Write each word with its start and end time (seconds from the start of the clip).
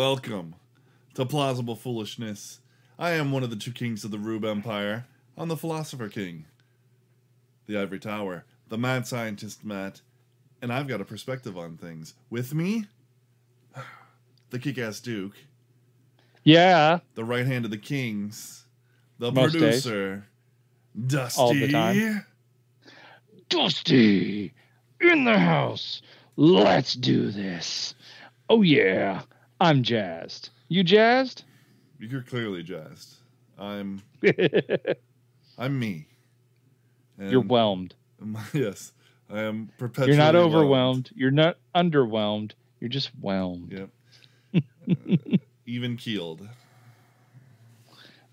Welcome 0.00 0.54
to 1.12 1.26
Plausible 1.26 1.76
Foolishness. 1.76 2.60
I 2.98 3.10
am 3.10 3.32
one 3.32 3.42
of 3.42 3.50
the 3.50 3.56
two 3.56 3.70
kings 3.70 4.02
of 4.02 4.10
the 4.10 4.18
Rube 4.18 4.46
Empire. 4.46 5.04
I'm 5.36 5.48
the 5.48 5.58
Philosopher 5.58 6.08
King, 6.08 6.46
the 7.66 7.76
Ivory 7.76 7.98
Tower, 7.98 8.46
the 8.70 8.78
Mad 8.78 9.06
Scientist 9.06 9.62
Matt, 9.62 10.00
and 10.62 10.72
I've 10.72 10.88
got 10.88 11.02
a 11.02 11.04
perspective 11.04 11.58
on 11.58 11.76
things. 11.76 12.14
With 12.30 12.54
me, 12.54 12.86
the 14.48 14.58
kick 14.58 14.78
ass 14.78 15.00
Duke, 15.00 15.34
Yeah. 16.44 17.00
the 17.14 17.22
right 17.24 17.44
hand 17.44 17.66
of 17.66 17.70
the 17.70 17.76
kings, 17.76 18.64
the 19.18 19.30
Most 19.30 19.52
days. 19.52 19.60
producer, 19.60 20.24
Dusty. 21.08 21.38
All 21.42 21.52
the 21.52 21.70
time. 21.70 22.24
Dusty 23.50 24.54
in 24.98 25.24
the 25.24 25.38
house. 25.38 26.00
Let's 26.36 26.94
do 26.94 27.30
this. 27.30 27.94
Oh 28.48 28.62
yeah. 28.62 29.24
I'm 29.60 29.82
jazzed. 29.82 30.50
You 30.68 30.82
jazzed? 30.82 31.44
You're 31.98 32.22
clearly 32.22 32.62
jazzed. 32.62 33.16
I'm 33.58 34.02
I'm 35.58 35.78
me. 35.78 36.06
And 37.18 37.30
You're 37.30 37.42
whelmed. 37.42 37.94
yes, 38.54 38.92
I 39.30 39.40
am 39.40 39.70
perpetually. 39.78 40.16
You're 40.16 40.24
not 40.24 40.34
whelmed. 40.34 40.54
overwhelmed. 40.54 41.10
You're 41.14 41.30
not 41.30 41.58
underwhelmed. 41.74 42.52
You're 42.80 42.88
just 42.88 43.10
whelmed. 43.20 43.72
Yep. 43.72 43.90
Uh, 44.90 45.36
even 45.66 45.96
keeled. 45.96 46.48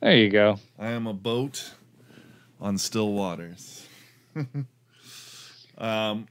There 0.02 0.16
you 0.16 0.30
go. 0.30 0.60
I 0.80 0.88
am 0.88 1.06
a 1.06 1.14
boat 1.14 1.74
on 2.60 2.80
still 2.80 3.12
waters. 3.14 3.86
um. 5.78 6.28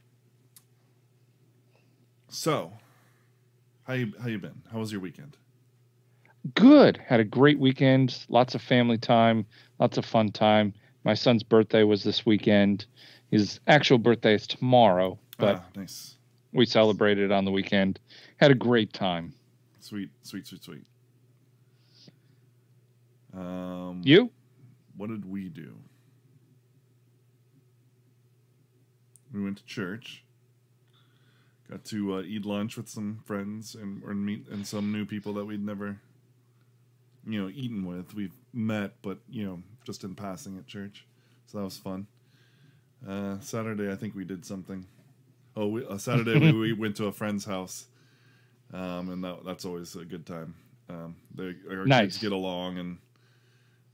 So, 2.27 2.73
how 3.87 3.93
you 3.93 4.13
how 4.21 4.27
you 4.27 4.37
been? 4.37 4.61
How 4.71 4.79
was 4.79 4.91
your 4.91 4.99
weekend? 5.01 5.37
Good. 6.53 6.97
Had 6.97 7.19
a 7.19 7.23
great 7.23 7.57
weekend. 7.57 8.25
Lots 8.29 8.53
of 8.53 8.61
family 8.61 8.97
time. 8.97 9.45
Lots 9.79 9.97
of 9.97 10.05
fun 10.05 10.31
time. 10.31 10.73
My 11.03 11.13
son's 11.13 11.41
birthday 11.41 11.83
was 11.83 12.03
this 12.03 12.25
weekend. 12.25 12.85
His 13.31 13.59
actual 13.67 13.97
birthday 13.97 14.33
is 14.35 14.45
tomorrow, 14.45 15.17
but 15.37 15.57
ah, 15.57 15.63
nice, 15.75 16.15
we 16.53 16.65
celebrated 16.65 17.31
on 17.31 17.45
the 17.45 17.51
weekend. 17.51 17.99
Had 18.37 18.51
a 18.51 18.55
great 18.55 18.93
time. 18.93 19.33
sweet, 19.79 20.09
sweet, 20.21 20.45
sweet, 20.47 20.63
sweet. 20.63 20.83
Um, 23.33 24.01
You? 24.03 24.31
what 24.95 25.09
did 25.09 25.25
we 25.25 25.49
do? 25.49 25.75
We 29.33 29.43
went 29.43 29.57
to 29.57 29.65
church. 29.65 30.23
Got 31.69 31.83
to 31.85 32.15
uh, 32.15 32.21
eat 32.21 32.45
lunch 32.45 32.77
with 32.77 32.87
some 32.87 33.19
friends 33.25 33.75
and 33.75 34.01
or 34.03 34.13
meet 34.13 34.47
and 34.49 34.65
some 34.65 34.91
new 34.91 35.05
people 35.05 35.33
that 35.33 35.45
we'd 35.45 35.65
never, 35.65 35.99
you 37.27 37.41
know, 37.41 37.49
eaten 37.49 37.85
with. 37.85 38.13
We've 38.13 38.33
met, 38.53 38.93
but 39.01 39.17
you 39.29 39.45
know, 39.45 39.61
just 39.83 40.03
in 40.05 40.15
passing 40.15 40.57
at 40.57 40.65
church. 40.67 41.05
So 41.47 41.57
that 41.57 41.63
was 41.65 41.77
fun. 41.77 42.07
Uh, 43.07 43.39
Saturday, 43.41 43.91
I 43.91 43.95
think 43.95 44.15
we 44.15 44.23
did 44.25 44.45
something. 44.45 44.85
Oh, 45.55 45.67
we, 45.67 45.85
uh, 45.85 45.97
Saturday 45.97 46.39
we, 46.39 46.51
we 46.51 46.73
went 46.79 46.95
to 46.97 47.05
a 47.07 47.11
friend's 47.11 47.45
house, 47.45 47.85
um, 48.73 49.09
and 49.09 49.23
that, 49.23 49.43
that's 49.45 49.65
always 49.65 49.95
a 49.95 50.05
good 50.05 50.25
time. 50.25 50.55
Um, 50.89 51.15
they, 51.35 51.55
our 51.69 51.85
Nice. 51.85 52.01
kids 52.03 52.17
get 52.19 52.31
along, 52.31 52.77
and 52.79 52.97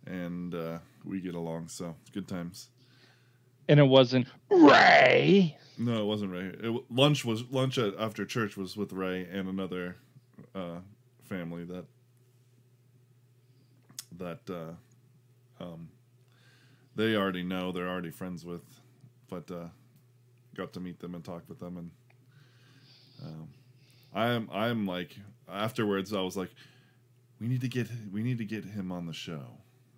and 0.05 0.53
uh, 0.53 0.77
we 1.05 1.21
get 1.21 1.35
along, 1.35 1.69
so 1.69 1.95
it's 2.01 2.11
good 2.11 2.27
times. 2.27 2.69
And 3.67 3.79
it 3.79 3.87
wasn't 3.87 4.27
Ray. 4.49 5.57
No, 5.77 6.01
it 6.01 6.05
wasn't 6.05 6.31
Ray. 6.31 6.51
It, 6.61 6.83
lunch 6.91 7.25
was 7.25 7.43
lunch 7.49 7.77
at, 7.77 7.95
after 7.97 8.25
church 8.25 8.57
was 8.57 8.77
with 8.77 8.93
Ray 8.93 9.27
and 9.31 9.47
another 9.47 9.95
uh, 10.53 10.79
family 11.23 11.63
that 11.65 11.85
that 14.17 14.49
uh, 14.49 15.63
um, 15.63 15.89
they 16.95 17.15
already 17.15 17.43
know. 17.43 17.71
They're 17.71 17.89
already 17.89 18.11
friends 18.11 18.45
with, 18.45 18.63
but 19.29 19.49
uh, 19.49 19.67
got 20.55 20.73
to 20.73 20.79
meet 20.79 20.99
them 20.99 21.15
and 21.15 21.23
talk 21.23 21.43
with 21.47 21.59
them. 21.59 21.77
And 21.77 21.91
um, 23.23 23.47
I'm 24.13 24.49
I'm 24.51 24.85
like 24.85 25.15
afterwards, 25.49 26.13
I 26.13 26.21
was 26.21 26.37
like, 26.37 26.51
we 27.39 27.47
need 27.47 27.61
to 27.61 27.69
get 27.69 27.87
we 28.11 28.23
need 28.23 28.37
to 28.37 28.45
get 28.45 28.65
him 28.65 28.91
on 28.91 29.05
the 29.05 29.13
show. 29.13 29.45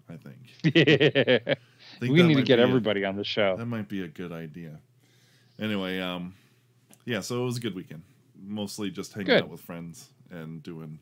I 0.08 0.18
think. 0.18 0.54
I 0.66 1.40
think 1.46 1.58
we 2.02 2.24
need 2.24 2.36
to 2.36 2.44
get 2.44 2.58
be 2.58 2.62
a- 2.64 2.68
everybody 2.68 3.06
on 3.06 3.16
the 3.16 3.24
show. 3.24 3.56
that 3.58 3.66
might 3.66 3.88
be 3.88 4.04
a 4.04 4.08
good 4.08 4.32
idea. 4.32 4.80
Anyway, 5.60 6.00
um, 6.00 6.34
yeah, 7.06 7.22
so 7.22 7.42
it 7.42 7.46
was 7.46 7.58
a 7.58 7.60
good 7.62 7.76
weekend. 7.76 8.02
Mostly 8.46 8.92
just 8.92 9.14
hanging 9.14 9.28
Good. 9.28 9.44
out 9.44 9.50
with 9.50 9.62
friends 9.62 10.10
and 10.30 10.62
doing, 10.62 11.00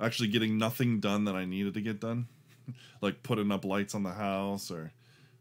actually 0.00 0.28
getting 0.28 0.58
nothing 0.58 1.00
done 1.00 1.24
that 1.24 1.34
I 1.34 1.44
needed 1.44 1.74
to 1.74 1.80
get 1.80 2.00
done, 2.00 2.26
like 3.00 3.22
putting 3.22 3.50
up 3.50 3.64
lights 3.64 3.94
on 3.94 4.02
the 4.02 4.12
house 4.12 4.70
or 4.70 4.92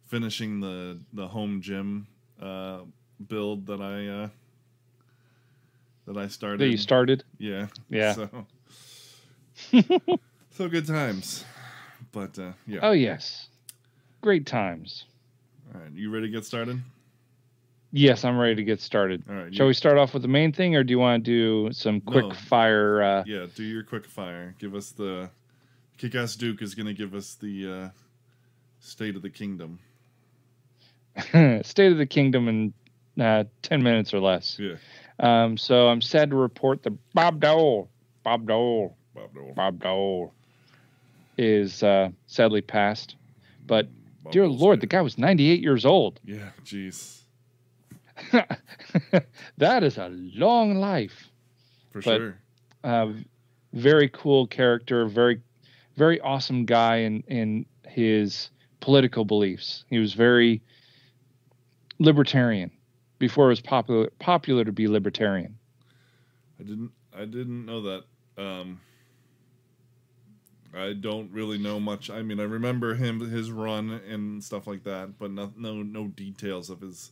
finishing 0.07 0.59
the 0.61 0.97
the 1.13 1.27
home 1.27 1.61
gym 1.61 2.07
uh, 2.41 2.79
build 3.27 3.67
that 3.67 3.81
I 3.81 4.07
uh, 4.07 4.29
that 6.07 6.17
I 6.17 6.27
started. 6.29 6.59
That 6.61 6.69
you 6.69 6.77
started. 6.77 7.23
yeah, 7.37 7.67
Yeah. 7.89 8.13
So, 8.13 8.29
so 10.51 10.69
good 10.69 10.87
times, 10.87 11.43
but 12.11 12.39
uh, 12.39 12.53
yeah. 12.65 12.79
Oh 12.81 12.91
yes. 12.93 13.48
Great 14.21 14.45
times. 14.45 15.05
All 15.73 15.81
right, 15.81 15.91
you 15.93 16.09
ready 16.11 16.27
to 16.27 16.31
get 16.31 16.45
started? 16.45 16.81
Yes, 17.91 18.23
I'm 18.23 18.37
ready 18.37 18.55
to 18.55 18.63
get 18.63 18.81
started. 18.81 19.23
All 19.29 19.35
right, 19.35 19.53
Shall 19.55 19.65
you- 19.65 19.69
we 19.69 19.73
start 19.73 19.97
off 19.97 20.13
with 20.13 20.21
the 20.21 20.27
main 20.27 20.51
thing, 20.51 20.75
or 20.75 20.83
do 20.83 20.91
you 20.91 20.99
want 20.99 21.23
to 21.25 21.31
do 21.67 21.73
some 21.73 22.01
quick 22.01 22.25
No. 22.25 22.31
fire? 22.33 23.01
Uh, 23.01 23.23
Yeah, 23.25 23.47
do 23.55 23.63
your 23.63 23.83
quick 23.83 24.05
fire. 24.05 24.55
Give 24.59 24.75
us 24.75 24.91
the 24.91 25.29
Kick-Ass 25.97 26.35
Duke 26.35 26.61
is 26.61 26.75
going 26.75 26.85
to 26.85 26.93
give 26.93 27.13
us 27.13 27.35
the 27.35 27.71
uh, 27.71 27.89
state 28.79 29.15
of 29.15 29.21
the 29.21 29.29
kingdom. 29.29 29.79
State 31.63 31.91
of 31.91 31.97
the 31.97 32.05
Kingdom 32.05 32.47
in 32.47 32.73
uh, 33.21 33.43
ten 33.61 33.83
minutes 33.83 34.13
or 34.13 34.19
less. 34.21 34.57
Yeah, 34.57 34.75
Um, 35.19 35.57
so 35.57 35.89
I'm 35.89 36.01
sad 36.01 36.29
to 36.29 36.37
report 36.37 36.83
that 36.83 36.93
Bob 37.13 37.41
Dole, 37.41 37.89
Bob 38.23 38.47
Dole, 38.47 38.95
Bob 39.13 39.33
Dole. 39.33 39.53
Bob 39.53 39.79
Dole, 39.81 40.33
is 41.37 41.83
uh, 41.83 42.09
sadly 42.27 42.61
passed. 42.61 43.15
But 43.67 43.89
dear 44.31 44.47
Lord, 44.47 44.81
the 44.81 44.87
guy 44.87 45.01
was 45.01 45.17
98 45.17 45.61
years 45.61 45.85
old. 45.85 46.19
Yeah, 46.23 46.49
jeez, 46.63 47.21
that 49.57 49.83
is 49.83 49.97
a 49.97 50.09
long 50.09 50.75
life. 50.75 51.29
for 51.91 52.01
But- 52.01 52.17
sure. 52.17 52.37
uh, 52.83 53.13
very 53.73 54.09
cool 54.09 54.47
character, 54.47 55.05
very, 55.07 55.41
very 55.95 56.19
awesome 56.21 56.65
guy 56.65 56.97
in 56.97 57.23
in 57.27 57.65
his 57.87 58.49
political 58.79 59.25
beliefs. 59.25 59.85
He 59.89 59.99
was 59.99 60.13
very 60.13 60.61
libertarian 61.99 62.71
before 63.19 63.45
it 63.47 63.49
was 63.49 63.61
popular 63.61 64.09
popular 64.19 64.63
to 64.63 64.71
be 64.71 64.87
libertarian. 64.87 65.57
I 66.59 66.63
didn't. 66.63 66.91
I 67.13 67.25
didn't 67.25 67.65
know 67.65 67.81
that. 67.81 68.03
Um, 68.37 68.79
I 70.75 70.93
don't 70.93 71.31
really 71.31 71.57
know 71.57 71.79
much. 71.79 72.09
I 72.09 72.21
mean, 72.21 72.39
I 72.39 72.43
remember 72.43 72.95
him, 72.95 73.19
his 73.31 73.51
run 73.51 73.89
and 74.07 74.43
stuff 74.43 74.67
like 74.67 74.83
that, 74.83 75.17
but 75.17 75.31
no, 75.31 75.51
no, 75.57 75.81
no 75.81 76.07
details 76.07 76.69
of 76.69 76.81
his 76.81 77.11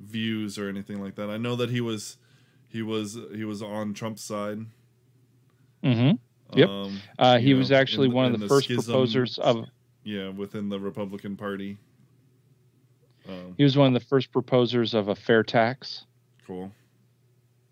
views 0.00 0.58
or 0.58 0.68
anything 0.68 1.00
like 1.02 1.16
that. 1.16 1.28
I 1.30 1.36
know 1.36 1.56
that 1.56 1.70
he 1.70 1.80
was, 1.80 2.16
he 2.68 2.82
was, 2.82 3.18
he 3.34 3.44
was 3.44 3.60
on 3.62 3.92
Trump's 3.94 4.22
side. 4.22 4.66
Mm-hmm. 5.82 6.58
Yep. 6.58 6.68
Um, 6.68 6.98
Uh, 7.18 7.38
he 7.38 7.54
was 7.54 7.72
actually 7.72 8.06
in 8.08 8.12
one 8.14 8.26
of 8.26 8.34
in 8.34 8.40
the, 8.40 8.48
first 8.48 8.66
schism- 8.66 8.84
proposers 8.92 9.38
of. 9.38 9.66
yeah, 10.04 10.28
within 10.28 10.68
the 10.68 10.78
Republican 10.78 11.36
Party. 11.36 11.76
Um, 13.28 13.54
He 13.56 13.64
was 13.64 13.76
one 13.76 13.88
of 13.94 14.00
the 14.00 14.06
first 14.08 14.30
proposers 14.32 14.94
of 14.94 15.08
a 15.08 15.14
fair 15.16 15.42
tax. 15.42 16.04
cool. 16.46 16.70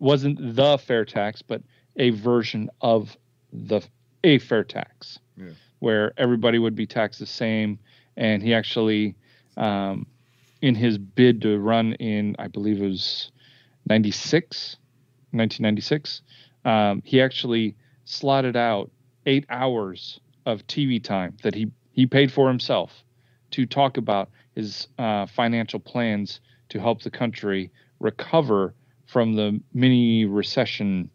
wasn't 0.00 0.56
the 0.56 0.76
fair 0.78 1.04
tax, 1.04 1.40
but 1.40 1.62
a 1.96 2.10
version 2.10 2.68
of 2.80 3.16
the 3.52 3.80
a 4.24 4.38
fair 4.38 4.64
tax, 4.64 5.20
Yeah. 5.36 5.50
where 5.78 6.12
everybody 6.16 6.58
would 6.58 6.74
be 6.74 6.86
taxed 6.86 7.20
the 7.20 7.26
same. 7.26 7.78
And 8.16 8.42
he 8.42 8.52
actually, 8.54 9.14
um, 9.56 10.06
in 10.62 10.74
his 10.74 10.98
bid 10.98 11.42
to 11.42 11.58
run 11.58 11.92
in, 11.94 12.34
I 12.38 12.48
believe 12.48 12.80
it 12.82 12.88
was 12.88 13.30
96, 13.88 14.76
1996, 15.32 16.22
um, 16.64 17.02
he 17.04 17.20
actually 17.20 17.76
slotted 18.04 18.56
out 18.56 18.90
eight 19.26 19.44
hours 19.50 20.20
of 20.46 20.66
TV 20.66 21.02
time 21.02 21.36
that 21.42 21.54
he 21.54 21.70
he 21.92 22.06
paid 22.06 22.32
for 22.32 22.48
himself 22.48 23.04
to 23.52 23.64
talk 23.66 23.96
about 23.98 24.28
his 24.56 24.88
uh, 24.98 25.26
financial 25.26 25.78
plans 25.78 26.40
to 26.70 26.80
help 26.80 27.02
the 27.02 27.10
country 27.10 27.70
recover 28.00 28.74
from 29.06 29.34
the 29.34 29.60
mini 29.72 30.24
recession 30.24 31.08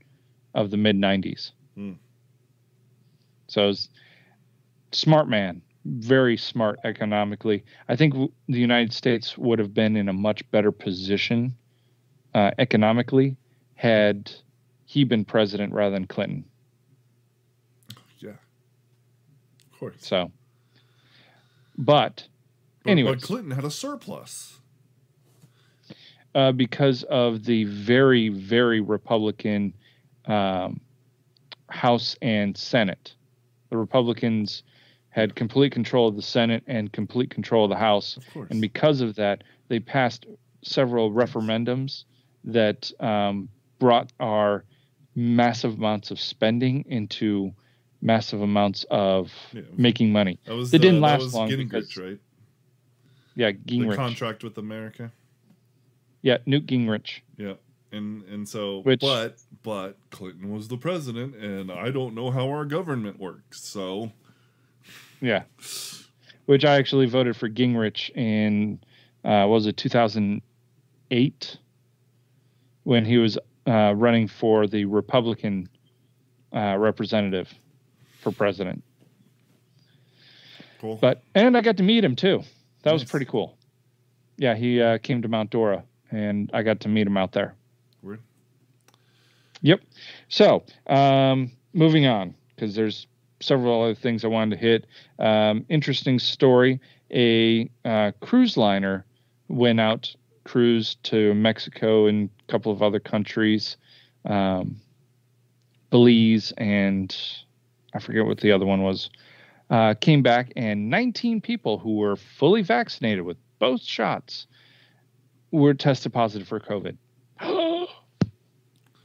of 0.53 0.71
the 0.71 0.77
mid 0.77 0.95
90s. 0.95 1.51
Hmm. 1.75 1.94
So, 3.50 3.69
it's 3.69 3.90
smart 4.92 5.28
man, 5.28 5.62
very 5.86 6.38
smart 6.38 6.80
economically. 6.84 7.63
I 7.88 7.96
think 7.96 8.13
w- 8.13 8.31
the 8.48 8.60
United 8.60 8.94
States 8.94 9.38
would 9.38 9.60
have 9.60 9.74
been 9.74 9.96
in 9.96 10.07
a 10.10 10.13
much 10.13 10.50
better 10.51 10.72
position 10.72 11.56
uh, 12.34 12.51
economically 12.60 13.36
had 13.75 14.31
he 14.86 15.04
been 15.04 15.25
president 15.25 15.74
rather 15.74 15.92
than 15.96 16.06
Clinton. 16.07 16.44
Yeah. 18.19 18.30
Of 19.72 19.80
course. 19.80 19.95
So, 20.00 20.31
but 21.78 22.28
But, 22.84 22.92
anyways. 22.92 23.16
but 23.16 23.24
Clinton 23.24 23.52
had 23.52 23.63
a 23.66 23.72
surplus. 23.72 24.57
uh, 26.36 26.52
because 26.52 27.04
of 27.04 27.45
the 27.45 27.63
very, 27.66 28.30
very 28.30 28.81
Republican 28.81 29.74
um, 30.25 30.80
House 31.69 32.16
and 32.22 32.56
Senate. 32.57 33.16
The 33.69 33.77
Republicans 33.77 34.63
had 35.10 35.36
complete 35.36 35.71
control 35.71 36.07
of 36.07 36.16
the 36.16 36.21
Senate 36.21 36.63
and 36.68 36.92
complete 36.92 37.30
control 37.30 37.66
of 37.66 37.69
the 37.69 37.75
House. 37.77 38.18
Of 38.18 38.30
course. 38.33 38.48
And 38.51 38.62
because 38.62 39.01
of 39.01 39.16
that, 39.16 39.44
they 39.68 39.80
passed 39.80 40.25
several 40.63 41.12
referendums 41.12 42.04
that 42.44 42.92
um, 43.00 43.50
brought 43.80 44.12
our 44.19 44.63
massive 45.16 45.75
amounts 45.77 46.12
of 46.12 46.19
spending 46.19 46.86
into 46.88 47.51
massive 48.01 48.42
amounts 48.42 48.86
of 48.89 49.31
Yeah. 49.54 49.62
making 49.75 50.12
money. 50.12 50.39
That 50.45 50.56
was 50.56 50.74
It 50.74 50.80
didn't 50.80 51.00
uh, 51.04 51.07
last 51.07 51.19
that 51.19 51.25
was 51.25 51.33
long 51.36 51.50
Gingrich, 51.50 51.57
because- 51.69 51.98
right? 51.98 52.19
Yeah, 53.36 53.51
The 53.51 53.57
Gingrich. 53.57 53.95
contract 53.95 54.44
with 54.44 54.57
America. 54.57 55.12
yeah, 56.21 56.38
Newt 56.45 56.66
Gingrich. 56.66 57.21
Yeah. 57.38 57.54
And 57.91 58.24
and 58.25 58.47
so 58.47 58.81
Which- 58.81 59.00
but 59.01 59.38
but 59.63 59.97
Clinton 60.12 60.51
was 60.51 60.68
the 60.68 60.77
president 60.77 61.36
and 61.36 61.71
I 61.71 61.89
don't 61.91 62.13
know 62.15 62.30
how 62.31 62.47
our 62.50 62.65
government 62.65 63.19
works. 63.19 63.62
So 63.62 64.12
Yeah. 65.21 65.44
Which 66.45 66.65
I 66.65 66.75
actually 66.77 67.06
voted 67.06 67.36
for 67.36 67.47
Gingrich 67.50 68.09
in, 68.15 68.80
uh, 69.24 69.45
was 69.47 69.68
it 69.68 69.77
2008 69.77 71.57
when 72.83 73.06
he 73.06 73.18
was 73.18 73.38
uh, 73.68 73.94
running 73.95 74.27
for 74.27 74.65
the 74.65 74.85
Republican 74.85 75.69
uh, 76.56 76.75
representative 76.80 77.53
for 78.21 78.31
president. 78.31 78.83
cool. 80.80 80.97
But 81.00 81.21
and 81.35 81.56
I 81.56 81.62
got 81.62 81.77
to 81.77 81.83
meet 81.83 82.03
him 82.03 82.15
too. 82.15 82.44
That 82.83 82.94
was 82.94 83.03
pretty 83.03 83.25
cool. 83.27 83.57
Yeah, 84.38 84.56
he 84.56 84.81
uh, 84.81 84.97
came 85.00 85.21
to 85.21 85.27
Mount 85.27 85.50
Dora, 85.51 85.83
and 86.12 86.50
I 86.53 86.63
got 86.63 86.80
to 86.81 86.88
meet 86.89 87.06
him 87.06 87.18
out 87.18 87.33
there. 87.33 87.56
Yep. 89.61 89.81
So, 90.29 90.63
um, 90.88 91.51
moving 91.73 92.06
on, 92.06 92.33
because 92.56 92.75
there's 92.75 93.07
several 93.41 93.81
other 93.81 93.95
things 93.95 94.23
I 94.23 94.27
wanted 94.27 94.56
to 94.56 94.61
hit. 94.61 94.85
Um, 95.19 95.65
interesting 95.69 96.19
story: 96.19 96.79
a 97.11 97.69
uh, 97.85 98.11
cruise 98.21 98.57
liner 98.57 99.06
went 99.47 99.79
out 99.79 100.15
cruise 100.50 100.95
to 101.03 101.33
Mexico 101.35 102.07
and 102.07 102.29
a 102.47 102.51
couple 102.51 102.71
of 102.71 102.81
other 102.81 103.00
countries, 103.00 103.77
um, 104.25 104.81
Belize, 105.91 106.51
and 106.57 107.15
I 107.94 108.00
forget 108.00 108.25
what 108.25 108.39
the 108.39 108.51
other 108.51 108.65
one 108.65 108.81
was. 108.81 109.09
Uh, 109.69 109.94
came 109.94 110.23
back, 110.23 110.51
and 110.56 110.89
19 110.89 111.41
people 111.41 111.77
who 111.77 111.97
were 111.97 112.15
fully 112.15 112.63
vaccinated 112.63 113.23
with 113.23 113.38
both 113.59 113.83
shots 113.83 114.47
were 115.51 115.75
tested 115.75 116.11
positive 116.11 116.47
for 116.47 116.59
COVID. 116.59 116.97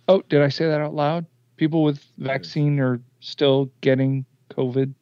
Oh, 0.08 0.22
did 0.28 0.42
I 0.42 0.48
say 0.48 0.66
that 0.66 0.80
out 0.80 0.94
loud? 0.94 1.26
People 1.56 1.82
with 1.82 2.02
vaccine 2.18 2.80
are 2.80 3.00
still 3.20 3.70
getting 3.80 4.24
COVID. 4.50 4.92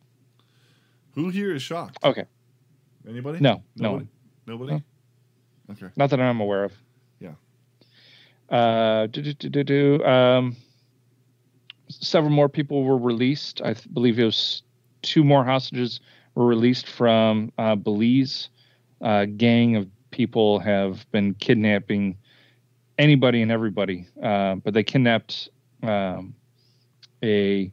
Who 1.15 1.29
here 1.31 1.55
is 1.55 1.63
shocked? 1.63 1.99
Okay, 2.05 2.25
Anybody? 3.09 3.41
no, 3.41 3.63
no 3.77 3.83
Nobody? 3.93 3.95
one. 3.95 4.09
Nobody? 4.47 4.73
No. 4.73 4.83
Okay. 5.73 5.93
Not 5.97 6.11
that 6.11 6.21
I'm 6.21 6.41
aware 6.41 6.65
of. 6.65 6.73
Yeah. 7.21 7.33
Uh, 8.51 9.07
do, 9.07 9.23
do, 9.23 9.33
do, 9.33 9.49
do, 9.49 9.65
do. 9.65 10.05
Um, 10.05 10.57
several 11.89 12.33
more 12.33 12.49
people 12.49 12.85
were 12.85 12.99
released. 12.99 13.61
I 13.63 13.75
th- 13.75 13.93
believe 13.93 14.19
it 14.19 14.25
was 14.25 14.63
two 15.03 15.25
more 15.25 15.45
hostages 15.45 16.01
were 16.35 16.47
released 16.47 16.87
from 16.87 17.53
uh, 17.59 17.75
Belize. 17.77 18.49
A 19.01 19.27
gang 19.27 19.77
of 19.77 19.89
people 20.11 20.59
have 20.61 21.11
been 21.13 21.35
kidnapping 21.35 22.17
anybody 22.99 23.43
and 23.43 23.51
everybody, 23.51 24.09
uh, 24.23 24.57
but 24.57 24.75
they 24.75 24.83
kidnapped 24.83 25.49
um, 25.83 26.35
a 27.23 27.73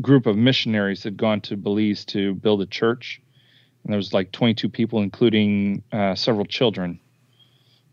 group 0.00 0.26
of 0.26 0.36
missionaries 0.36 1.02
that 1.02 1.08
had 1.10 1.16
gone 1.16 1.40
to 1.42 1.56
Belize 1.56 2.04
to 2.06 2.34
build 2.34 2.62
a 2.62 2.66
church. 2.66 3.20
And 3.84 3.92
there 3.92 3.96
was 3.96 4.12
like 4.12 4.32
22 4.32 4.68
people, 4.68 5.02
including 5.02 5.82
uh, 5.92 6.14
several 6.14 6.44
children, 6.46 7.00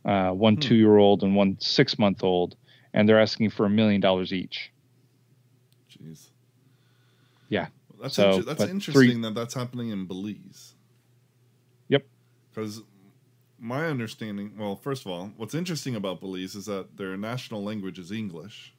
uh, 0.03 0.31
one 0.31 0.55
Hmm. 0.55 0.59
two-year-old 0.61 1.23
and 1.23 1.35
one 1.35 1.57
six-month-old, 1.59 2.55
and 2.93 3.07
they're 3.09 3.19
asking 3.19 3.49
for 3.49 3.65
a 3.65 3.69
million 3.69 4.01
dollars 4.01 4.33
each. 4.33 4.71
Jeez. 5.91 6.29
Yeah. 7.49 7.67
That's 8.01 8.15
So, 8.15 8.31
inter- 8.33 8.43
that's 8.43 8.63
interesting 8.63 8.93
three- 8.93 9.21
that 9.21 9.33
that's 9.35 9.53
happening 9.53 9.89
in 9.89 10.05
Belize. 10.05 10.75
Yep. 11.87 12.05
Because 12.53 12.81
my 13.59 13.87
understanding, 13.87 14.53
well, 14.57 14.75
first 14.75 15.05
of 15.05 15.11
all, 15.11 15.31
what's 15.37 15.53
interesting 15.55 15.95
about 15.95 16.19
Belize 16.19 16.55
is 16.55 16.65
that 16.65 16.97
their 16.97 17.15
national 17.17 17.63
language 17.63 17.99
is 17.99 18.11
English, 18.11 18.73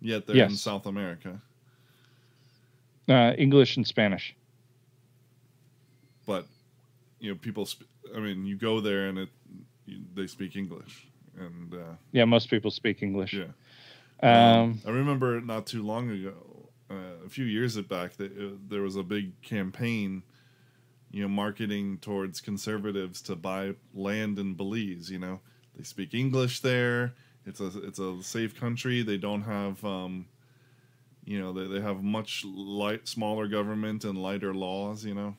yet 0.00 0.26
they're 0.26 0.36
in 0.44 0.56
South 0.56 0.86
America. 0.86 1.40
Uh, 3.08 3.32
English 3.36 3.76
and 3.76 3.86
Spanish. 3.86 4.36
But 6.26 6.46
you 7.18 7.30
know, 7.30 7.36
people. 7.36 7.66
Sp- 7.66 7.88
I 8.14 8.18
mean, 8.18 8.44
you 8.44 8.56
go 8.56 8.80
there 8.80 9.08
and 9.08 9.18
it, 9.18 9.28
you, 9.86 9.98
they 10.14 10.26
speak 10.26 10.56
English, 10.56 11.06
and 11.38 11.74
uh, 11.74 11.94
Yeah, 12.12 12.24
most 12.24 12.50
people 12.50 12.70
speak 12.70 13.02
English. 13.02 13.34
yeah. 13.34 13.44
Um, 14.22 14.80
I 14.86 14.90
remember 14.90 15.40
not 15.40 15.66
too 15.66 15.82
long 15.82 16.10
ago, 16.10 16.34
uh, 16.90 17.24
a 17.24 17.28
few 17.28 17.44
years 17.44 17.76
back, 17.82 18.16
that 18.16 18.32
uh, 18.32 18.56
there 18.68 18.82
was 18.82 18.96
a 18.96 19.02
big 19.02 19.40
campaign, 19.42 20.22
you 21.10 21.22
know, 21.22 21.28
marketing 21.28 21.98
towards 21.98 22.40
conservatives 22.40 23.20
to 23.22 23.36
buy 23.36 23.74
land 23.94 24.38
in 24.38 24.54
Belize. 24.54 25.10
You 25.10 25.18
know, 25.18 25.40
they 25.76 25.82
speak 25.82 26.14
English 26.14 26.60
there. 26.60 27.14
It's 27.46 27.60
a 27.60 27.70
it's 27.82 27.98
a 27.98 28.22
safe 28.22 28.58
country. 28.58 29.02
They 29.02 29.16
don't 29.16 29.42
have, 29.42 29.84
um, 29.84 30.26
you 31.24 31.40
know, 31.40 31.52
they, 31.52 31.66
they 31.66 31.80
have 31.80 32.02
much 32.02 32.44
light 32.44 33.08
smaller 33.08 33.48
government 33.48 34.04
and 34.04 34.18
lighter 34.22 34.54
laws. 34.54 35.04
You 35.04 35.14
know, 35.14 35.36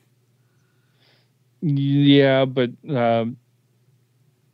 yeah, 1.62 2.44
but 2.44 2.70
um, 2.88 3.36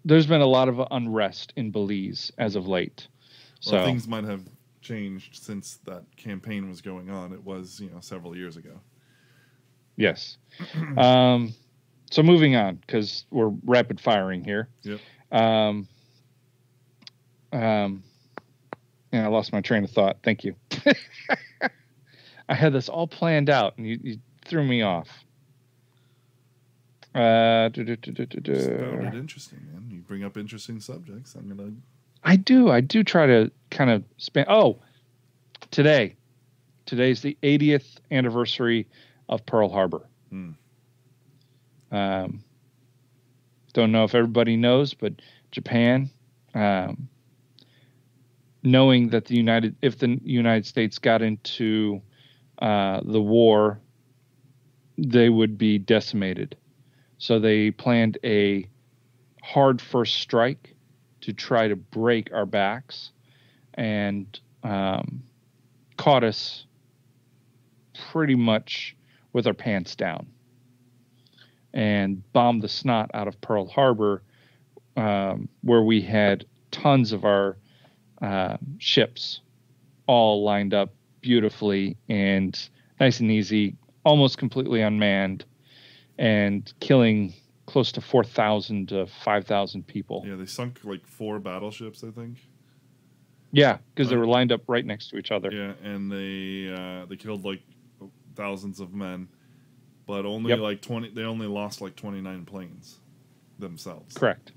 there's 0.04 0.26
been 0.26 0.40
a 0.40 0.46
lot 0.46 0.68
of 0.68 0.80
unrest 0.90 1.52
in 1.56 1.70
Belize 1.70 2.30
as 2.38 2.54
of 2.54 2.66
late. 2.66 3.08
So 3.60 3.76
well, 3.76 3.86
things 3.86 4.06
might 4.06 4.24
have 4.24 4.42
changed 4.82 5.42
since 5.42 5.78
that 5.84 6.04
campaign 6.16 6.68
was 6.68 6.80
going 6.80 7.10
on. 7.10 7.32
It 7.32 7.44
was 7.44 7.80
you 7.80 7.90
know 7.90 8.00
several 8.00 8.36
years 8.36 8.56
ago. 8.56 8.80
Yes. 9.98 10.38
um, 10.96 11.52
so 12.10 12.22
moving 12.22 12.56
on 12.56 12.76
because 12.76 13.26
we're 13.30 13.52
rapid 13.64 14.00
firing 14.00 14.42
here. 14.42 14.68
Yep. 14.82 15.00
Um, 15.30 15.88
um, 17.52 18.02
and 19.12 19.24
I 19.24 19.28
lost 19.28 19.52
my 19.52 19.60
train 19.60 19.84
of 19.84 19.90
thought. 19.90 20.18
Thank 20.22 20.44
you. 20.44 20.54
I 22.48 22.54
had 22.54 22.72
this 22.72 22.88
all 22.88 23.06
planned 23.06 23.50
out, 23.50 23.76
and 23.76 23.86
you, 23.86 23.98
you 24.02 24.18
threw 24.46 24.64
me 24.64 24.80
off. 24.80 25.08
Uh, 27.14 27.68
du- 27.70 27.84
du- 27.84 27.96
Just 27.96 28.68
found 28.70 29.02
it 29.06 29.14
interesting, 29.14 29.58
man. 29.72 29.88
You 29.90 30.00
bring 30.00 30.24
up 30.24 30.36
interesting 30.36 30.80
subjects. 30.80 31.34
I'm 31.34 31.48
gonna. 31.48 31.72
I 32.22 32.36
do. 32.36 32.70
I 32.70 32.80
do 32.80 33.02
try 33.02 33.26
to 33.26 33.50
kind 33.70 33.90
of 33.90 34.04
span. 34.16 34.46
Oh, 34.48 34.78
today. 35.70 36.14
Today's 36.86 37.20
the 37.20 37.36
80th 37.42 37.96
anniversary 38.10 38.86
of 39.28 39.44
Pearl 39.46 39.68
Harbor. 39.68 40.08
Hmm. 40.30 40.50
Um, 41.90 42.44
don't 43.72 43.92
know 43.92 44.04
if 44.04 44.14
everybody 44.14 44.56
knows, 44.56 44.94
but 44.94 45.14
Japan, 45.50 46.10
um, 46.54 47.08
knowing 48.62 49.10
that 49.10 49.26
the 49.26 49.36
United, 49.36 49.76
if 49.82 49.98
the 49.98 50.18
United 50.22 50.66
States 50.66 50.98
got 50.98 51.22
into 51.22 52.02
uh, 52.60 53.00
the 53.04 53.20
war, 53.20 53.80
they 54.96 55.28
would 55.28 55.56
be 55.56 55.78
decimated. 55.78 56.56
So 57.18 57.38
they 57.38 57.70
planned 57.70 58.18
a 58.24 58.68
hard 59.42 59.80
first 59.80 60.16
strike 60.16 60.74
to 61.20 61.32
try 61.32 61.68
to 61.68 61.76
break 61.76 62.32
our 62.32 62.46
backs 62.46 63.12
and 63.74 64.38
um, 64.62 65.22
caught 65.96 66.24
us 66.24 66.66
pretty 68.10 68.34
much 68.34 68.96
with 69.32 69.46
our 69.46 69.54
pants 69.54 69.94
down 69.94 70.26
and 71.74 72.22
bombed 72.32 72.62
the 72.62 72.68
snot 72.68 73.10
out 73.14 73.28
of 73.28 73.40
Pearl 73.40 73.66
Harbor, 73.66 74.22
um, 74.96 75.48
where 75.62 75.82
we 75.82 76.00
had 76.00 76.44
tons 76.70 77.12
of 77.12 77.24
our 77.24 77.56
uh, 78.22 78.56
ships 78.78 79.40
all 80.06 80.42
lined 80.42 80.74
up 80.74 80.92
beautifully 81.20 81.96
and 82.08 82.68
nice 82.98 83.20
and 83.20 83.30
easy, 83.30 83.76
almost 84.04 84.38
completely 84.38 84.80
unmanned, 84.80 85.44
and 86.18 86.72
killing 86.80 87.34
close 87.66 87.92
to 87.92 88.00
4,000 88.00 88.88
to 88.88 89.06
5,000 89.06 89.86
people. 89.86 90.24
Yeah, 90.26 90.36
they 90.36 90.46
sunk 90.46 90.80
like 90.84 91.06
four 91.06 91.38
battleships, 91.38 92.02
I 92.02 92.10
think. 92.10 92.38
Yeah, 93.52 93.78
because 93.94 94.10
they 94.10 94.16
were 94.16 94.26
lined 94.26 94.52
up 94.52 94.62
right 94.68 94.84
next 94.84 95.08
to 95.10 95.16
each 95.16 95.30
other. 95.30 95.50
Yeah, 95.50 95.72
and 95.82 96.10
they 96.12 96.70
uh, 96.70 97.06
they 97.06 97.16
killed 97.16 97.44
like 97.44 97.62
thousands 98.38 98.80
of 98.80 98.94
men, 98.94 99.28
but 100.06 100.24
only 100.24 100.48
Yep. 100.50 100.60
like 100.60 100.80
twenty. 100.80 101.10
They 101.10 101.24
only 101.24 101.46
lost 101.46 101.82
like 101.82 101.94
twenty 101.96 102.22
nine 102.22 102.46
planes 102.46 102.96
themselves. 103.58 104.16
Correct. 104.16 104.52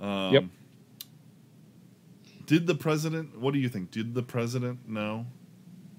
Um, 0.00 0.32
Yep. 0.32 0.44
Did 2.46 2.66
the 2.68 2.74
president? 2.76 3.38
What 3.38 3.52
do 3.52 3.58
you 3.58 3.68
think? 3.68 3.90
Did 3.90 4.14
the 4.14 4.22
president 4.22 4.88
know 4.88 5.26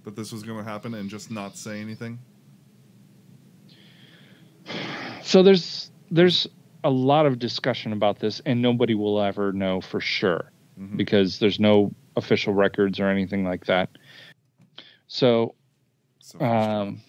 that 0.06 0.16
this 0.16 0.32
was 0.32 0.44
going 0.44 0.58
to 0.58 0.64
happen 0.64 0.94
and 0.94 1.10
just 1.10 1.30
not 1.30 1.58
say 1.58 1.82
anything? 1.82 2.18
So 5.22 5.44
there's 5.44 5.92
there's 6.10 6.48
a 6.86 6.90
lot 6.90 7.26
of 7.26 7.38
discussion 7.38 7.92
about 7.92 8.20
this, 8.20 8.40
and 8.46 8.62
nobody 8.62 8.94
will 8.96 9.22
ever 9.22 9.52
know 9.52 9.82
for 9.82 10.00
sure 10.00 10.52
Mhm. 10.80 10.96
because 10.96 11.40
there's 11.40 11.60
no 11.60 11.92
official 12.16 12.54
records 12.54 12.98
or 13.00 13.08
anything 13.10 13.44
like 13.44 13.66
that. 13.66 13.90
So, 15.08 15.54
um, 16.40 17.02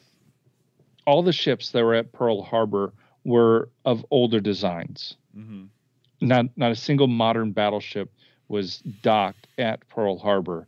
all 1.06 1.22
the 1.22 1.32
ships 1.32 1.70
that 1.70 1.82
were 1.84 1.94
at 1.94 2.12
Pearl 2.12 2.42
Harbor 2.42 2.92
were 3.24 3.70
of 3.84 4.04
older 4.10 4.40
designs. 4.40 5.16
mhm. 5.36 5.68
Not 6.20 6.46
not 6.56 6.72
a 6.72 6.76
single 6.76 7.06
modern 7.06 7.52
battleship 7.52 8.10
was 8.48 8.78
docked 9.02 9.46
at 9.58 9.86
Pearl 9.88 10.18
Harbor. 10.18 10.66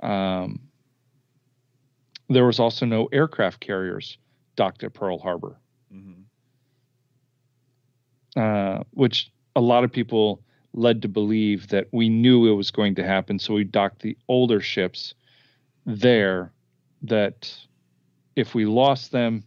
Um, 0.00 0.60
there 2.28 2.44
was 2.44 2.58
also 2.58 2.84
no 2.84 3.06
aircraft 3.06 3.60
carriers 3.60 4.18
docked 4.56 4.84
at 4.84 4.92
Pearl 4.92 5.18
Harbor. 5.18 5.58
Mhm. 5.92 6.24
uh, 8.36 8.82
which 8.90 9.30
a 9.54 9.60
lot 9.60 9.84
of 9.84 9.92
people 9.92 10.42
led 10.72 11.00
to 11.02 11.08
believe 11.08 11.68
that 11.68 11.86
we 11.92 12.08
knew 12.08 12.46
it 12.50 12.54
was 12.56 12.70
going 12.72 12.96
to 12.96 13.04
happen. 13.04 13.38
So 13.38 13.54
we 13.54 13.62
docked 13.64 14.02
the 14.02 14.16
older 14.28 14.60
ships 14.60 15.14
there 15.86 16.52
that 17.02 17.56
if 18.36 18.54
we 18.54 18.66
lost 18.66 19.12
them, 19.12 19.44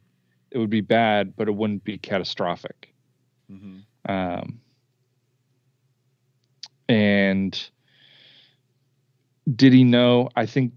it 0.52 0.58
would 0.58 0.70
be 0.70 0.82
bad, 0.82 1.36
but 1.36 1.48
it 1.48 1.56
wouldn't 1.56 1.84
be 1.84 1.98
catastrophic. 1.98 2.94
Mhm. 3.52 3.84
Um, 4.08 4.62
and 6.90 7.70
did 9.56 9.74
he 9.74 9.84
know? 9.84 10.30
I 10.36 10.46
think 10.46 10.74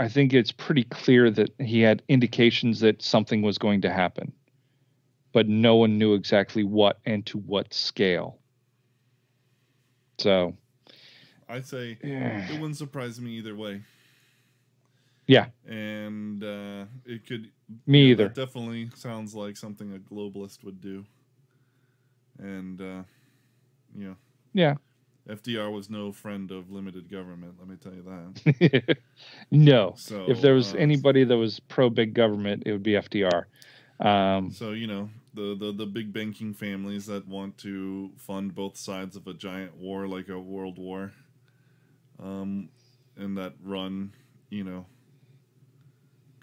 I 0.00 0.08
think 0.08 0.34
it's 0.34 0.50
pretty 0.50 0.84
clear 0.84 1.30
that 1.30 1.50
he 1.60 1.80
had 1.80 2.02
indications 2.08 2.80
that 2.80 3.00
something 3.02 3.42
was 3.42 3.58
going 3.58 3.80
to 3.82 3.92
happen, 3.92 4.32
but 5.32 5.48
no 5.48 5.76
one 5.76 5.98
knew 5.98 6.14
exactly 6.14 6.64
what 6.64 6.98
and 7.06 7.24
to 7.26 7.38
what 7.38 7.72
scale. 7.72 8.40
So, 10.18 10.56
I'd 11.48 11.66
say 11.66 11.98
yeah, 12.02 12.50
it 12.50 12.60
wouldn't 12.60 12.76
surprise 12.76 13.20
me 13.20 13.32
either 13.32 13.54
way. 13.54 13.82
Yeah. 15.26 15.46
and 15.66 16.42
uh, 16.44 16.84
it 17.06 17.26
could. 17.26 17.50
me 17.86 18.06
yeah, 18.06 18.10
either. 18.12 18.28
Definitely 18.28 18.90
sounds 18.94 19.34
like 19.34 19.56
something 19.56 19.94
a 19.94 19.98
globalist 19.98 20.64
would 20.64 20.80
do. 20.80 21.04
And 22.38 22.80
uh, 22.80 23.02
know, 23.94 24.16
Yeah. 24.52 24.74
FDR 25.28 25.72
was 25.72 25.88
no 25.88 26.12
friend 26.12 26.50
of 26.50 26.70
limited 26.70 27.10
government. 27.10 27.54
Let 27.58 27.68
me 27.68 27.76
tell 27.76 27.94
you 27.94 28.02
that. 28.02 28.96
no. 29.50 29.94
So 29.96 30.26
If 30.28 30.42
there 30.42 30.54
was 30.54 30.74
uh, 30.74 30.78
anybody 30.78 31.24
that 31.24 31.36
was 31.36 31.60
pro 31.60 31.88
big 31.88 32.12
government, 32.12 32.64
it 32.66 32.72
would 32.72 32.82
be 32.82 32.92
FDR. 32.92 33.44
Um, 34.00 34.50
So 34.50 34.72
you 34.72 34.86
know 34.86 35.08
the, 35.32 35.56
the 35.58 35.72
the 35.72 35.86
big 35.86 36.12
banking 36.12 36.52
families 36.52 37.06
that 37.06 37.26
want 37.26 37.56
to 37.58 38.10
fund 38.18 38.54
both 38.54 38.76
sides 38.76 39.16
of 39.16 39.26
a 39.26 39.34
giant 39.34 39.76
war 39.76 40.06
like 40.06 40.28
a 40.28 40.38
world 40.38 40.78
war, 40.78 41.12
um, 42.22 42.68
and 43.16 43.36
that 43.38 43.54
run 43.62 44.12
you 44.50 44.64
know 44.64 44.84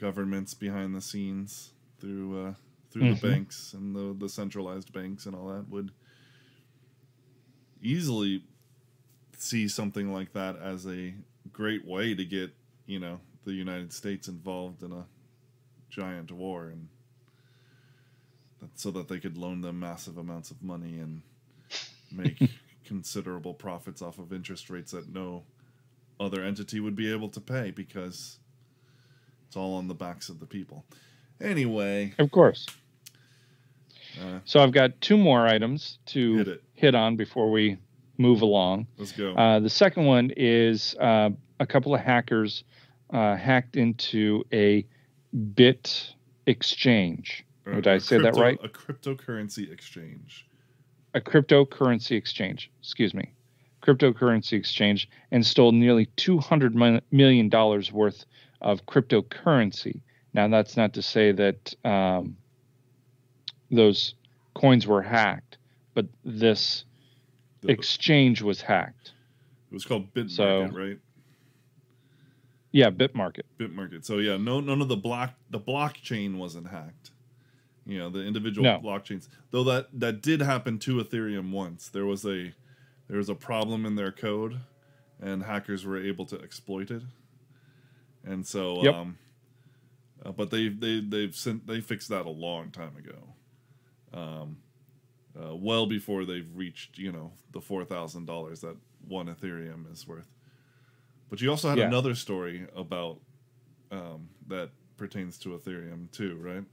governments 0.02 0.54
behind 0.56 0.96
the 0.96 1.00
scenes 1.02 1.72
through 2.00 2.48
uh, 2.48 2.54
through 2.90 3.04
Mhm. 3.04 3.22
the 3.22 3.28
banks 3.28 3.74
and 3.74 3.96
the 3.96 4.14
the 4.18 4.28
centralized 4.28 4.92
banks 4.92 5.26
and 5.28 5.36
all 5.36 5.48
that 5.54 5.70
would 5.70 5.92
easily 7.82 8.44
see 9.38 9.68
something 9.68 10.12
like 10.12 10.34
that 10.34 10.56
as 10.58 10.86
a 10.88 11.14
great 11.54 11.86
way 11.86 12.14
to 12.16 12.26
get 12.26 12.52
you 12.86 13.00
know 13.00 13.20
the 13.46 13.54
United 13.54 13.94
States 13.94 14.28
involved 14.28 14.84
in 14.84 14.92
a 14.92 15.06
giant 15.90 16.32
war 16.32 16.68
and 16.68 16.88
that, 18.60 18.80
so 18.80 18.92
that 18.92 19.08
they 19.08 19.20
could 19.20 19.38
loan 19.38 19.62
them 19.62 19.80
massive 19.80 20.18
amounts 20.18 20.52
of 20.52 20.62
money 20.62 21.00
and 21.00 21.22
make 22.12 22.38
considerable 22.86 23.54
profits 23.54 24.02
off 24.02 24.20
of 24.20 24.34
interest 24.34 24.70
rates 24.70 24.92
that 24.92 25.10
no 25.14 25.44
other 26.20 26.44
entity 26.44 26.80
would 26.80 26.96
be 26.96 27.12
able 27.12 27.30
to 27.30 27.42
pay 27.42 27.72
because 27.72 28.38
it's 29.52 29.58
all 29.58 29.76
on 29.76 29.90
the 29.90 29.94
backs 29.94 30.30
of 30.30 30.40
the 30.40 30.46
people. 30.46 30.86
Anyway, 31.42 32.14
of 32.20 32.32
course. 32.32 32.66
uh, 34.22 34.40
So 34.46 34.62
I've 34.64 34.72
got 34.72 35.02
two 35.02 35.18
more 35.18 35.46
items 35.46 35.98
to 36.06 36.38
hit 36.38 36.48
it. 36.48 36.64
hit 36.74 36.96
on 36.96 37.18
before 37.18 37.52
we 37.52 37.78
move 38.18 38.42
along. 38.44 38.88
Let's 38.98 39.12
go. 39.12 39.34
Uh, 39.34 39.60
the 39.60 39.70
second 39.70 40.06
one 40.06 40.32
is 40.38 40.96
uh, 41.02 41.32
a 41.60 41.68
couple 41.68 41.94
of 41.94 42.00
hackers 42.00 42.64
uh, 43.14 43.36
hacked 43.36 43.76
into 43.76 44.46
a 44.54 44.86
bit 45.54 46.14
exchange. 46.46 47.44
Or 47.66 47.74
did 47.74 47.88
I 47.90 47.98
say 47.98 48.20
that 48.20 48.36
right? 48.38 48.58
A 48.64 48.70
cryptocurrency 48.70 49.70
exchange. 49.70 50.48
a 51.14 51.20
cryptocurrency 51.20 52.12
exchange, 52.16 52.72
excuse 52.80 53.14
me, 53.14 53.34
cryptocurrency 53.84 54.54
exchange, 54.54 55.10
and 55.32 55.46
stole 55.46 55.74
nearly 55.74 56.06
200 56.16 56.74
mi- 56.74 57.02
million 57.12 57.50
dollars 57.50 57.92
worth 57.92 58.24
of 58.62 58.86
cryptocurrency. 58.86 60.02
Now, 60.34 60.48
that's 60.48 60.78
not 60.78 60.94
to 60.94 61.02
say 61.02 61.32
that 61.34 61.74
um, 61.84 62.38
those 63.70 64.16
coins 64.54 64.88
were 64.88 65.02
hacked, 65.02 65.58
but 65.94 66.06
this 66.24 66.86
exchange 67.68 68.42
was 68.42 68.62
hacked. 68.62 69.12
it 69.70 69.74
was 69.74 69.86
called 69.86 70.14
Bitmarket, 70.14 70.32
so- 70.32 70.66
right? 70.68 70.98
Yeah, 72.74 72.90
Bitmarket. 72.90 73.42
Bitmarket. 73.60 74.06
So 74.06 74.20
yeah, 74.20 74.38
no, 74.38 74.62
none 74.62 74.82
of 74.82 74.88
the 74.88 74.96
block 74.96 75.34
the 75.50 75.60
blockchain 75.60 76.38
wasn't 76.38 76.68
hacked. 76.70 77.12
You 77.86 77.98
know, 78.00 78.10
the 78.10 78.22
individual 78.24 78.64
No. 78.64 78.80
blockchains. 78.80 79.28
Though 79.50 79.66
that 79.66 79.88
that 80.00 80.22
did 80.22 80.40
happen 80.40 80.80
to 80.80 81.04
Ethereum 81.04 81.52
once. 81.52 81.90
There 81.90 82.06
was 82.06 82.26
a 82.26 82.54
there 83.10 83.18
was 83.18 83.28
a 83.28 83.36
problem 83.36 83.86
in 83.86 83.96
their 83.96 84.14
code, 84.14 84.58
and 85.20 85.44
hackers 85.44 85.84
were 85.86 85.98
able 86.02 86.26
to 86.28 86.42
exploit 86.42 86.92
it. 86.92 87.02
And 88.26 88.46
so, 88.46 88.84
Yep. 88.84 88.96
um, 88.96 89.18
uh, 90.26 90.32
but 90.32 90.52
they 90.52 90.68
they 90.70 91.00
they've 91.02 91.36
sent 91.36 91.66
they 91.68 91.82
fixed 91.82 92.10
that 92.10 92.26
a 92.26 92.30
long 92.30 92.70
time 92.72 92.96
ago. 92.98 93.34
Um, 94.14 94.58
uh, 95.42 95.56
well 95.56 95.86
before 95.86 96.26
they've 96.26 96.50
reached 96.56 96.98
you 96.98 97.12
know 97.12 97.32
the 97.54 97.62
four 97.62 97.86
thousand 97.86 98.26
dollars 98.26 98.62
that 98.62 98.76
one 99.08 99.28
Ethereum 99.28 99.92
is 99.92 100.08
worth. 100.08 100.28
But 101.30 101.42
you 101.42 101.50
also 101.50 101.70
had 101.70 101.80
Yeah. 101.80 101.88
another 101.88 102.14
story 102.14 102.68
about 102.76 103.20
um, 103.92 104.30
that 104.48 104.70
pertains 104.98 105.38
to 105.40 105.50
Ethereum 105.50 106.12
too, 106.12 106.38
right? 106.38 106.64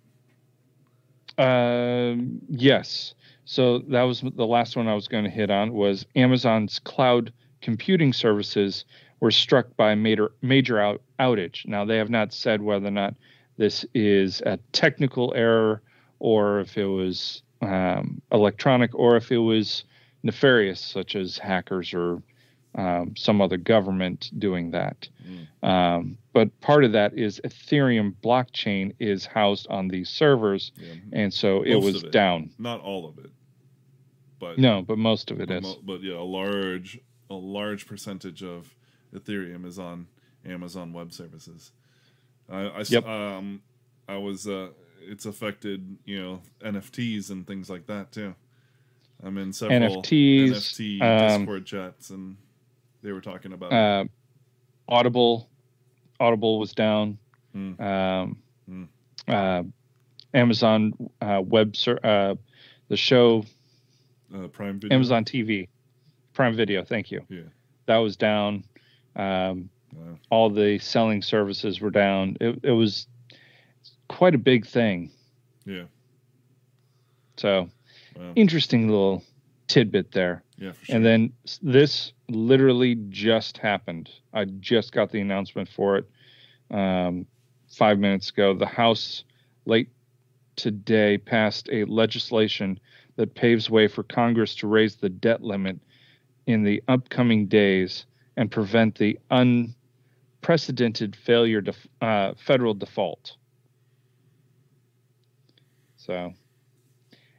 Um, 1.38 2.40
yes. 2.48 3.14
So 3.44 3.78
that 3.88 4.02
was 4.02 4.20
the 4.20 4.46
last 4.46 4.76
one 4.76 4.88
I 4.88 4.94
was 4.94 5.08
going 5.08 5.24
to 5.24 5.30
hit 5.30 5.50
on 5.50 5.72
was 5.72 6.04
Amazon's 6.16 6.78
cloud 6.80 7.32
computing 7.62 8.12
services 8.12 8.84
were 9.20 9.30
struck 9.30 9.76
by 9.76 9.92
a 9.92 9.96
major 9.96 10.32
major 10.42 10.78
out, 10.80 11.02
outage. 11.18 11.66
Now 11.66 11.84
they 11.84 11.96
have 11.96 12.10
not 12.10 12.32
said 12.32 12.62
whether 12.62 12.86
or 12.86 12.90
not 12.92 13.14
this 13.56 13.84
is 13.94 14.40
a 14.42 14.58
technical 14.72 15.32
error 15.34 15.82
or 16.20 16.60
if 16.60 16.76
it 16.76 16.86
was 16.86 17.42
um, 17.60 18.22
electronic 18.32 18.94
or 18.94 19.16
if 19.16 19.32
it 19.32 19.38
was 19.38 19.84
nefarious, 20.22 20.80
such 20.80 21.16
as 21.16 21.38
hackers 21.38 21.92
or 21.94 22.22
um, 22.76 23.14
some 23.16 23.40
other 23.40 23.56
government 23.56 24.30
doing 24.38 24.70
that. 24.70 25.08
Mm. 25.26 25.68
Um, 25.68 26.18
but 26.32 26.60
part 26.60 26.84
of 26.84 26.92
that 26.92 27.14
is 27.18 27.40
Ethereum 27.44 28.14
blockchain 28.22 28.94
is 29.00 29.26
housed 29.26 29.66
on 29.68 29.88
these 29.88 30.08
servers, 30.08 30.70
Yeah. 30.76 30.92
and 31.12 31.34
so 31.34 31.62
it 31.62 31.74
Most 31.74 31.84
was 31.84 32.02
it. 32.04 32.12
down. 32.12 32.50
Not 32.58 32.80
all 32.80 33.08
of 33.08 33.18
it, 33.18 33.30
but 34.38 34.58
No, 34.58 34.82
but 34.82 34.98
most 34.98 35.30
of 35.32 35.40
it 35.40 35.48
but, 35.48 35.56
is. 35.58 35.62
mo- 35.64 35.80
but 35.82 36.02
yeah, 36.02 36.14
a 36.14 36.22
large 36.22 37.00
a 37.30 37.34
large 37.34 37.86
percentage 37.86 38.42
of 38.42 38.72
Ethereum 39.14 39.64
is 39.66 39.78
on 39.78 40.06
Amazon 40.46 40.92
Web 40.92 41.12
Services. 41.12 41.72
I, 42.50 42.60
I 42.66 42.84
Yep. 42.88 43.06
um 43.06 43.62
I 44.08 44.16
was 44.16 44.46
uh 44.46 44.68
it's 45.02 45.26
affected 45.26 45.96
you 46.04 46.20
know 46.20 46.40
NFTs 46.60 47.30
and 47.30 47.46
things 47.46 47.68
like 47.70 47.86
that 47.86 48.12
too. 48.12 48.34
I'm 49.22 49.36
in 49.38 49.52
several 49.52 50.02
NFTs, 50.02 50.50
NFT 50.50 51.02
um, 51.02 51.40
Discord 51.40 51.66
chats 51.66 52.10
and 52.10 52.36
they 53.02 53.12
were 53.12 53.20
talking 53.20 53.52
about 53.52 53.72
Uh, 53.72 54.04
Audible, 54.88 55.48
Audible 56.20 56.58
was 56.58 56.72
down. 56.72 57.18
Hmm. 57.52 57.80
Um, 57.80 58.38
Hmm. 58.66 58.84
uh, 59.26 59.62
Amazon 60.34 60.92
uh, 61.22 61.40
Web, 61.44 61.74
ser- 61.76 62.00
uh, 62.04 62.34
the 62.88 62.96
show 62.96 63.44
uh, 64.34 64.46
Prime 64.48 64.78
Video. 64.78 64.94
Amazon 64.94 65.24
TV, 65.24 65.68
Prime 66.34 66.54
Video. 66.54 66.84
Thank 66.84 67.10
you. 67.10 67.24
Yeah. 67.28 67.40
That 67.86 67.96
was 67.98 68.16
down. 68.16 68.64
Um, 69.18 69.70
Wow. 69.94 70.18
all 70.30 70.50
the 70.50 70.78
selling 70.78 71.22
services 71.22 71.80
were 71.80 71.90
down. 71.90 72.36
It, 72.40 72.60
it 72.62 72.72
was 72.72 73.06
quite 74.08 74.34
a 74.34 74.38
big 74.38 74.66
thing. 74.66 75.10
Yeah. 75.64 75.84
So 77.38 77.68
Wow. 78.16 78.32
interesting 78.36 78.88
little 78.88 79.24
tidbit 79.66 80.12
there. 80.12 80.42
Yeah. 80.58 80.72
Sure. 80.82 80.96
And 80.96 81.04
then 81.06 81.32
this 81.62 82.12
literally 82.28 82.96
just 83.08 83.58
happened. 83.58 84.10
I 84.32 84.44
just 84.44 84.92
got 84.92 85.10
the 85.10 85.20
announcement 85.20 85.68
for 85.68 85.96
it 85.96 86.10
um, 86.70 87.26
five 87.68 87.98
minutes 87.98 88.30
ago. 88.30 88.54
The 88.54 88.66
House 88.66 89.24
late 89.64 89.90
today 90.56 91.16
passed 91.18 91.68
a 91.72 91.84
legislation 91.84 92.78
that 93.16 93.34
paves 93.34 93.70
way 93.70 93.88
for 93.88 94.02
Congress 94.02 94.54
to 94.56 94.66
raise 94.66 94.96
the 94.96 95.08
debt 95.08 95.42
limit 95.42 95.78
in 96.46 96.62
the 96.62 96.82
upcoming 96.88 97.46
days 97.46 98.06
and 98.38 98.50
prevent 98.52 98.96
the 98.96 99.18
unprecedented 99.32 101.16
failure 101.16 101.60
to 101.60 101.74
uh, 102.00 102.32
federal 102.46 102.72
default. 102.72 103.36
So, 105.96 106.32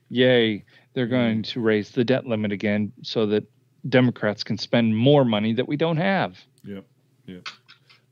yay, 0.10 0.66
they're 0.94 1.08
going 1.08 1.44
to 1.44 1.62
raise 1.62 1.92
the 1.92 2.04
debt 2.04 2.26
limit 2.28 2.52
again 2.52 2.92
so 3.02 3.26
that 3.28 3.46
Democrats 3.88 4.44
can 4.44 4.58
spend 4.58 4.96
more 4.96 5.24
money 5.24 5.54
that 5.54 5.70
we 5.70 5.78
don't 5.78 5.96
have. 5.96 6.38
Yep. 6.66 6.86
Yep. 7.28 7.48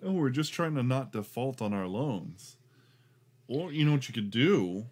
No, 0.01 0.13
we're 0.13 0.29
just 0.29 0.53
trying 0.53 0.75
to 0.75 0.83
not 0.83 1.11
default 1.11 1.61
on 1.61 1.73
our 1.73 1.87
loans. 1.87 2.55
Or 3.49 3.73
you 3.73 3.83
know 3.83 3.91
what 3.91 4.07
you 4.07 4.13
could 4.13 4.31
do? 4.31 4.85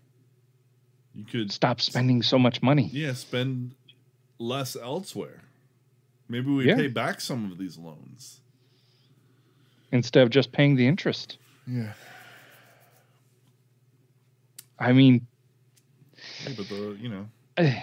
You 1.13 1.23
could 1.23 1.49
Stop 1.49 1.79
spending 1.79 2.21
so 2.21 2.37
much 2.37 2.61
money. 2.61 2.89
yeah, 2.91 3.13
spend 3.13 3.73
less 4.37 4.75
elsewhere. 4.75 5.44
Maybe 6.27 6.49
we 6.49 6.67
Yeah. 6.67 6.75
pay 6.75 6.87
back 6.87 7.21
some 7.21 7.51
of 7.51 7.57
these 7.57 7.77
loans. 7.77 8.41
instead 9.91 10.23
of 10.23 10.29
just 10.29 10.51
paying 10.51 10.75
the 10.75 10.85
interest. 10.85 11.37
Yeah. 11.67 11.93
I 14.77 14.91
mean, 14.91 15.25
yeah 16.45 16.53
but 16.57 16.67
the 16.67 16.97
you 16.99 17.07
know 17.09 17.27
if 17.57 17.73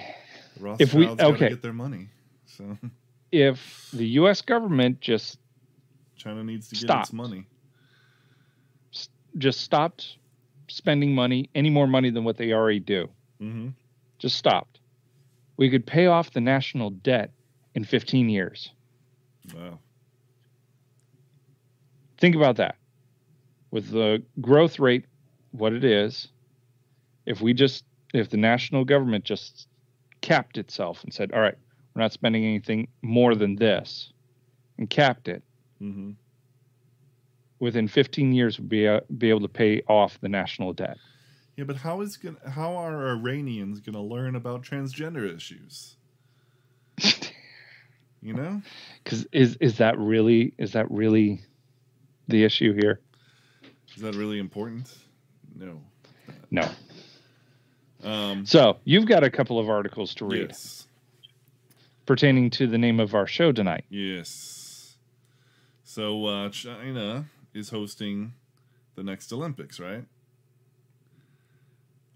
the 0.56 0.61
Rothschilds 0.61 0.94
we- 0.94 1.06
okay. 1.08 1.49
get 1.50 1.62
their 1.62 1.72
money. 1.72 2.08
So 2.46 2.76
if 3.30 3.88
the 3.92 4.06
U.S. 4.20 4.42
government 4.42 5.00
just 5.00 5.38
China 6.16 6.44
needs 6.44 6.68
to 6.68 6.74
get 6.74 6.83
Stop. 6.83 7.02
its 7.05 7.12
money. 7.12 7.46
just 9.38 9.62
stopped 9.62 10.18
spending 10.68 11.14
money 11.14 11.48
any 11.55 11.70
more 11.70 11.87
money 11.87 12.11
than 12.11 12.24
what 12.24 12.37
they 12.37 12.52
already 12.52 12.81
do, 12.81 13.09
Mm-hmm. 13.40 13.68
just 14.18 14.37
stopped, 14.37 14.81
we 15.57 15.70
could 15.70 15.87
pay 15.87 16.07
off 16.07 16.31
the 16.33 16.40
national 16.40 16.90
debt 16.90 17.31
in 17.74 17.85
15 17.85 18.28
years. 18.28 18.70
Wow. 19.54 19.78
Think 22.18 22.37
about 22.37 22.56
that. 22.56 22.76
With 23.70 23.90
the 23.90 24.22
growth 24.40 24.78
rate, 24.78 25.06
what 25.52 25.72
it 25.72 25.85
is, 25.85 26.28
if 27.26 27.40
we 27.40 27.52
just, 27.54 27.85
if 28.14 28.30
the 28.30 28.37
national 28.37 28.85
government 28.85 29.24
just 29.24 29.66
capped 30.20 30.58
itself 30.58 31.02
and 31.04 31.12
said, 31.12 31.32
all 31.32 31.40
right, 31.40 31.56
we're 31.94 32.02
not 32.02 32.12
spending 32.12 32.44
anything 32.44 32.88
more 33.02 33.35
than 33.35 33.56
this, 33.56 34.12
and 34.78 34.88
capped 34.88 35.28
it, 35.28 35.42
Mm-hmm. 35.82 36.12
within 37.58 37.88
15 37.88 38.32
years, 38.32 38.56
we'd 38.61 38.68
be, 38.68 38.87
uh, 38.87 39.00
be 39.18 39.30
able 39.30 39.40
to 39.40 39.48
pay 39.48 39.82
off 39.88 40.20
the 40.20 40.28
national 40.28 40.72
debt. 40.72 40.96
Yeah, 41.56 41.64
but 41.64 41.74
how 41.74 42.02
is 42.02 42.16
gonna 42.16 42.37
how 42.48 42.76
are 42.76 43.08
Iranians 43.11 43.80
gonna 43.80 44.00
learn 44.00 44.37
about 44.37 44.62
transgender 44.62 45.35
issues? 45.35 45.96
You 48.22 48.35
know? 48.35 48.62
Because 49.02 49.26
is, 49.32 49.56
is 49.61 49.78
that 49.78 49.98
really, 49.98 50.54
is 50.56 50.72
that 50.72 50.90
really 50.90 51.42
the 52.28 52.44
issue 52.44 52.72
here? 52.72 53.00
Is 53.96 54.02
that 54.02 54.14
really 54.14 54.38
important? 54.38 54.94
No. 55.54 55.82
No. 56.50 56.68
Um 58.02 58.46
So 58.46 58.78
you've 58.85 59.06
got 59.06 59.22
a 59.24 59.30
couple 59.30 59.58
of 59.58 59.68
articles 59.68 60.14
to 60.16 60.24
read 60.24 60.48
Yes. 60.48 60.87
pertaining 62.06 62.50
to 62.50 62.66
the 62.66 62.78
name 62.78 63.00
of 63.00 63.14
our 63.14 63.26
show 63.26 63.52
tonight. 63.52 63.85
Yes. 63.90 64.96
So 65.85 66.24
uh 66.26 66.48
China 66.50 67.26
is 67.54 67.68
hosting 67.70 68.32
the 68.94 69.02
next 69.02 69.32
Olympics, 69.32 69.78
right? 69.78 70.04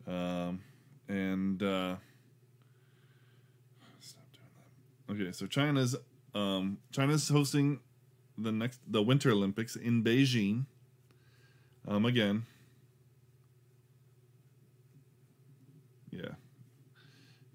Um 0.07 0.61
and 1.09 1.63
uh 1.63 1.97
stop 4.01 4.25
doing 4.33 4.49
that. 4.57 4.71
Okay, 5.11 5.33
so 5.33 5.47
China's 5.47 5.97
um 6.35 6.79
China's 6.93 7.29
hosting 7.29 7.81
the 8.39 8.53
next 8.53 8.81
the 8.87 9.03
Winter 9.03 9.31
Olympics 9.31 9.77
in 9.77 10.03
Beijing. 10.03 10.67
Um 11.87 12.05
again. 12.05 12.45
Yeah. 16.11 16.31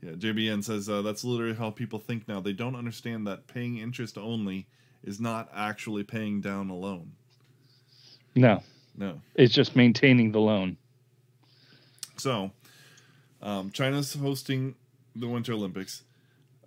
Yeah, 0.02 0.12
JBN 0.14 0.64
says 0.64 0.90
uh, 0.90 1.02
that's 1.04 1.24
literally 1.24 1.54
how 1.56 1.70
people 1.70 2.00
think 2.00 2.28
now. 2.28 2.40
They 2.40 2.54
don't 2.54 2.76
understand 2.76 3.28
that 3.28 3.46
paying 3.48 3.78
interest 3.78 4.18
only 4.18 4.68
is 5.04 5.20
not 5.20 5.50
actually 5.56 6.04
paying 6.04 6.42
down 6.42 6.70
a 6.70 6.76
loan. 6.76 7.12
No, 8.36 8.64
No. 8.98 9.22
it's 9.36 9.54
just 9.54 9.76
maintaining 9.76 10.32
the 10.32 10.40
loan. 10.40 10.78
So, 12.18 12.52
um, 13.44 13.70
China's 13.72 14.14
hosting 14.16 14.76
the 15.16 15.28
Winter 15.28 15.54
Olympics. 15.54 16.04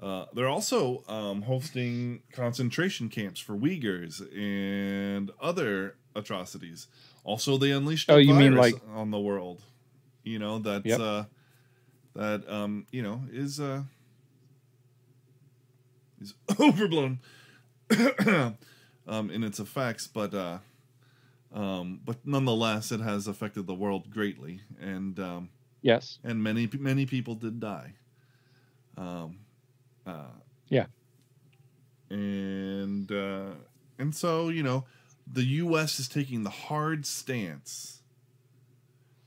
Uh, 0.04 0.26
they're 0.34 0.48
also 0.48 1.02
um, 1.08 1.40
hosting 1.42 2.20
concentration 2.30 3.08
camps 3.08 3.40
for 3.40 3.54
Uyghurs 3.56 4.20
and 4.36 5.30
other 5.40 5.96
atrocities. 6.14 6.88
Also, 7.24 7.56
they 7.56 7.70
unleashed 7.70 8.10
a 8.10 8.14
Oh, 8.14 8.16
you 8.18 8.34
mean 8.34 8.54
like- 8.54 8.74
on 8.94 9.10
the 9.10 9.18
world. 9.20 9.62
You 10.22 10.38
know 10.38 10.58
that's 10.58 10.84
Yep. 10.86 11.00
uh, 11.00 11.24
that 12.14 12.48
um, 12.50 12.86
you 12.90 13.02
know 13.02 13.22
is 13.32 13.58
uh, 13.60 13.82
is 16.20 16.34
overblown 16.60 17.20
um, 19.06 19.30
in 19.30 19.42
its 19.44 19.58
effects, 19.60 20.06
but 20.06 20.34
uh, 20.34 20.58
um, 21.52 22.00
but 22.04 22.16
nonetheless, 22.24 22.90
it 22.92 23.00
has 23.00 23.26
affected 23.26 23.66
the 23.66 23.74
world 23.74 24.10
greatly, 24.10 24.60
and 24.80 25.18
um, 25.20 25.48
Yes. 25.82 26.18
and 26.24 26.42
many 26.42 26.68
many 26.78 27.04
people 27.06 27.34
did 27.34 27.60
die. 27.60 27.92
Um, 28.96 29.38
uh, 30.06 30.26
Yeah. 30.68 30.86
and 32.10 33.10
uh, 33.10 33.50
and 33.98 34.14
so 34.14 34.48
you 34.48 34.62
know, 34.62 34.84
the 35.30 35.44
U.S. 35.44 35.98
is 36.00 36.08
taking 36.08 36.42
the 36.42 36.50
hard 36.50 37.06
stance, 37.06 38.02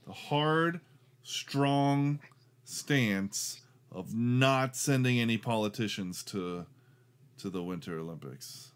the 0.06 0.12
hard, 0.12 0.80
strong 1.22 2.20
stance 2.64 3.60
of 3.90 4.14
not 4.14 4.76
sending 4.76 5.18
any 5.18 5.38
politicians 5.38 6.22
to 6.24 6.66
to 7.38 7.50
the 7.50 7.62
Winter 7.62 7.98
Olympics 7.98 8.72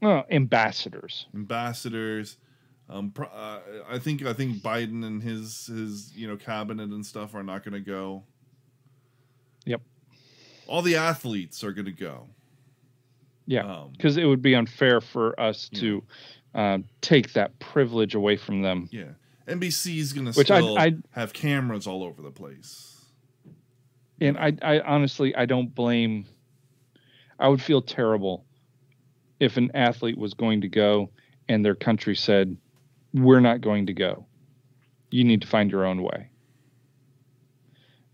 Well, 0.00 0.24
ambassadors. 0.30 1.26
ambassadors. 1.34 2.36
Um, 2.88 3.10
pro- 3.12 3.28
uh, 3.28 3.60
I 3.88 3.98
think 3.98 4.24
I 4.26 4.32
think 4.34 4.58
Biden 4.62 5.04
and 5.06 5.22
his 5.22 5.66
his 5.66 6.12
you 6.14 6.26
know 6.28 6.36
cabinet 6.36 6.90
and 6.90 7.04
stuff 7.04 7.34
are 7.34 7.42
not 7.42 7.64
going 7.64 7.72
to 7.74 7.80
go. 7.80 8.24
All 10.66 10.82
the 10.82 10.96
athletes 10.96 11.62
are 11.64 11.72
going 11.72 11.84
to 11.86 11.92
go. 11.92 12.26
Yeah. 13.46 13.64
Um, 13.66 13.92
Because 13.92 14.16
it 14.16 14.24
would 14.24 14.42
be 14.42 14.54
unfair 14.54 15.00
for 15.00 15.38
us 15.38 15.68
to 15.74 16.02
uh, 16.54 16.78
take 17.00 17.32
that 17.34 17.58
privilege 17.58 18.14
away 18.14 18.36
from 18.36 18.62
them. 18.62 18.88
yeah. 18.92 19.12
NBC 19.46 19.98
is 19.98 20.14
going 20.14 20.24
to 20.26 20.32
Which 20.32 20.50
I- 20.50 20.60
still 20.60 20.78
I- 20.78 20.94
have 21.10 21.34
cameras 21.34 21.86
all 21.86 22.02
over 22.02 22.22
the 22.22 22.30
place. 22.30 22.90
And 24.20 24.38
I, 24.38 24.52
I 24.62 24.80
honestly, 24.80 25.34
I 25.36 25.44
don't 25.44 25.74
blame. 25.74 26.24
I 27.38 27.48
would 27.48 27.60
feel 27.60 27.82
terrible 27.82 28.46
if 29.40 29.56
an 29.58 29.70
athlete 29.74 30.16
was 30.16 30.32
going 30.32 30.60
to 30.62 30.68
go 30.68 31.10
and 31.48 31.62
their 31.64 31.74
country 31.74 32.14
said, 32.14 32.56
"We're 33.12 33.40
not 33.40 33.60
going 33.60 33.86
to 33.86 33.92
go. 33.92 34.24
You 35.10 35.24
need 35.24 35.42
to 35.42 35.46
find 35.48 35.70
your 35.70 35.84
own 35.84 36.02
way." 36.02 36.30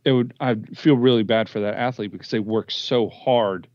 It 0.05 0.13
would. 0.13 0.35
I'd 0.41 0.77
feel 0.79 0.97
really 0.97 1.23
bad 1.23 1.49
for 1.49 1.61
that 1.61 1.75
athlete 1.75 2.11
because 2.13 2.31
they 2.31 2.39
work 2.41 2.71
so 2.71 3.09
hard 3.09 3.69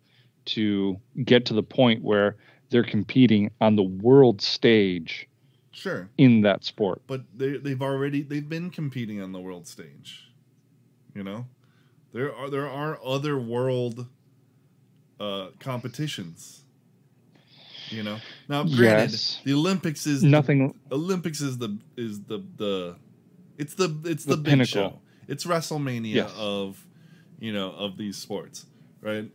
to 0.45 0.99
get 1.23 1.45
to 1.45 1.53
the 1.53 1.63
point 1.63 2.03
where 2.03 2.37
they're 2.69 2.83
competing 2.83 3.51
on 3.61 3.75
the 3.75 3.83
world 3.83 4.41
stage 4.41 5.27
Sure, 5.71 6.09
in 6.17 6.41
that 6.41 6.63
sport. 6.63 7.01
but 7.07 7.21
they 7.35 7.57
they've 7.57 7.81
already 7.81 8.21
they've 8.23 8.47
been 8.47 8.69
competing 8.69 9.21
on 9.21 9.31
the 9.33 9.39
world 9.39 9.67
stage. 9.67 10.31
You 11.13 11.23
know, 11.23 11.45
there 12.13 12.33
are 12.35 12.49
there 12.49 12.67
are 12.69 12.99
other 13.05 13.37
world 13.37 14.07
uh, 15.19 15.47
competitions. 15.59 16.61
You 17.89 18.01
know, 18.03 18.17
now 18.49 18.63
granted, 18.63 19.11
Yes. 19.11 19.41
the 19.43 19.53
Olympics 19.53 20.07
is 20.07 20.23
Nothing. 20.23 20.73
Olympics 20.91 21.39
is 21.41 21.59
the 21.59 21.77
is 21.95 22.21
the 22.23 22.39
the 22.57 22.95
it's 23.59 23.75
the 23.75 23.95
it's 24.05 24.25
the, 24.25 24.35
The 24.35 24.41
big 24.41 24.51
pinnacle. 24.51 24.65
show. 24.65 24.99
It's 25.27 25.45
WrestleMania 25.45 26.13
Yes. 26.13 26.33
of 26.37 26.85
you 27.39 27.51
know 27.53 27.71
of 27.71 27.97
these 27.97 28.17
sports. 28.17 28.65
right? 29.01 29.29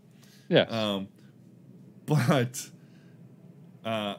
Yeah. 0.48 0.62
Um, 0.62 1.09
but, 2.07 2.68
uh, 3.85 4.16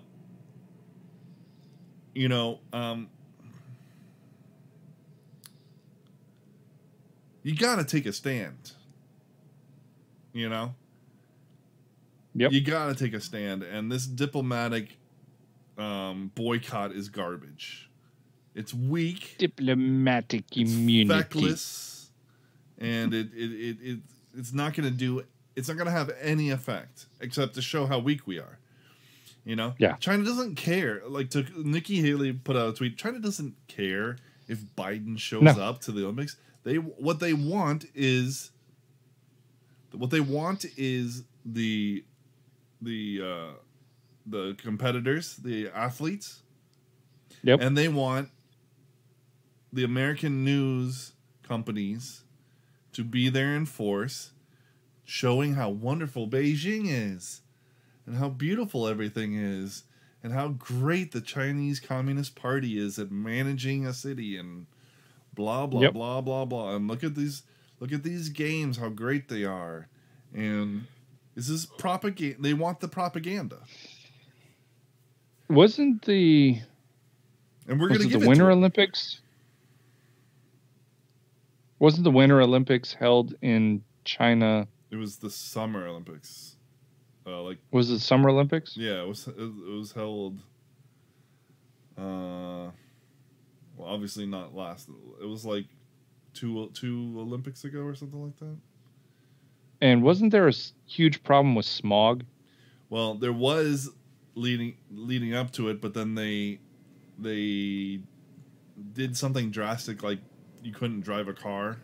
you 2.16 2.30
know, 2.30 2.60
um, 2.72 3.10
you 7.44 7.56
got 7.56 7.78
to 7.78 7.84
take 7.84 8.06
a 8.06 8.14
stand. 8.14 8.72
You 10.34 10.48
know? 10.50 10.74
Yep. 12.36 12.52
You 12.54 12.62
got 12.62 12.88
to 12.88 12.96
take 12.96 13.14
a 13.14 13.20
stand. 13.20 13.64
And 13.64 13.92
this 13.92 14.06
diplomatic 14.06 14.98
um, 15.78 16.32
boycott 16.34 16.94
is 16.94 17.10
garbage. 17.10 17.90
It's 18.56 18.74
weak. 18.74 19.36
Diplomatic 19.38 20.58
immunity. 20.58 21.08
feckless, 21.22 22.10
and 22.78 23.14
it, 23.14 23.28
it, 23.34 23.52
it, 23.52 23.78
it 23.82 24.00
it's 24.38 24.54
not 24.54 24.74
going 24.74 24.90
to 24.90 24.96
do 24.96 25.24
it's 25.56 25.68
not 25.68 25.76
going 25.78 25.86
to 25.86 25.92
have 25.92 26.12
any 26.22 26.50
effect 26.50 27.06
except 27.20 27.56
to 27.56 27.62
show 27.62 27.86
how 27.86 28.00
weak 28.00 28.26
we 28.28 28.40
are. 28.40 28.58
You 29.44 29.56
know, 29.56 29.74
Yeah. 29.80 29.96
China 29.98 30.24
doesn't 30.24 30.56
care. 30.56 31.02
Like, 31.08 31.30
to 31.32 31.46
Nikki 31.56 32.00
Haley 32.02 32.32
put 32.32 32.56
out 32.56 32.70
a 32.70 32.74
tweet. 32.74 32.96
China 32.98 33.20
doesn't 33.20 33.56
care 33.68 34.18
if 34.48 34.60
Biden 34.78 35.18
shows 35.18 35.42
No. 35.44 35.52
up 35.52 35.82
to 35.82 35.92
the 35.92 36.04
Olympics. 36.04 36.38
They 36.64 36.76
what 36.76 37.20
they 37.20 37.34
want 37.34 37.86
is 37.96 38.52
what 39.94 40.10
they 40.12 40.20
want 40.20 40.66
is 40.78 41.24
the 41.46 42.04
the 42.82 43.22
uh, 43.24 43.54
the 44.26 44.56
competitors, 44.62 45.36
the 45.38 45.70
athletes, 45.70 46.42
Yep. 47.44 47.62
and 47.62 47.78
they 47.78 47.88
want 47.88 48.30
the 49.74 49.84
American 49.84 50.44
news 50.44 51.14
companies 51.44 52.24
to 52.94 53.04
be 53.04 53.30
there 53.30 53.56
in 53.56 53.66
force, 53.66 54.32
showing 55.06 55.54
how 55.56 55.70
wonderful 55.70 56.28
Beijing 56.28 56.84
is, 56.88 57.42
and 58.06 58.18
how 58.18 58.30
beautiful 58.30 58.88
everything 58.88 59.36
is, 59.36 59.84
and 60.24 60.34
how 60.34 60.50
great 60.50 61.12
the 61.14 61.22
Chinese 61.22 61.80
Communist 61.80 62.36
Party 62.36 62.78
is 62.78 63.00
at 63.00 63.12
managing 63.12 63.86
a 63.88 63.94
city, 63.94 64.38
and 64.38 64.66
blah 65.34 65.66
blah 65.68 65.82
Yep. 65.82 65.94
blah 65.94 66.22
blah 66.22 66.46
blah. 66.46 66.76
And 66.76 66.88
look 66.88 67.04
at 67.04 67.16
these, 67.16 67.44
look 67.80 67.94
at 67.94 68.04
these 68.04 68.30
games, 68.30 68.78
how 68.78 68.90
great 68.90 69.30
they 69.30 69.46
are, 69.46 69.88
and 70.34 70.86
this 71.36 71.48
is 71.50 71.66
propaganda. 71.66 72.38
They 72.42 72.54
want 72.54 72.82
the 72.82 72.90
propaganda, 72.90 73.60
Wasn't 75.50 76.04
the 76.04 76.60
and 77.68 77.80
we're 77.80 77.88
going 77.90 78.02
to 78.10 78.18
the 78.18 78.28
Winter. 78.28 78.52
Olympics? 78.52 79.21
Wasn't 81.82 82.04
the 82.04 82.12
Winter 82.12 82.40
Olympics 82.40 82.94
held 82.94 83.34
in 83.42 83.82
China? 84.04 84.68
It 84.92 84.98
was 84.98 85.18
the 85.18 85.32
Summer 85.32 85.88
Olympics, 85.88 86.58
uh, 87.26 87.42
like 87.42 87.58
Was 87.72 87.90
it 87.90 87.98
Summer 88.02 88.30
Olympics? 88.30 88.78
Yeah, 88.78 89.02
it 89.02 89.08
was 89.08 89.28
it 89.28 89.36
was 89.36 89.92
held. 89.92 90.44
Uh, 91.98 92.70
well, 93.76 93.88
obviously 93.88 94.28
not 94.28 94.54
last. 94.54 94.90
It 95.20 95.26
was 95.26 95.44
like 95.44 95.66
two 96.36 96.70
two 96.76 97.16
Olympics 97.18 97.64
ago 97.64 97.80
or 97.80 97.96
something 97.96 98.26
like 98.26 98.38
that. 98.38 98.58
And 99.82 100.04
wasn't 100.04 100.32
there 100.32 100.48
a 100.48 100.54
huge 100.86 101.24
problem 101.24 101.56
with 101.56 101.66
smog? 101.66 102.24
Well, 102.92 103.16
there 103.16 103.34
was 103.34 103.90
leading 104.36 104.76
leading 104.92 105.34
up 105.34 105.50
to 105.54 105.70
it, 105.70 105.82
but 105.82 105.96
then 105.96 106.14
they 106.14 106.60
they 107.18 108.02
did 108.94 109.18
something 109.18 109.50
drastic, 109.50 110.04
like 110.04 110.20
you 110.64 110.72
couldn't 110.74 111.02
drive 111.02 111.28
a 111.28 111.34
car 111.34 111.78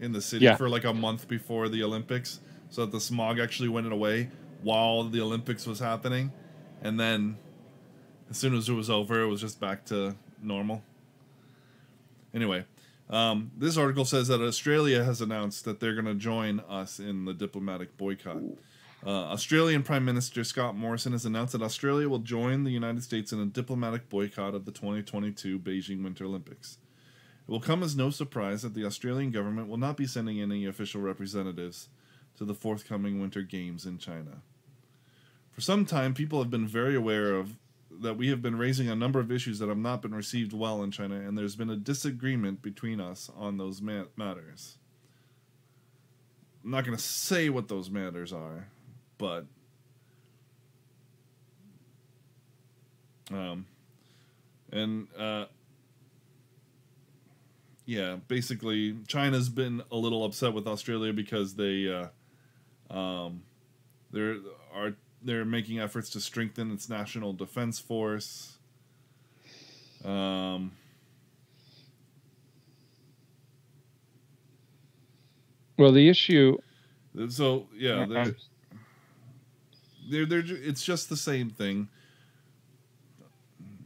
in 0.00 0.12
the 0.12 0.20
city 0.20 0.44
Yeah. 0.44 0.56
for 0.56 0.68
like 0.68 0.84
a 0.84 0.94
month 0.94 1.28
before 1.28 1.68
the 1.68 1.82
Olympics, 1.82 2.40
so 2.70 2.82
that 2.84 2.92
the 2.92 3.00
smog 3.00 3.38
actually 3.38 3.68
went 3.68 3.90
away 3.92 4.30
while 4.62 5.04
the 5.04 5.20
Olympics 5.20 5.66
was 5.66 5.78
happening, 5.80 6.32
and 6.82 6.98
then 6.98 7.36
as 8.30 8.36
soon 8.36 8.54
as 8.54 8.68
it 8.68 8.72
was 8.74 8.90
over, 8.90 9.22
it 9.22 9.26
was 9.26 9.40
just 9.40 9.58
back 9.60 9.84
to 9.86 10.14
normal. 10.42 10.82
Anyway, 12.34 12.64
um, 13.10 13.50
this 13.56 13.76
article 13.76 14.04
says 14.04 14.28
that 14.28 14.40
Australia 14.40 15.02
has 15.04 15.20
announced 15.20 15.64
that 15.64 15.80
they're 15.80 15.94
going 15.94 16.04
to 16.04 16.14
join 16.14 16.60
us 16.60 17.00
in 17.00 17.24
the 17.24 17.32
diplomatic 17.32 17.96
boycott. 17.96 18.42
Uh, 19.06 19.10
Australian 19.32 19.82
Prime 19.82 20.04
Minister 20.04 20.42
Scott 20.44 20.76
Morrison 20.76 21.12
has 21.12 21.24
announced 21.24 21.52
that 21.52 21.62
Australia 21.62 22.08
will 22.08 22.18
join 22.18 22.64
the 22.64 22.70
United 22.70 23.02
States 23.02 23.32
in 23.32 23.40
a 23.40 23.46
diplomatic 23.46 24.08
boycott 24.08 24.54
of 24.54 24.64
the 24.64 24.72
2022 24.72 25.58
Beijing 25.58 26.02
Winter 26.02 26.24
Olympics. 26.24 26.78
It 27.48 27.50
will 27.50 27.60
come 27.60 27.82
as 27.82 27.96
no 27.96 28.10
surprise 28.10 28.60
that 28.60 28.74
the 28.74 28.84
Australian 28.84 29.30
government 29.30 29.68
will 29.68 29.78
not 29.78 29.96
be 29.96 30.06
sending 30.06 30.38
any 30.38 30.66
official 30.66 31.00
representatives 31.00 31.88
to 32.36 32.44
the 32.44 32.54
forthcoming 32.54 33.20
Winter 33.20 33.40
Games 33.40 33.86
in 33.86 33.96
China. 33.96 34.42
For 35.50 35.62
some 35.62 35.86
time, 35.86 36.12
people 36.12 36.40
have 36.40 36.50
been 36.50 36.68
very 36.68 36.94
aware 36.94 37.34
of 37.34 37.56
that 37.90 38.18
we 38.18 38.28
have 38.28 38.42
been 38.42 38.58
raising 38.58 38.88
a 38.90 38.94
number 38.94 39.18
of 39.18 39.32
issues 39.32 39.58
that 39.58 39.68
have 39.68 39.78
not 39.78 40.02
been 40.02 40.14
received 40.14 40.52
well 40.52 40.82
in 40.82 40.90
China, 40.90 41.14
and 41.14 41.38
there's 41.38 41.56
been 41.56 41.70
a 41.70 41.76
disagreement 41.76 42.60
between 42.60 43.00
us 43.00 43.30
on 43.34 43.56
those 43.56 43.80
ma- 43.80 44.04
matters. 44.14 44.76
I'm 46.62 46.70
not 46.70 46.84
going 46.84 46.96
to 46.96 47.02
say 47.02 47.48
what 47.48 47.68
those 47.68 47.88
matters 47.88 48.30
are, 48.30 48.68
but 49.16 49.46
um, 53.32 53.64
and 54.70 55.08
uh, 55.18 55.46
yeah, 57.88 58.16
basically, 58.28 58.96
China's 59.06 59.48
been 59.48 59.82
a 59.90 59.96
little 59.96 60.22
upset 60.22 60.52
with 60.52 60.66
Australia 60.66 61.14
because 61.14 61.54
they 61.54 61.90
uh, 61.90 62.94
um, 62.94 63.44
they're 64.10 64.36
are 64.74 64.92
they're 65.22 65.46
making 65.46 65.78
efforts 65.78 66.10
to 66.10 66.20
strengthen 66.20 66.70
its 66.70 66.90
national 66.90 67.32
defense 67.32 67.78
force. 67.78 68.58
Um, 70.04 70.72
Well, 75.78 75.92
the 75.92 76.10
issue. 76.10 76.58
so 77.30 77.68
yeah, 77.74 78.04
they're, 78.06 78.34
they're 80.10 80.26
they're 80.26 80.44
it's 80.46 80.84
just 80.84 81.08
the 81.08 81.16
same 81.16 81.48
thing. 81.48 81.88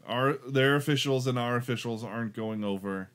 Our 0.09 0.39
their 0.49 0.75
officials 0.75 1.29
and 1.29 1.39
our 1.39 1.55
officials 1.55 2.03
aren't 2.03 2.35
going 2.35 2.65
over, 2.65 3.11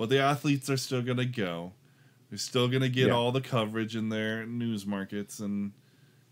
but 0.00 0.08
the 0.08 0.18
athletes 0.18 0.70
are 0.70 0.78
still 0.78 1.02
gonna 1.02 1.26
go. 1.26 1.74
They're 2.30 2.38
still 2.38 2.68
gonna 2.68 2.88
get 2.88 3.08
Yeah. 3.08 3.12
all 3.12 3.32
the 3.32 3.42
coverage 3.42 3.94
in 3.94 4.08
their 4.08 4.46
news 4.46 4.86
markets 4.86 5.40
and 5.40 5.72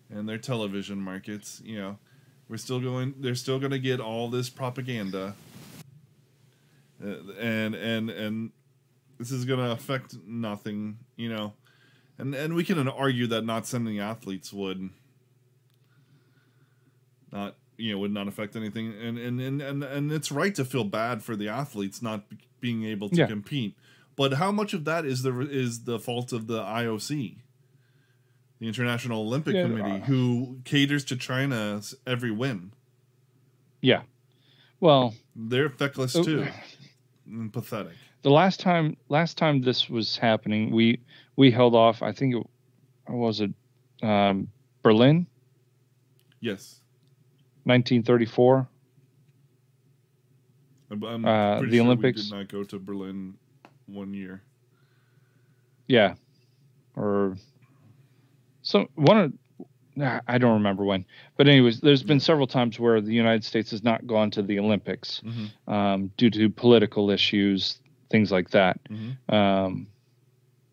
and 0.09 0.26
their 0.26 0.38
television 0.38 0.98
markets. 1.02 1.61
You 1.62 1.76
know, 1.76 1.98
we're 2.48 2.57
still 2.57 2.81
going. 2.81 3.16
They're 3.20 3.35
still 3.35 3.59
gonna 3.61 3.78
get 3.78 4.00
all 4.00 4.31
this 4.31 4.48
propaganda. 4.48 5.37
Uh, 7.04 7.09
and 7.38 7.74
and 7.74 8.09
and 8.09 8.52
this 9.18 9.31
is 9.31 9.44
gonna 9.44 9.70
affect 9.70 10.16
nothing. 10.26 11.00
You 11.16 11.28
know, 11.28 11.52
and 12.16 12.35
and 12.35 12.54
we 12.54 12.64
can 12.64 12.88
argue 12.88 13.26
that 13.26 13.44
not 13.44 13.66
sending 13.66 13.98
athletes 13.98 14.50
would 14.50 14.88
not 17.31 17.54
you 17.76 17.92
know 17.92 17.98
would 17.98 18.14
not 18.14 18.28
affect 18.28 18.57
anything 18.57 18.94
and 18.98 19.18
and 19.18 19.38
and 19.42 19.61
and, 19.61 19.85
and 19.85 20.11
it's 20.11 20.33
right 20.33 20.54
to 20.54 20.64
feel 20.64 20.85
bad 20.85 21.22
for 21.22 21.37
the 21.37 21.48
athletes 21.48 22.00
not 22.00 22.24
being 22.61 22.85
able 22.85 23.09
to 23.09 23.16
Yeah. 23.16 23.27
compete 23.27 23.75
but 24.16 24.35
how 24.35 24.51
much 24.53 24.75
of 24.75 24.85
that 24.85 25.05
is 25.05 25.23
the 25.23 25.38
is 25.40 25.85
the 25.85 25.99
fault 25.99 26.33
of 26.33 26.47
the 26.47 26.61
IOC 26.62 27.38
the 28.59 28.66
International 28.66 29.21
Olympic 29.23 29.55
Yeah, 29.55 29.62
Committee 29.62 30.01
uh, 30.03 30.05
who 30.07 30.59
caters 30.64 31.05
to 31.07 31.16
China's 31.16 31.94
every 32.07 32.31
whim 32.31 32.73
Yeah. 33.81 34.03
Well, 34.81 35.14
they're 35.35 35.71
feckless 35.71 36.14
Oh. 36.16 36.23
too 36.25 36.47
and 37.27 37.53
pathetic 37.53 37.92
the 38.23 38.31
last 38.31 38.59
time 38.61 38.97
last 39.09 39.37
time 39.38 39.62
this 39.62 39.88
was 39.88 40.16
happening, 40.16 40.71
we 40.73 40.99
we 41.37 41.53
held 41.53 41.75
off. 41.77 42.03
I 42.03 42.11
think 42.12 42.35
it 42.35 42.44
was 43.09 43.40
it 43.40 43.53
um, 44.03 44.49
Berlin, 44.83 45.27
yes 46.40 46.81
1934. 47.64 48.68
I'm, 50.90 51.24
Uh, 51.24 51.61
the 51.61 51.70
sure 51.70 51.85
Olympics- 51.85 52.29
did 52.29 52.37
not 52.37 52.48
go 52.48 52.64
to 52.64 52.79
Berlin 52.79 53.35
one 53.87 54.14
year 54.14 54.42
Yeah, 55.87 56.14
or 56.96 57.37
so 58.62 58.88
one 58.94 59.18
of 59.18 59.33
I 60.01 60.38
don't 60.38 60.55
remember 60.55 60.85
when, 60.85 61.05
but 61.37 61.48
anyways, 61.48 61.81
there's 61.81 62.03
been 62.03 62.20
several 62.20 62.46
times 62.46 62.79
where 62.79 63.01
the 63.01 63.12
United 63.12 63.44
States 63.44 63.70
has 63.72 63.83
not 63.83 64.07
gone 64.07 64.31
to 64.33 64.42
the 64.42 64.59
Olympics 64.59 65.22
mm-hmm. 65.24 65.72
um, 65.72 66.12
due 66.16 66.31
to 66.31 66.48
political 66.51 67.11
issues, 67.11 67.81
things 68.11 68.31
like 68.31 68.51
that. 68.51 68.79
Mm-hmm. 68.88 69.35
Um, 69.35 69.88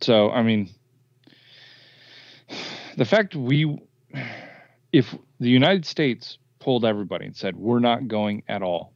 so 0.01 0.29
I 0.29 0.43
mean, 0.43 0.69
the 2.97 3.05
fact 3.05 3.35
we, 3.35 3.79
if 4.91 5.15
the 5.39 5.49
United 5.49 5.85
States 5.85 6.37
pulled 6.59 6.85
everybody 6.85 7.25
and 7.25 7.35
said 7.35 7.55
we're 7.55 7.79
not 7.79 8.07
going 8.07 8.43
at 8.47 8.61
all, 8.61 8.93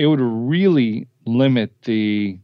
it 0.00 0.06
would 0.06 0.20
really 0.22 1.06
limit 1.26 1.70
the 1.82 2.38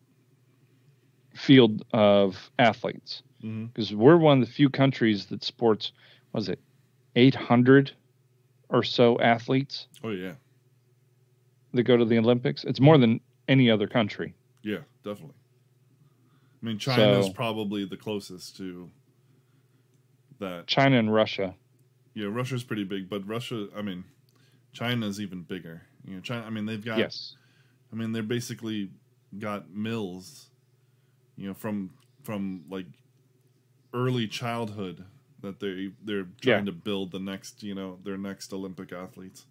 field 1.34 1.86
of 1.94 2.50
athletes 2.58 3.22
mm-hmm. 3.42 3.64
because 3.66 3.94
we're 3.94 4.18
one 4.18 4.42
of 4.42 4.46
the 4.46 4.52
few 4.52 4.68
countries 4.68 5.24
that 5.26 5.42
sports 5.42 5.92
was 6.34 6.50
it 6.50 6.58
800 7.14 7.92
or 8.68 8.82
so 8.82 9.18
athletes 9.20 9.86
Oh 10.04 10.10
yeah, 10.10 10.34
that 11.72 11.84
go 11.84 11.96
to 11.96 12.04
the 12.04 12.18
Olympics. 12.18 12.62
It's 12.64 12.78
more 12.78 12.98
than 12.98 13.20
any 13.48 13.70
other 13.70 13.86
country. 13.86 14.34
yeah, 14.62 14.80
definitely. 15.02 15.36
I 16.62 16.66
mean, 16.66 16.78
China's 16.78 17.26
So- 17.26 17.32
probably 17.32 17.86
the 17.86 17.96
closest 17.96 18.58
to 18.58 18.90
that. 20.40 20.66
China 20.66 20.98
and 20.98 21.12
Russia. 21.12 21.54
Yeah, 22.12 22.26
Russia's 22.26 22.64
pretty 22.64 22.84
big, 22.84 23.08
but 23.08 23.26
Russia, 23.26 23.68
I 23.74 23.80
mean, 23.80 24.04
China's 24.74 25.22
even 25.22 25.42
bigger. 25.42 25.86
You 26.06 26.16
know, 26.16 26.20
China. 26.20 26.44
I 26.44 26.50
mean, 26.50 26.66
they've 26.66 26.84
got. 26.84 26.98
Yes. 26.98 27.34
I 27.96 27.98
mean, 27.98 28.12
they're 28.12 28.22
basically 28.22 28.90
got 29.38 29.70
mills. 29.70 30.50
You 31.36 31.48
know, 31.48 31.54
from 31.54 31.90
from 32.24 32.64
like 32.68 32.86
early 33.94 34.26
childhood 34.28 35.04
that 35.40 35.60
they 35.60 35.90
they're 36.04 36.26
trying 36.40 36.58
Yeah. 36.60 36.64
to 36.66 36.72
build 36.72 37.10
the 37.12 37.18
next. 37.20 37.62
You 37.62 37.74
know, 37.74 37.98
their 38.04 38.18
next 38.18 38.52
Olympic 38.52 38.92
athletes. 38.92 39.46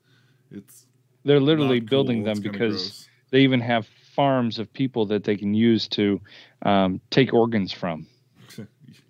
It's 0.51 0.85
They're 1.23 1.39
literally 1.39 1.79
building 1.79 2.23
them 2.23 2.39
because 2.39 3.07
they 3.31 3.39
even 3.41 3.61
have 3.61 3.87
farms 4.13 4.59
of 4.59 4.71
people 4.71 5.07
that 5.07 5.23
they 5.23 5.35
can 5.35 5.53
use 5.55 5.87
to 5.89 6.21
um, 6.61 7.01
take 7.09 7.33
organs 7.33 7.71
from. 7.71 8.07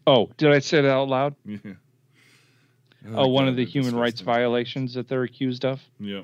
Oh, 0.08 0.30
did 0.38 0.52
I 0.52 0.60
say 0.60 0.82
that 0.82 0.92
out 0.92 1.08
loud? 1.08 1.36
yeah. 1.46 1.58
Oh, 3.08 3.28
one 3.28 3.46
God, 3.46 3.50
of 3.50 3.56
the 3.56 3.66
human 3.66 3.96
rights 3.96 4.22
violations 4.22 4.94
that 4.94 5.08
they're 5.08 5.24
accused 5.24 5.66
of. 5.66 5.82
Yeah. 6.00 6.22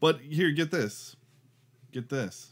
But 0.00 0.20
here, 0.20 0.52
get 0.52 0.70
this. 0.70 1.16
Get 1.94 2.08
this. 2.08 2.48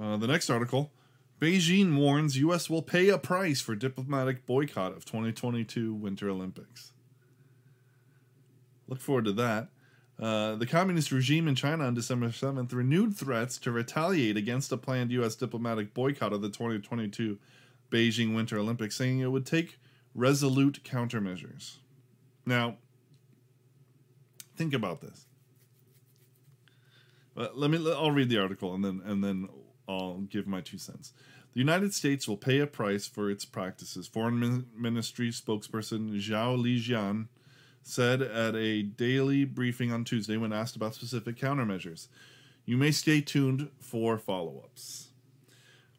Uh, 0.00 0.16
the 0.16 0.26
next 0.26 0.48
article 0.48 0.90
Beijing 1.38 1.94
warns 1.94 2.38
U.S. 2.38 2.70
will 2.70 2.80
pay 2.80 3.10
a 3.10 3.18
price 3.18 3.60
for 3.60 3.74
diplomatic 3.74 4.46
boycott 4.46 4.96
of 4.96 5.04
2022 5.04 5.92
Winter 5.92 6.30
Olympics. 6.30 6.92
Look 8.86 9.02
forward 9.02 9.26
to 9.26 9.32
that. 9.32 9.68
Uh, 10.18 10.56
the 10.56 10.64
communist 10.64 11.12
regime 11.12 11.46
in 11.46 11.54
China 11.54 11.84
on 11.84 11.92
December 11.92 12.28
7th 12.28 12.72
renewed 12.72 13.14
threats 13.14 13.58
to 13.58 13.70
retaliate 13.70 14.38
against 14.38 14.72
a 14.72 14.78
planned 14.78 15.12
U.S. 15.12 15.36
diplomatic 15.36 15.92
boycott 15.92 16.32
of 16.32 16.40
the 16.40 16.48
2022 16.48 17.38
Beijing 17.90 18.34
Winter 18.34 18.58
Olympics, 18.58 18.96
saying 18.96 19.20
it 19.20 19.30
would 19.30 19.44
take 19.44 19.78
resolute 20.14 20.82
countermeasures. 20.82 21.76
Now, 22.46 22.78
think 24.56 24.72
about 24.72 25.02
this. 25.02 25.27
Uh, 27.38 27.48
let 27.54 27.70
me. 27.70 27.78
I'll 27.92 28.10
read 28.10 28.28
the 28.28 28.38
article 28.38 28.74
and 28.74 28.84
then 28.84 29.00
and 29.04 29.22
then 29.22 29.48
I'll 29.88 30.18
give 30.28 30.46
my 30.46 30.60
two 30.60 30.78
cents. 30.78 31.12
The 31.54 31.60
United 31.60 31.94
States 31.94 32.26
will 32.26 32.36
pay 32.36 32.58
a 32.58 32.66
price 32.66 33.06
for 33.06 33.30
its 33.30 33.44
practices. 33.44 34.06
Foreign 34.08 34.66
Ministry 34.76 35.30
spokesperson 35.30 36.16
Zhao 36.20 36.60
Lijian 36.60 37.28
said 37.82 38.20
at 38.20 38.54
a 38.54 38.82
daily 38.82 39.44
briefing 39.44 39.92
on 39.92 40.04
Tuesday 40.04 40.36
when 40.36 40.52
asked 40.52 40.76
about 40.76 40.94
specific 40.94 41.36
countermeasures. 41.36 42.08
You 42.66 42.76
may 42.76 42.90
stay 42.90 43.22
tuned 43.22 43.70
for 43.80 44.18
follow-ups. 44.18 45.08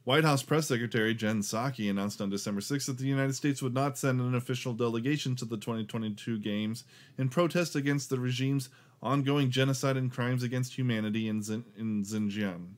White 0.04 0.23
House 0.23 0.43
Press 0.43 0.67
Secretary 0.67 1.15
Jen 1.15 1.41
Psaki 1.41 1.89
announced 1.89 2.21
on 2.21 2.30
December 2.30 2.62
6th 2.62 2.86
that 2.86 2.97
the 2.99 3.06
United 3.06 3.34
States 3.34 3.62
would 3.62 3.73
not 3.73 3.97
send 3.97 4.21
an 4.21 4.36
official 4.36 4.73
delegation 4.73 5.36
to 5.36 5.45
the 5.45 5.58
2022 5.58 6.39
Games 6.39 6.84
in 7.17 7.30
protest 7.30 7.75
against 7.75 8.10
the 8.10 8.19
regime's 8.19 8.69
ongoing 9.01 9.49
genocide 9.49 9.97
and 9.97 10.12
crimes 10.12 10.43
against 10.43 10.77
humanity 10.77 11.27
in, 11.27 11.41
Xin- 11.41 11.63
in 11.77 12.03
Xinjiang. 12.03 12.73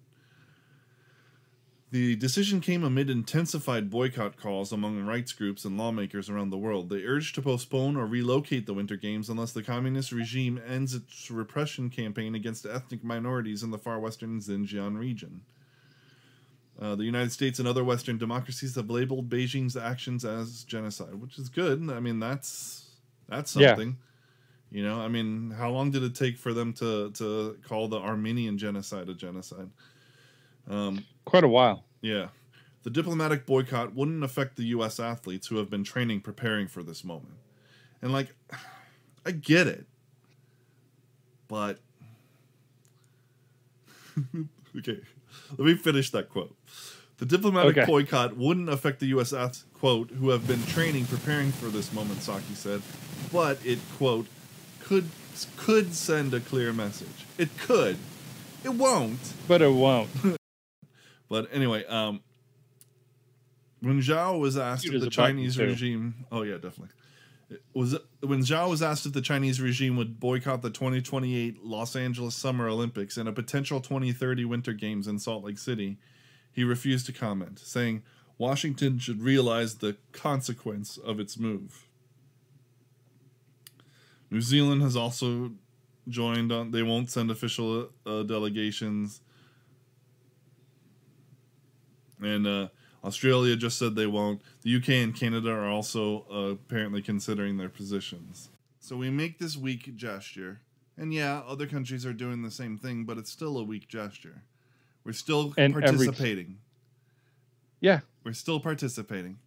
The 1.92 2.16
decision 2.16 2.62
came 2.62 2.86
amid 2.86 3.10
intensified 3.10 3.90
boycott 3.90 4.38
calls 4.38 4.72
among 4.72 5.06
rights 5.06 5.34
groups 5.34 5.66
and 5.66 5.78
lawmakers 5.78 6.30
around 6.30 6.50
the 6.50 6.58
world. 6.58 6.88
They 6.90 7.04
urged 7.04 7.36
to 7.36 7.42
postpone 7.42 7.98
or 7.98 8.06
relocate 8.06 8.66
the 8.66 8.74
Winter 8.74 8.96
Games 8.96 9.28
unless 9.30 9.52
the 9.52 9.62
communist 9.62 10.14
regime 10.14 10.62
ends 10.66 10.94
its 10.94 11.30
repression 11.30 11.90
campaign 11.90 12.34
against 12.34 12.66
ethnic 12.66 13.04
minorities 13.04 13.62
in 13.62 13.72
the 13.72 13.78
far 13.78 14.00
western 14.00 14.40
Xinjiang 14.40 14.98
region. 14.98 15.42
Uh, 16.80 16.96
the 16.96 17.04
United 17.04 17.34
States 17.34 17.60
and 17.60 17.68
other 17.68 17.84
Western 17.84 18.18
democracies 18.18 18.76
have 18.76 18.90
labeled 18.90 19.30
Beijing's 19.30 19.76
actions 19.76 20.24
as 20.24 20.64
genocide, 20.64 21.16
which 21.16 21.38
is 21.38 21.50
good. 21.50 21.90
I 21.92 22.00
mean, 22.00 22.20
that's 22.20 22.90
that's 23.28 23.54
Yeah. 23.56 23.76
You 24.72 24.84
know, 24.84 25.02
I 25.02 25.10
mean, 25.10 25.52
how 25.52 25.70
long 25.70 25.92
did 25.92 26.02
it 26.04 26.16
take 26.16 26.38
for 26.38 26.54
them 26.54 26.72
to 26.74 27.12
to 27.12 27.58
call 27.68 27.88
the 27.90 27.98
Armenian 28.00 28.58
genocide 28.58 29.10
a 29.10 29.14
genocide? 29.14 29.70
Um, 30.70 31.06
Quite 31.26 31.44
a 31.44 31.48
while. 31.50 31.84
yeah. 32.02 32.28
The 32.84 32.90
diplomatic 32.90 33.46
boycott 33.46 33.94
wouldn't 33.94 34.24
affect 34.24 34.56
the 34.56 34.64
U.S. 34.76 35.00
athletes 35.00 35.46
who 35.48 35.58
have 35.58 35.70
been 35.70 35.84
training 35.84 36.22
preparing 36.22 36.68
for 36.68 36.82
this 36.82 37.04
moment. 37.04 37.36
And, 38.02 38.12
like, 38.12 38.34
I 39.26 39.32
get 39.32 39.68
it. 39.68 39.86
But. 41.48 41.80
okay. 44.78 45.00
Let 45.52 45.60
me 45.60 45.76
finish 45.76 46.10
that 46.12 46.30
quote. 46.30 46.56
The 47.18 47.26
diplomatic 47.28 47.78
Okay. 47.78 47.86
boycott 47.86 48.36
wouldn't 48.36 48.70
affect 48.70 49.00
the 49.00 49.08
U.S. 49.08 49.32
athletes, 49.32 49.66
quote, 49.76 50.10
who 50.10 50.30
have 50.30 50.48
been 50.48 50.64
training 50.66 51.06
preparing 51.06 51.52
for 51.52 51.68
this 51.68 51.94
moment, 51.94 52.20
Psaki 52.20 52.56
said. 52.56 52.82
But 53.32 53.60
it, 53.64 53.78
quote, 53.98 54.26
could 54.92 55.10
could 55.56 55.94
send 55.94 56.34
a 56.34 56.42
clear 56.42 56.74
message. 56.74 57.26
It 57.38 57.58
could. 57.58 57.98
It 58.66 58.74
won't. 58.74 59.34
But 59.48 59.62
it 59.62 59.72
won't. 59.72 60.10
But 61.30 61.48
anyway, 61.54 61.86
um, 61.86 62.20
when 63.80 64.02
Zhao 64.02 64.38
was 64.38 64.58
asked 64.58 64.86
if 64.86 65.00
the 65.00 65.10
Chinese 65.10 65.58
regime, 65.58 66.26
oh 66.30 66.42
yeah, 66.42 66.56
definitely, 66.56 66.90
It 67.50 67.62
was 67.74 67.98
when 68.20 68.42
Zhao 68.42 68.70
was 68.70 68.82
asked 68.82 69.06
if 69.06 69.14
the 69.14 69.22
Chinese 69.22 69.62
regime 69.62 69.96
would 69.96 70.20
boycott 70.20 70.62
the 70.62 70.70
2028 70.70 71.64
Los 71.64 71.96
Angeles 71.96 72.36
Summer 72.36 72.68
Olympics 72.68 73.16
and 73.16 73.30
a 73.30 73.32
potential 73.32 73.80
2030 73.80 74.44
Winter 74.44 74.74
Games 74.74 75.08
in 75.08 75.20
Salt 75.20 75.46
Lake 75.46 75.58
City, 75.58 76.00
he 76.52 76.66
refused 76.66 77.06
to 77.06 77.14
comment, 77.14 77.60
saying 77.60 78.04
Washington 78.38 79.00
should 79.00 79.22
realize 79.22 79.76
the 79.76 79.96
consequence 80.12 80.98
of 80.98 81.18
its 81.18 81.40
move. 81.40 81.88
New 84.32 84.42
Zealand 84.42 84.82
has 84.82 84.96
also 84.96 85.52
joined 86.08 86.52
on. 86.52 86.72
They 86.72 86.84
won't 86.84 87.12
send 87.12 87.30
official 87.30 87.90
uh, 88.06 88.24
delegations. 88.24 89.22
And 92.22 92.48
uh, 92.48 92.68
Australia 93.04 93.56
just 93.56 93.78
said 93.78 93.96
they 93.96 94.08
won't. 94.08 94.42
The 94.62 94.76
UK 94.78 94.90
and 94.90 95.16
Canada 95.16 95.52
are 95.52 95.68
also 95.68 96.26
uh, 96.32 96.38
apparently 96.54 97.02
considering 97.02 97.58
their 97.58 97.70
positions. 97.70 98.50
So 98.80 98.96
we 98.96 99.10
make 99.10 99.38
this 99.38 99.58
weak 99.58 99.96
gesture. 99.96 100.62
And 100.98 101.14
yeah, 101.14 101.42
other 101.48 101.68
countries 101.68 102.06
are 102.06 102.14
doing 102.14 102.42
the 102.42 102.52
same 102.52 102.78
thing, 102.78 103.06
but 103.06 103.18
it's 103.18 103.32
still 103.32 103.58
a 103.58 103.64
weak 103.64 103.88
gesture. 103.88 104.44
We're 105.04 105.14
still 105.14 105.54
And 105.58 105.74
every- 105.76 105.82
participating. 105.84 106.58
Yeah. 107.80 108.02
We're 108.24 108.34
still 108.34 108.60
participating. 108.60 109.40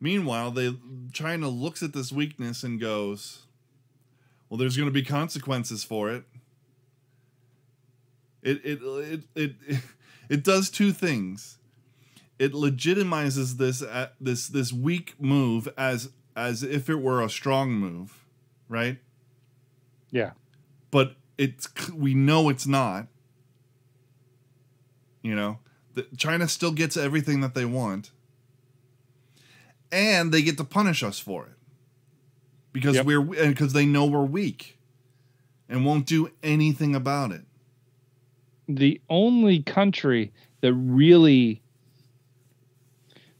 Meanwhile, 0.00 0.52
they 0.52 0.74
China 1.12 1.48
looks 1.48 1.82
at 1.82 1.92
this 1.92 2.10
weakness 2.10 2.62
and 2.62 2.80
goes, 2.80 3.42
"Well, 4.48 4.58
there's 4.58 4.76
going 4.76 4.88
to 4.88 4.92
be 4.92 5.02
consequences 5.02 5.84
for 5.84 6.10
it." 6.10 6.24
It 8.42 8.64
it 8.64 8.80
it 8.82 9.22
it 9.34 9.80
it 10.28 10.44
does 10.44 10.70
two 10.70 10.92
things. 10.92 11.58
It 12.38 12.52
legitimizes 12.52 13.56
this 13.56 13.82
uh, 13.82 14.08
this 14.20 14.48
this 14.48 14.72
weak 14.72 15.14
move 15.18 15.68
as 15.76 16.10
as 16.36 16.62
if 16.62 16.88
it 16.88 16.96
were 16.96 17.22
a 17.22 17.28
strong 17.28 17.72
move, 17.72 18.24
right? 18.68 18.98
Yeah. 20.10 20.32
But 20.90 21.16
it's 21.36 21.68
we 21.90 22.14
know 22.14 22.48
it's 22.48 22.66
not. 22.66 23.08
You 25.22 25.34
know, 25.34 25.58
the, 25.94 26.06
China 26.16 26.46
still 26.46 26.70
gets 26.70 26.96
everything 26.96 27.40
that 27.40 27.54
they 27.54 27.64
want, 27.64 28.12
and 29.90 30.32
they 30.32 30.42
get 30.42 30.56
to 30.58 30.64
punish 30.64 31.02
us 31.02 31.18
for 31.18 31.46
it 31.46 31.57
because 32.72 32.96
Yep. 32.96 33.06
we're 33.06 33.20
and 33.20 33.54
because 33.54 33.72
they 33.72 33.86
know 33.86 34.06
we're 34.06 34.24
weak, 34.24 34.78
and 35.68 35.84
won't 35.84 36.06
do 36.06 36.30
anything 36.42 36.94
about 36.94 37.32
it. 37.32 37.42
the 38.68 39.00
only 39.08 39.62
country 39.62 40.32
that 40.60 40.74
really 40.74 41.62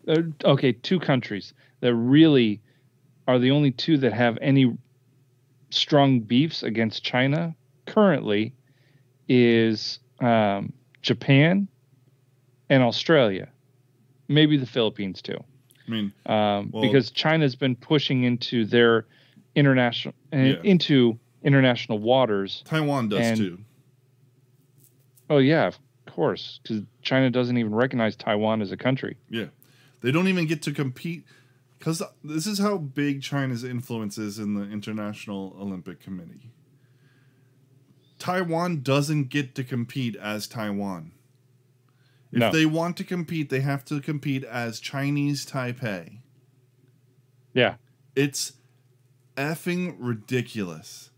uh, 0.09 0.23
okay 0.45 0.73
two 0.73 0.99
countries 0.99 1.53
that 1.81 1.95
really 1.95 2.61
are 3.27 3.39
the 3.39 3.51
only 3.51 3.71
two 3.71 3.99
that 3.99 4.13
have 4.13 4.39
any 4.41 4.77
strong 5.71 6.21
beefs 6.21 6.63
against 6.63 7.03
china 7.05 7.55
currently 7.87 8.55
is 9.29 9.99
um, 10.21 10.73
japan 11.03 11.69
and 12.71 12.83
australia 12.83 13.49
maybe 14.29 14.57
the 14.57 14.67
philippines 14.67 15.21
too 15.21 15.37
I 15.89 15.91
mean, 15.91 16.13
um, 16.27 16.71
Well- 16.71 16.83
because 16.83 17.11
china's 17.11 17.57
been 17.57 17.75
pushing 17.77 18.25
into 18.25 18.65
their 18.65 19.07
international 19.55 20.15
uh, 20.33 20.37
Yeah. 20.37 20.57
into 20.63 21.19
international 21.43 21.99
waters 21.99 22.63
Taiwan 22.67 23.09
does 23.09 23.21
And- 23.27 23.37
too. 23.39 23.59
Oh 25.31 25.39
yeah, 25.39 25.67
of 25.67 25.79
course, 26.07 26.61
because 26.63 26.83
China 27.03 27.31
doesn't 27.31 27.57
even 27.59 27.75
recognize 27.75 28.17
Taiwan 28.17 28.63
as 28.63 28.73
a 28.73 28.77
country. 28.77 29.17
Yeah, 29.31 29.47
they 30.01 30.11
don't 30.13 30.29
even 30.29 30.47
get 30.47 30.63
to 30.63 30.73
compete. 30.73 31.25
because 31.79 32.03
this 32.25 32.47
is 32.49 32.59
how 32.59 32.77
big 32.77 33.23
China's 33.23 33.63
influence 33.63 34.19
is 34.19 34.39
in 34.41 34.55
the 34.55 34.65
International 34.69 35.55
Olympic 35.61 36.01
Committee. 36.01 36.51
Taiwan 38.19 38.83
doesn't 38.83 39.29
get 39.29 39.55
to 39.55 39.63
compete 39.63 40.17
as 40.17 40.49
Taiwan. 40.49 41.13
If 42.31 42.39
No. 42.41 42.53
they 42.53 42.67
want 42.67 42.97
to 42.99 43.05
compete, 43.05 43.49
they 43.51 43.61
have 43.61 43.85
to 43.87 44.01
compete 44.01 44.45
as 44.45 44.81
Chinese 44.81 45.47
Taipei. 45.47 46.19
Yeah. 47.55 47.77
It's 48.15 48.53
effing 49.37 49.97
ridiculous. 49.99 51.11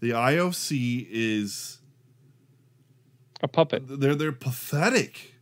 The 0.00 0.10
IOC 0.10 1.06
is 1.10 1.78
A 3.42 3.48
puppet. 3.48 3.82
they're 4.00 4.14
they're 4.14 4.32
pathetic. 4.32 5.34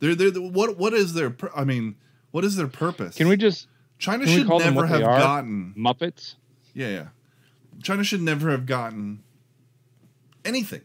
They're 0.00 0.14
they're 0.14 0.30
what 0.40 0.78
what 0.78 0.94
is 0.94 1.14
their 1.14 1.34
I 1.54 1.64
mean 1.64 1.96
what 2.30 2.44
is 2.44 2.56
their 2.56 2.68
purpose? 2.68 3.16
Can 3.16 3.28
we 3.28 3.36
just 3.36 3.66
China 3.98 4.26
should 4.26 4.46
never 4.48 4.86
have 4.86 5.02
gotten 5.02 5.74
Muppets? 5.76 6.36
yeah 6.74 6.88
yeah. 6.88 7.06
China 7.82 8.02
should 8.04 8.22
never 8.22 8.50
have 8.50 8.64
gotten 8.66 9.22
anything. 10.44 10.82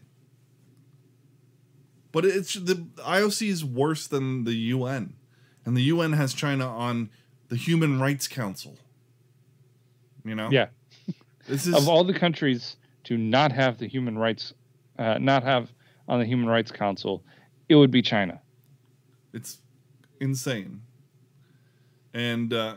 But 2.14 2.24
it's 2.24 2.54
the 2.54 2.76
IOC 2.98 3.48
is 3.48 3.64
worse 3.64 4.06
than 4.06 4.44
the 4.44 4.54
UN, 4.54 5.14
and 5.66 5.76
the 5.76 5.82
UN 5.82 6.12
has 6.12 6.32
China 6.32 6.64
on 6.68 7.10
the 7.48 7.56
Human 7.56 7.98
Rights 8.00 8.28
Council. 8.28 8.78
You 10.24 10.36
know, 10.36 10.48
Yeah. 10.50 10.68
This 11.48 11.66
is 11.66 11.74
Of 11.74 11.88
all 11.88 12.04
the 12.04 12.14
countries 12.14 12.76
to 13.02 13.18
not 13.18 13.50
have 13.50 13.78
the 13.78 13.88
human 13.88 14.16
rights, 14.16 14.54
uh, 14.96 15.18
not 15.18 15.42
have 15.42 15.72
on 16.08 16.20
the 16.20 16.24
Human 16.24 16.46
Rights 16.46 16.70
Council, 16.70 17.22
it 17.68 17.74
would 17.74 17.90
be 17.90 18.00
China. 18.00 18.40
It's 19.32 19.58
insane. 20.20 20.82
And 22.14 22.54
uh 22.54 22.76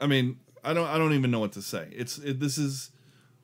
I 0.00 0.08
mean, 0.08 0.40
I 0.64 0.74
don't 0.74 0.88
I 0.88 0.98
don't 0.98 1.12
even 1.12 1.30
know 1.30 1.38
what 1.38 1.52
to 1.52 1.62
say. 1.62 1.88
It's 1.92 2.18
it, 2.18 2.40
this 2.40 2.58
is 2.58 2.90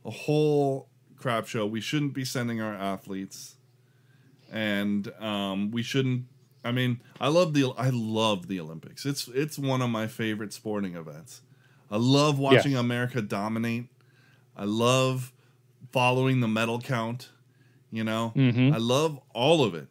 a 0.05 0.11
whole 0.11 0.88
crap 1.19 1.47
show. 1.47 1.67
We 1.67 1.81
shouldn't 1.81 2.15
be 2.15 2.25
sending 2.25 2.61
our 2.61 2.75
athletes. 2.75 3.57
And 4.51 5.13
um 5.21 5.71
we 5.71 5.83
shouldn't 5.83 6.25
I 6.65 6.73
mean, 6.73 7.01
I 7.21 7.29
love 7.29 7.55
the 7.55 7.73
I 7.77 7.91
love 7.91 8.49
the 8.49 8.61
Olympics. 8.61 9.07
It's 9.07 9.29
it's 9.29 9.59
one 9.59 9.83
of 9.83 9.91
my 9.91 10.07
favorite 10.07 10.53
sporting 10.53 10.97
events. 10.97 11.43
I 11.91 11.97
love 11.97 12.39
watching. 12.39 12.77
America 12.77 13.23
dominate. 13.23 13.87
I 14.57 14.65
love 14.65 15.33
following 15.93 16.41
the 16.41 16.49
medal 16.49 16.81
count, 16.81 17.31
you 17.91 18.05
know. 18.05 18.31
hmm 18.31 18.73
I 18.73 18.79
love 18.79 19.19
all 19.33 19.65
of 19.65 19.75
it. 19.75 19.89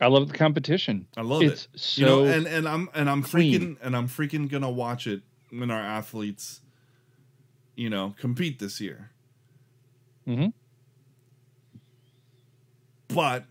I 0.00 0.06
love 0.08 0.28
the 0.28 0.34
competition. 0.36 1.06
I 1.16 1.22
love 1.22 1.42
it's 1.42 1.68
it. 1.74 1.80
so 1.80 2.00
you 2.00 2.06
know, 2.06 2.24
and 2.24 2.46
and 2.46 2.68
I'm 2.68 2.88
and 2.94 3.08
I'm 3.08 3.22
clean. 3.22 3.52
freaking 3.52 3.76
and 3.82 3.96
I'm 3.96 4.08
freaking 4.08 4.48
gonna 4.50 4.70
watch 4.70 5.06
it 5.06 5.22
when 5.50 5.70
our 5.70 5.80
athletes, 5.80 6.60
you 7.76 7.88
know, 7.88 8.14
compete 8.18 8.58
this 8.58 8.80
year. 8.80 9.11
Mhm. 10.26 10.52
But 13.08 13.46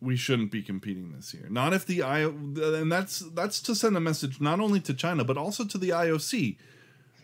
we 0.00 0.16
shouldn't 0.16 0.50
be 0.50 0.62
competing 0.62 1.12
this 1.12 1.32
year. 1.32 1.48
Not 1.48 1.72
if 1.72 1.86
the 1.86 2.02
I 2.02 2.20
and 2.20 2.92
that's 2.92 3.20
that's 3.20 3.60
to 3.62 3.74
send 3.74 3.96
a 3.96 4.00
message 4.00 4.40
not 4.40 4.60
only 4.60 4.80
to 4.80 4.94
China 4.94 5.24
but 5.24 5.36
also 5.38 5.64
to 5.64 5.78
the 5.78 5.90
IOC. 5.90 6.58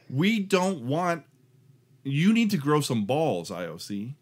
We 0.09 0.41
don't 0.41 0.87
want. 0.87 1.25
You 2.05 2.33
need 2.33 2.51
to 2.51 2.57
grow 2.57 2.81
some 2.81 3.05
balls, 3.05 3.51
IOC. 3.51 4.15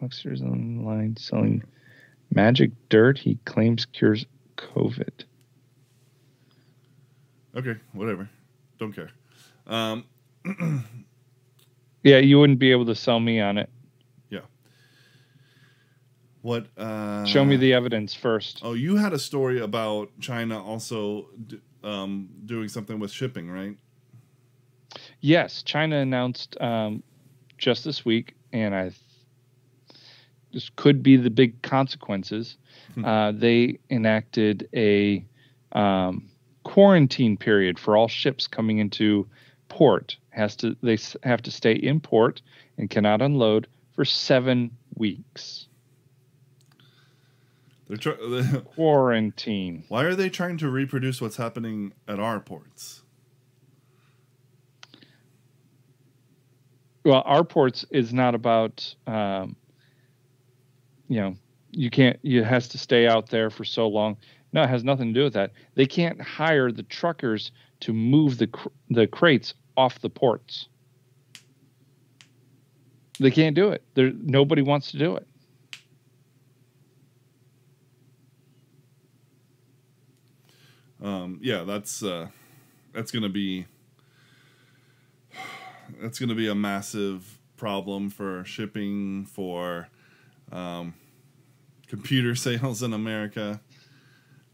Hucksters 0.00 0.42
online 0.42 1.16
selling 1.16 1.62
magic 2.32 2.70
dirt 2.88 3.18
he 3.18 3.38
claims 3.44 3.86
cures 3.86 4.26
COVID. 4.56 5.24
Okay, 7.56 7.76
whatever. 7.92 8.28
Don't 8.78 8.92
care. 8.92 9.10
Um, 9.66 10.04
Yeah, 12.02 12.18
you 12.18 12.38
wouldn't 12.38 12.60
be 12.60 12.70
able 12.70 12.86
to 12.86 12.94
sell 12.94 13.18
me 13.18 13.40
on 13.40 13.58
it. 13.58 13.68
Yeah. 14.30 14.40
What? 16.42 16.66
Uh, 16.78 17.24
Show 17.24 17.44
me 17.44 17.56
the 17.56 17.72
evidence 17.72 18.14
first. 18.14 18.60
Oh, 18.62 18.74
you 18.74 18.96
had 18.96 19.12
a 19.12 19.18
story 19.18 19.60
about 19.60 20.10
China 20.20 20.62
also 20.62 21.26
d- 21.48 21.60
um, 21.82 22.28
doing 22.44 22.68
something 22.68 23.00
with 23.00 23.10
shipping, 23.10 23.50
right? 23.50 23.76
Yes, 25.20 25.62
China 25.64 25.96
announced 25.96 26.56
um, 26.60 27.02
just 27.58 27.84
this 27.84 28.04
week, 28.04 28.34
and 28.52 28.72
I 28.74 28.82
th- 28.90 29.00
this 30.52 30.70
could 30.76 31.02
be 31.02 31.16
the 31.16 31.30
big 31.30 31.60
consequences. 31.62 32.56
Hmm. 32.94 33.04
uh, 33.04 33.32
they 33.32 33.78
enacted 33.90 34.68
a 34.74 35.24
um, 35.72 36.28
quarantine 36.76 37.38
period 37.38 37.78
for 37.78 37.96
all 37.96 38.06
ships 38.06 38.46
coming 38.46 38.76
into 38.76 39.26
port. 39.68 40.18
Has 40.28 40.54
to 40.56 40.76
they 40.82 40.98
have 41.22 41.40
to 41.40 41.50
stay 41.50 41.72
in 41.72 42.00
port 42.00 42.42
and 42.76 42.90
cannot 42.90 43.22
unload 43.22 43.66
for 43.94 44.04
seven 44.04 44.70
weeks. 44.94 45.68
They're 47.88 47.96
try- 47.96 48.60
Quarantine. 48.74 49.84
Why 49.88 50.04
are 50.04 50.14
they 50.14 50.28
trying 50.28 50.58
to 50.58 50.68
reproduce 50.68 51.18
what's 51.18 51.38
happening 51.38 51.94
at 52.06 52.20
our 52.20 52.40
ports? 52.40 53.00
well 57.04 57.22
our 57.24 57.44
ports 57.44 57.86
is 57.90 58.12
not 58.12 58.34
about 58.34 58.94
um, 59.06 59.56
you 61.08 61.20
know 61.22 61.36
you 61.70 61.88
can't 61.88 62.18
it 62.22 62.44
has 62.44 62.68
to 62.68 62.76
stay 62.76 63.06
out 63.06 63.30
there 63.30 63.48
for 63.48 63.64
so 63.64 63.86
long 63.88 64.18
no 64.56 64.62
it 64.62 64.70
has 64.70 64.82
nothing 64.82 65.12
to 65.12 65.20
do 65.20 65.24
with 65.24 65.34
that. 65.34 65.52
They 65.74 65.84
can't 65.84 66.20
hire 66.20 66.72
the 66.72 66.82
truckers 66.82 67.52
to 67.80 67.92
move 67.92 68.38
the 68.38 68.46
cr- 68.46 68.68
the 68.88 69.06
crates 69.06 69.52
off 69.76 70.00
the 70.00 70.08
ports. 70.08 70.68
They 73.20 73.30
can't 73.30 73.54
do 73.54 73.68
it. 73.68 73.82
There 73.94 74.12
nobody 74.14 74.62
wants 74.62 74.90
to 74.92 74.98
do 74.98 75.16
it. 75.16 75.26
Um, 81.02 81.38
yeah, 81.42 81.64
that's 81.64 82.02
uh, 82.02 82.28
that's 82.94 83.10
gonna 83.12 83.28
be 83.28 83.66
that's 86.00 86.18
gonna 86.18 86.34
be 86.34 86.48
a 86.48 86.54
massive 86.54 87.38
problem 87.58 88.08
for 88.08 88.42
shipping 88.46 89.26
for 89.26 89.88
um, 90.50 90.94
computer 91.86 92.34
sales 92.34 92.82
in 92.82 92.94
America. 92.94 93.60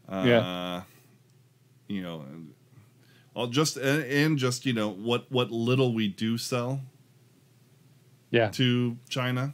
Uh, 0.07 0.23
Yeah. 0.25 0.81
You 1.87 2.01
know, 2.01 2.21
and 2.21 3.51
just 3.51 3.77
and, 3.77 4.03
and 4.03 4.37
just 4.37 4.65
you 4.65 4.73
know 4.73 4.89
what 4.89 5.31
what 5.31 5.51
little 5.51 5.93
we 5.93 6.07
do 6.07 6.37
sell 6.37 6.81
yeah 8.31 8.49
to 8.49 8.97
China. 9.09 9.53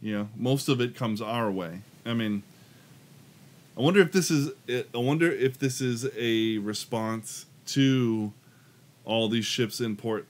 You 0.00 0.18
know, 0.18 0.28
most 0.36 0.68
of 0.68 0.80
it 0.80 0.94
comes 0.94 1.20
our 1.20 1.50
way. 1.50 1.82
I 2.04 2.12
mean, 2.14 2.42
I 3.76 3.80
wonder 3.80 4.00
if 4.00 4.12
this 4.12 4.30
is 4.30 4.50
I 4.68 4.98
wonder 4.98 5.30
if 5.30 5.58
this 5.58 5.80
is 5.80 6.06
a 6.16 6.58
response 6.58 7.46
to 7.66 8.32
all 9.04 9.28
these 9.28 9.46
ships 9.46 9.80
in 9.80 9.96
port 9.96 10.26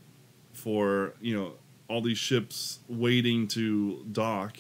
for, 0.53 1.15
you 1.21 1.37
know, 1.37 1.53
all 1.89 2.01
these 2.01 2.19
ships 2.19 2.79
waiting 2.89 3.47
to 3.49 4.05
dock, 4.11 4.57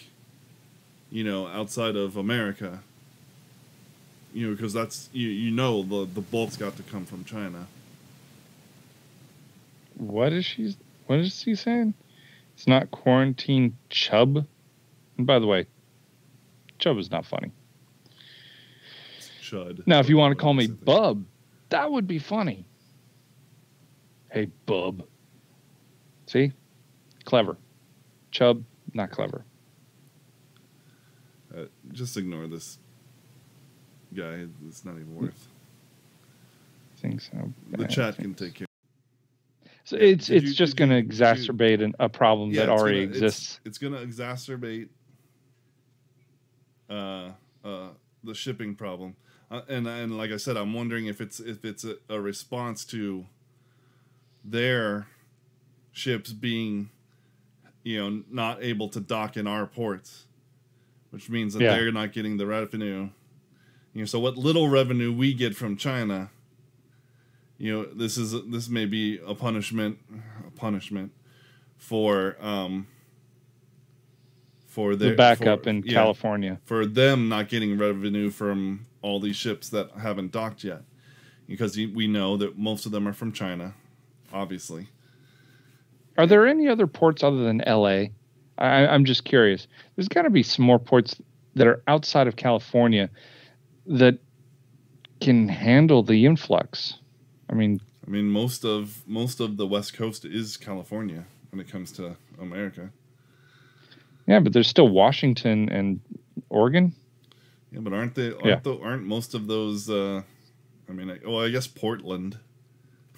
you 1.10 1.24
know, 1.24 1.46
outside 1.46 1.96
of 1.96 2.16
America. 2.16 2.82
You 4.34 4.48
know, 4.48 4.56
because 4.56 4.74
that's 4.74 5.08
you, 5.12 5.28
you 5.28 5.50
know 5.50 5.82
the 5.82 6.04
the 6.12 6.20
bulk's 6.20 6.56
got 6.58 6.76
to 6.76 6.82
come 6.82 7.06
from 7.06 7.24
China. 7.24 7.66
what 9.96 10.32
is 10.32 10.44
she 10.44 10.76
what 11.06 11.20
is 11.20 11.38
she 11.40 11.54
saying 11.54 11.94
it's 12.54 12.66
not 12.66 12.90
quarantine 12.90 13.76
chub 13.90 14.44
and 15.16 15.26
by 15.26 15.38
the 15.38 15.46
way 15.46 15.66
chub 16.78 16.98
is 16.98 17.10
not 17.10 17.24
funny 17.24 17.52
Chud. 19.40 19.86
Now, 19.86 20.00
if 20.00 20.08
you 20.08 20.16
want 20.16 20.32
to 20.32 20.42
call 20.42 20.54
me. 20.54 20.66
Bub, 20.66 21.24
that 21.68 21.90
would 21.90 22.06
be 22.06 22.18
funny. 22.18 22.64
Hey, 24.32 24.48
Bub. 24.64 25.06
See? 26.26 26.52
Clever. 27.24 27.58
Chub, 28.30 28.64
not 28.94 29.10
clever. 29.10 29.44
Uh, 31.54 31.64
just 31.92 32.16
ignore 32.16 32.46
this 32.46 32.78
guy. 34.14 34.46
It's 34.68 34.84
not 34.84 34.94
even 34.94 35.14
worth. 35.14 35.48
Things 36.96 37.28
so 37.32 37.52
The 37.76 37.86
chat 37.86 38.16
can 38.16 38.34
take 38.34 38.54
care. 38.54 38.66
So 39.84 39.96
it's 39.96 40.28
Did 40.28 40.36
it's 40.38 40.46
you- 40.50 40.54
just 40.54 40.76
going 40.76 40.90
to 40.90 41.02
did 41.02 41.12
you- 41.12 41.18
exacerbate 41.24 41.82
an, 41.82 41.94
a 42.00 42.08
problem 42.08 42.52
that 42.54 42.68
already 42.70 43.04
gonna- 43.06 43.16
it's- 43.16 43.22
exists. 43.34 43.60
It's, 43.66 43.76
going 43.78 43.92
to 43.92 43.98
exacerbate 44.06 44.88
uh, 46.88 47.30
uh, 47.64 47.88
the 48.22 48.34
shipping 48.34 48.74
problem, 48.74 49.16
uh, 49.50 49.62
and 49.68 49.86
and 49.86 50.16
like 50.16 50.30
I 50.30 50.36
said, 50.36 50.56
I'm 50.56 50.72
wondering 50.74 51.06
if 51.06 51.20
it's 51.20 51.40
if 51.40 51.64
it's 51.64 51.84
a, 51.84 51.96
a 52.08 52.20
response 52.20 52.84
to 52.86 53.26
their 54.44 55.06
ships 55.92 56.32
being, 56.32 56.90
you 57.82 57.98
know, 57.98 58.22
not 58.30 58.62
able 58.62 58.88
to 58.90 59.00
dock 59.00 59.36
in 59.36 59.46
our 59.46 59.66
ports, 59.66 60.26
which 61.10 61.30
means 61.30 61.54
that 61.54 61.62
Yeah. 61.62 61.74
they're 61.76 61.92
not 61.92 62.12
getting 62.12 62.36
the 62.36 62.46
revenue. 62.46 63.08
You 63.94 64.00
know, 64.02 64.06
so 64.06 64.18
what 64.20 64.36
little 64.36 64.68
revenue 64.68 65.12
we 65.12 65.32
get 65.34 65.54
from 65.56 65.76
China, 65.76 66.30
you 67.58 67.72
know, 67.72 67.84
this 67.84 68.18
is 68.18 68.32
this 68.50 68.68
may 68.68 68.86
be 68.86 69.20
a 69.24 69.34
punishment, 69.34 69.98
a 70.46 70.50
punishment 70.50 71.12
for 71.76 72.36
um 72.40 72.86
for 74.66 74.96
The 74.96 75.14
backup 75.14 75.62
for- 75.64 75.68
in 75.70 75.82
yeah, 75.86 75.92
California. 75.92 76.60
for 76.64 76.84
them 76.84 77.28
not 77.28 77.48
getting 77.48 77.78
revenue 77.78 78.30
from 78.30 78.86
all 79.02 79.20
these 79.20 79.36
ships 79.36 79.68
that 79.68 79.90
haven't 79.92 80.32
docked 80.32 80.64
yet, 80.64 80.82
because 81.46 81.76
we 81.76 82.08
know 82.08 82.36
that 82.36 82.58
most 82.58 82.86
of 82.86 82.90
them 82.92 83.06
are 83.06 83.12
from 83.12 83.30
China, 83.30 83.74
obviously. 84.32 84.88
Are 86.18 86.26
there 86.26 86.46
any 86.46 86.68
other 86.68 86.86
ports 86.88 87.22
other 87.22 87.44
than 87.44 87.62
LA? 87.66 88.06
I, 88.58 88.86
I'm 88.86 89.04
just 89.04 89.24
curious. 89.24 89.68
There's 89.94 90.08
got 90.08 90.22
to 90.22 90.30
be 90.30 90.42
some 90.42 90.64
more 90.64 90.78
ports 90.78 91.14
that 91.54 91.66
are 91.68 91.82
outside 91.86 92.26
of 92.26 92.34
California 92.36 93.10
that 93.86 94.18
can 95.20 95.48
handle 95.48 96.02
the 96.02 96.26
influx. 96.26 96.94
I 97.48 97.54
mean, 97.54 97.80
I 98.06 98.10
mean, 98.10 98.30
most 98.30 98.64
of 98.64 99.02
most 99.06 99.40
of 99.40 99.56
the 99.56 99.66
West 99.66 99.94
Coast 99.94 100.24
is 100.24 100.56
California 100.56 101.24
when 101.50 101.60
it 101.60 101.68
comes 101.68 101.92
to 101.92 102.16
America. 102.40 102.90
yeah, 104.26 104.40
but 104.40 104.52
there's 104.52 104.68
still 104.68 104.88
Washington 104.88 105.68
and 105.68 106.00
Oregon. 106.48 106.94
Yeah, 107.70 107.80
but 107.80 107.92
aren't 107.92 108.14
they? 108.14 108.28
Aren't, 108.32 108.44
Yeah. 108.44 108.60
tho- 108.62 108.80
aren't 108.82 109.04
most 109.04 109.34
of 109.34 109.46
those? 109.46 109.88
Uh, 109.90 110.22
I 110.88 110.92
mean, 110.92 111.10
I, 111.10 111.18
well, 111.24 111.40
I 111.40 111.50
guess 111.50 111.66
Portland. 111.66 112.38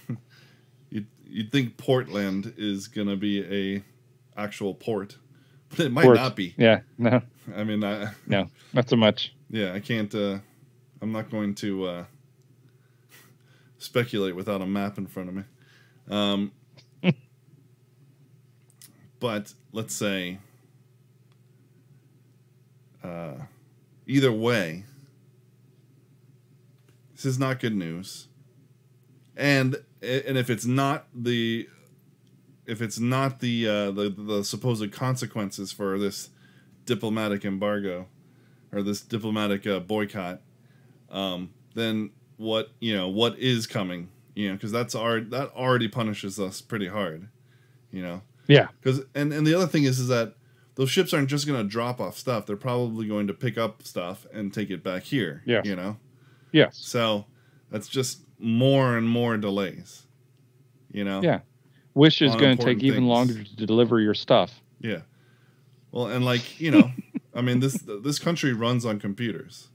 you'd 0.91 1.07
you'd 1.27 1.53
think 1.53 1.77
Portland 1.77 2.55
is 2.57 2.89
gonna 2.89 3.17
be 3.17 3.43
a 3.45 3.83
actual 4.41 4.75
port, 4.75 5.17
but 5.71 5.81
it 5.81 5.93
might 5.93 6.05
Ports. 6.05 6.21
not 6.21 6.37
be. 6.37 6.55
Yeah, 6.57 6.81
no, 6.99 7.23
I 7.55 7.65
mean, 7.65 7.83
I, 7.85 8.13
no, 8.27 8.49
not 8.73 8.89
so 8.89 8.97
much. 8.97 9.35
yeah, 9.51 9.73
I 9.73 9.81
can't. 9.81 10.15
Uh, 10.15 10.39
I'm 11.01 11.13
not 11.13 11.31
going 11.31 11.55
to 11.57 11.85
uh, 11.87 12.05
speculate 13.79 14.35
without 14.35 14.61
a 14.61 14.67
map 14.67 14.99
in 14.99 15.07
front 15.07 15.29
of 15.29 15.35
me. 15.35 15.43
Um, 16.09 16.53
but 19.21 19.53
let's 19.73 19.95
say, 19.95 20.39
uh, 23.03 23.35
either 24.07 24.33
way, 24.33 24.85
this 27.15 27.25
is 27.25 27.39
not 27.39 27.61
good 27.61 27.75
news. 27.75 28.29
And 29.37 29.77
and 30.03 30.39
if 30.39 30.49
it's 30.49 30.65
not 30.65 31.07
the 31.15 31.69
if 32.67 32.83
it's 32.83 32.99
not 32.99 33.41
the 33.41 33.69
uh, 33.69 33.91
the 33.91 34.15
the 34.17 34.45
supposed 34.45 34.91
consequences 34.93 35.73
for 35.73 35.99
this 35.99 36.31
diplomatic 36.85 37.45
embargo 37.45 38.07
or 38.73 38.83
this 38.83 39.01
diplomatic 39.01 39.67
uh, 39.67 39.81
boycott, 39.81 40.41
um, 41.17 41.51
then 41.75 42.11
what 42.37 42.71
you 42.79 42.95
know 42.95 43.09
what 43.09 43.39
is 43.39 43.67
coming? 43.67 44.11
You 44.35 44.51
know, 44.51 44.55
because 44.55 44.71
that's 44.71 44.95
our 44.95 45.21
that 45.21 45.51
already 45.55 45.89
punishes 45.89 46.39
us 46.39 46.61
pretty 46.61 46.89
hard. 46.89 47.29
You 47.91 48.03
know, 48.03 48.23
Yeah, 48.47 48.69
because 48.81 49.01
and 49.15 49.33
and 49.33 49.47
the 49.47 49.55
other 49.55 49.67
thing 49.67 49.85
is 49.85 49.99
is 49.99 50.09
that 50.09 50.35
those 50.75 50.91
ships 50.91 51.15
aren't 51.15 51.31
just 51.31 51.47
going 51.47 51.61
to 51.61 51.69
drop 51.69 52.01
off 52.01 52.19
stuff; 52.19 52.45
they're 52.45 52.57
probably 52.57 53.09
going 53.09 53.27
to 53.29 53.35
pick 53.35 53.57
up 53.57 53.83
stuff 53.83 54.27
and 54.33 54.53
take 54.53 54.71
it 54.71 54.85
back 54.85 55.05
here. 55.05 55.43
yeah 55.47 55.63
you 55.65 55.75
know, 55.75 55.97
yes, 56.53 56.77
so 56.77 57.25
that's 57.71 57.89
just 57.89 58.21
more 58.39 58.97
and 58.99 59.09
more 59.09 59.39
delays. 59.39 60.07
You 60.93 61.05
know. 61.05 61.23
Yeah. 61.23 61.41
wish 61.95 62.21
is 62.21 62.37
going 62.37 62.59
to 62.59 62.65
take 62.65 62.83
even 62.83 63.01
things. 63.01 63.09
longer 63.09 63.43
to 63.43 63.67
deliver 63.67 64.01
your 64.01 64.15
stuff. 64.15 64.61
Yeah. 64.81 65.01
Well, 65.93 66.09
and 66.09 66.27
like 66.27 66.61
you 66.61 66.71
know, 66.71 66.91
I 67.35 67.41
mean 67.41 67.61
this 67.61 67.83
this 68.03 68.19
country 68.19 68.53
runs 68.53 68.85
on 68.85 69.01
computers. 69.01 69.69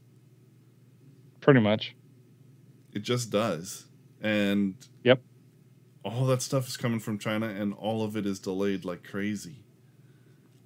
Pretty 1.42 1.60
much. 1.60 1.94
It 2.94 3.02
just 3.02 3.30
does. 3.30 3.84
And 4.22 4.74
Yep. 5.04 5.20
all 6.04 6.24
that 6.26 6.40
stuff 6.40 6.68
is 6.68 6.76
coming 6.78 7.00
from 7.00 7.18
China 7.18 7.46
and 7.48 7.74
all 7.74 8.02
of 8.04 8.16
it 8.16 8.24
is 8.24 8.38
delayed 8.38 8.84
like 8.86 9.02
crazy. 9.04 9.56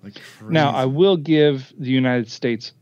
Like 0.04 0.14
crazy. 0.14 0.52
Now, 0.52 0.70
I 0.70 0.84
will 0.84 1.16
give 1.16 1.72
the 1.78 1.90
United 1.90 2.30
States 2.30 2.72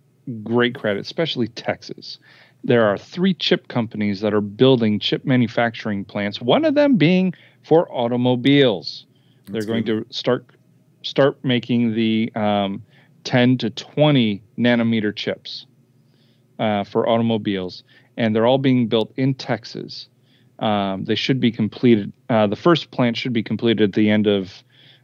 great 0.42 0.74
credit, 0.74 1.00
especially 1.00 1.48
Texas. 1.48 2.18
There 2.64 2.84
are 2.84 2.98
three 2.98 3.34
chip 3.34 3.68
companies 3.68 4.20
that 4.20 4.34
are 4.34 4.40
building 4.40 4.98
chip 4.98 5.24
manufacturing 5.24 6.04
plants, 6.04 6.40
one 6.40 6.64
of 6.64 6.74
them 6.74 6.96
being 6.96 7.32
for 7.62 7.90
automobiles. 7.92 9.06
They're 9.46 9.62
going 9.62 9.84
good. 9.84 10.08
to 10.08 10.14
start 10.14 10.46
start 11.02 11.36
making 11.44 11.94
the 11.94 12.32
um, 12.34 12.82
10 13.24 13.58
to 13.58 13.70
20 13.70 14.42
nanometer 14.58 15.14
chips 15.14 15.66
uh, 16.58 16.84
for 16.84 17.08
automobiles, 17.08 17.82
and 18.16 18.34
they're 18.34 18.46
all 18.46 18.58
being 18.58 18.86
built 18.88 19.12
in 19.16 19.34
Texas. 19.34 20.08
Um, 20.60 21.04
they 21.04 21.14
should 21.16 21.40
be 21.40 21.50
completed. 21.50 22.12
Uh, 22.28 22.46
the 22.46 22.56
first 22.56 22.90
plant 22.90 23.16
should 23.16 23.32
be 23.32 23.42
completed 23.42 23.82
at 23.82 23.92
the 23.94 24.08
end 24.10 24.26
of 24.26 24.62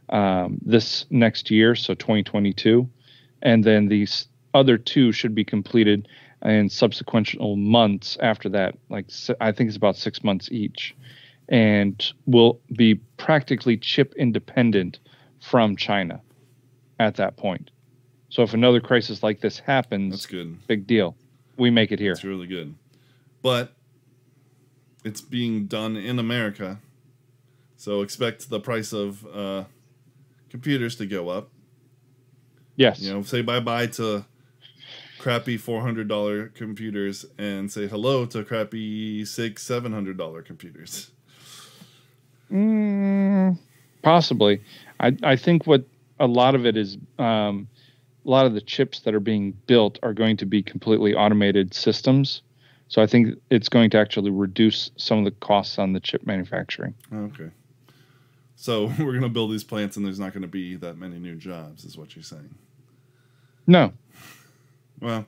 um, 0.09 0.59
this 0.65 1.05
next 1.09 1.51
year, 1.51 1.75
so 1.75 1.93
2022, 1.93 2.89
and 3.41 3.63
then 3.63 3.87
these 3.87 4.27
other 4.53 4.77
two 4.77 5.11
should 5.11 5.33
be 5.33 5.43
completed 5.43 6.07
in 6.43 6.69
subsequent 6.69 7.39
months 7.57 8.17
after 8.21 8.49
that. 8.49 8.75
Like 8.89 9.05
I 9.39 9.51
think 9.51 9.67
it's 9.67 9.77
about 9.77 9.95
six 9.95 10.23
months 10.23 10.49
each, 10.51 10.95
and 11.49 12.03
will 12.25 12.59
be 12.75 12.95
practically 13.17 13.77
chip 13.77 14.13
independent 14.17 14.99
from 15.39 15.75
China 15.75 16.21
at 16.99 17.15
that 17.15 17.37
point. 17.37 17.71
So 18.29 18.43
if 18.43 18.53
another 18.53 18.79
crisis 18.79 19.23
like 19.23 19.41
this 19.41 19.59
happens, 19.59 20.13
That's 20.13 20.25
good. 20.25 20.57
big 20.67 20.87
deal. 20.87 21.15
We 21.61 21.69
make 21.69 21.91
it 21.91 21.99
here. 21.99 22.13
It's 22.13 22.23
really 22.23 22.47
good. 22.47 22.73
But 23.43 23.75
it's 25.03 25.21
being 25.21 25.67
done 25.67 25.95
in 25.95 26.17
America. 26.17 26.79
So 27.77 28.01
expect 28.01 28.49
the 28.49 28.59
price 28.59 28.93
of 28.93 29.23
uh, 29.27 29.65
computers 30.49 30.95
to 30.95 31.05
go 31.05 31.29
up. 31.29 31.51
Yes. 32.77 32.99
You 32.99 33.13
know, 33.13 33.21
say 33.21 33.43
bye 33.43 33.59
bye 33.59 33.85
to 33.85 34.25
crappy 35.19 35.55
four 35.55 35.81
hundred 35.81 36.07
dollar 36.07 36.47
computers 36.47 37.27
and 37.37 37.71
say 37.71 37.85
hello 37.85 38.25
to 38.25 38.43
crappy 38.43 39.23
six 39.23 39.61
seven 39.61 39.93
hundred 39.93 40.17
dollar 40.17 40.41
computers. 40.41 41.11
Mm, 42.51 43.59
possibly. 44.01 44.63
I, 44.99 45.15
I 45.21 45.35
think 45.35 45.67
what 45.67 45.85
a 46.19 46.25
lot 46.25 46.55
of 46.55 46.65
it 46.65 46.75
is 46.75 46.97
um, 47.19 47.67
a 48.25 48.29
lot 48.29 48.45
of 48.45 48.53
the 48.53 48.61
chips 48.61 49.01
that 49.01 49.15
are 49.15 49.19
being 49.19 49.51
built 49.67 49.97
are 50.03 50.13
going 50.13 50.37
to 50.37 50.45
be 50.45 50.61
completely 50.61 51.13
automated 51.13 51.73
systems. 51.73 52.41
So 52.87 53.01
I 53.01 53.07
think 53.07 53.39
it's 53.49 53.69
going 53.69 53.89
to 53.91 53.97
actually 53.97 54.31
reduce 54.31 54.91
some 54.97 55.19
of 55.19 55.25
the 55.25 55.31
costs 55.31 55.79
on 55.79 55.93
the 55.93 55.99
chip 55.99 56.25
manufacturing. 56.25 56.93
Okay. 57.13 57.49
So 58.55 58.91
we're 58.99 59.13
gonna 59.13 59.29
build 59.29 59.51
these 59.51 59.63
plants 59.63 59.97
and 59.97 60.05
there's 60.05 60.19
not 60.19 60.33
gonna 60.33 60.47
be 60.47 60.75
that 60.75 60.97
many 60.97 61.17
new 61.17 61.35
jobs, 61.35 61.83
is 61.83 61.97
what 61.97 62.15
you're 62.15 62.23
saying. 62.23 62.53
No, 63.65 63.93
Well, 64.99 65.25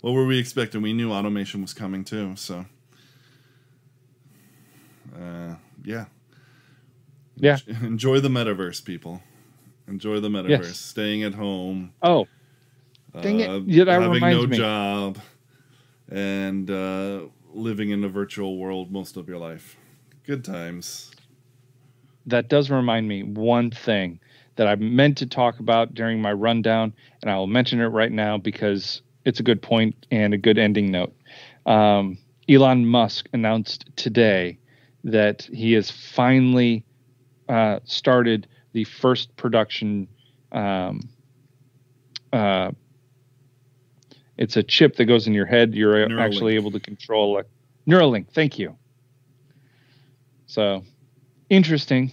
what 0.00 0.12
were 0.12 0.26
we 0.26 0.38
expecting? 0.38 0.82
We 0.82 0.92
knew 0.92 1.12
automation 1.12 1.62
was 1.62 1.72
coming 1.72 2.02
too, 2.04 2.34
so 2.36 2.66
uh, 5.18 5.54
yeah. 5.84 6.06
Yeah. 7.36 7.58
Enjoy 7.82 8.20
the 8.20 8.28
metaverse, 8.28 8.84
people. 8.84 9.22
Enjoy 9.88 10.20
the 10.20 10.28
metaverse. 10.28 10.48
Yes. 10.48 10.78
Staying 10.78 11.22
at 11.22 11.34
home. 11.34 11.92
Oh, 12.02 12.26
Dang 13.20 13.40
it. 13.40 13.48
uh, 13.48 13.60
Yeah, 13.64 13.84
that 13.84 13.92
having 14.00 14.12
reminds 14.14 14.42
no 14.42 14.46
me. 14.48 14.56
job, 14.56 15.18
and 16.10 16.70
uh, 16.70 17.22
living 17.52 17.90
in 17.90 18.04
a 18.04 18.08
virtual 18.08 18.58
world 18.58 18.92
most 18.92 19.16
of 19.16 19.28
your 19.28 19.38
life. 19.38 19.76
Good 20.24 20.44
times. 20.44 21.10
that 22.26 22.48
does 22.50 22.68
remind 22.70 23.08
me 23.08 23.22
one 23.22 23.70
thing 23.70 24.20
that 24.56 24.66
I 24.68 24.74
meant 24.74 25.16
to 25.18 25.26
talk 25.26 25.60
about 25.60 25.94
during 25.94 26.20
my 26.20 26.32
rundown, 26.32 26.92
and 27.22 27.30
I 27.30 27.36
will 27.38 27.46
mention 27.46 27.80
it 27.80 27.86
right 27.86 28.12
now 28.12 28.36
because 28.36 29.00
it's 29.24 29.40
a 29.40 29.42
good 29.42 29.62
point 29.62 29.94
and 30.10 30.34
a 30.34 30.38
good 30.38 30.58
ending 30.58 30.90
note. 30.90 31.14
Um, 31.64 32.18
Elon 32.48 32.84
Musk 32.84 33.28
announced 33.32 33.86
today 33.96 34.58
that 35.04 35.42
he 35.52 35.72
has 35.72 35.90
finally 35.90 36.84
uh, 37.48 37.78
started 37.84 38.46
the 38.78 38.84
first 38.84 39.34
production. 39.36 40.06
Um, 40.52 41.08
uh, 42.32 42.70
it's 44.36 44.56
a 44.56 44.62
chip 44.62 44.94
that 44.96 45.06
goes 45.06 45.26
in 45.26 45.34
your 45.34 45.46
head. 45.46 45.74
You're 45.74 45.94
Neuralink. 46.06 46.20
actually 46.20 46.54
able 46.54 46.70
to 46.70 46.78
control. 46.78 47.38
a 47.40 47.44
Neuralink. 47.90 48.28
Thank 48.32 48.56
you. 48.58 48.76
So 50.46 50.84
interesting. 51.50 52.12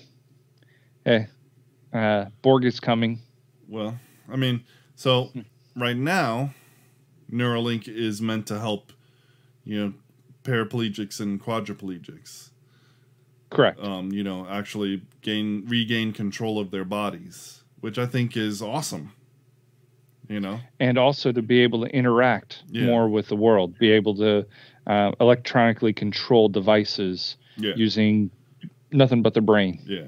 Hey, 1.05 1.27
uh, 1.93 2.25
Borg 2.41 2.65
is 2.65 2.79
coming. 2.79 3.19
Well, 3.67 3.99
I 4.27 4.35
mean, 4.35 4.63
so 4.95 5.25
Hmm. 5.25 5.41
right 5.75 5.95
now, 5.97 6.55
Neuralink 7.31 7.87
is 7.87 8.21
meant 8.23 8.47
to 8.47 8.59
help, 8.59 8.91
you 9.63 9.79
know, 9.79 9.93
paraplegics 10.43 11.19
and 11.19 11.39
quadriplegics, 11.39 12.49
Correct. 13.49 13.79
um, 13.79 14.11
you 14.11 14.23
know, 14.23 14.47
actually 14.49 15.01
gain 15.21 15.63
regain 15.67 16.11
control 16.13 16.59
of 16.59 16.71
their 16.71 16.83
bodies, 16.85 17.63
which 17.79 17.97
I 17.97 18.05
think 18.05 18.35
is 18.35 18.61
awesome. 18.61 19.11
You 20.27 20.39
know, 20.39 20.59
and 20.79 20.97
also 20.97 21.31
to 21.31 21.41
be 21.43 21.59
able 21.61 21.85
to 21.85 21.95
interact 21.95 22.63
Yeah. 22.69 22.87
more 22.87 23.07
with 23.07 23.27
the 23.27 23.35
world, 23.35 23.77
be 23.77 23.91
able 23.91 24.15
to 24.15 24.45
uh, 24.87 25.11
electronically 25.19 25.93
control 25.93 26.49
devices 26.49 27.37
yeah, 27.57 27.73
using 27.75 28.31
nothing 28.91 29.21
but 29.21 29.33
the 29.35 29.41
brain, 29.41 29.79
yeah. 29.85 30.07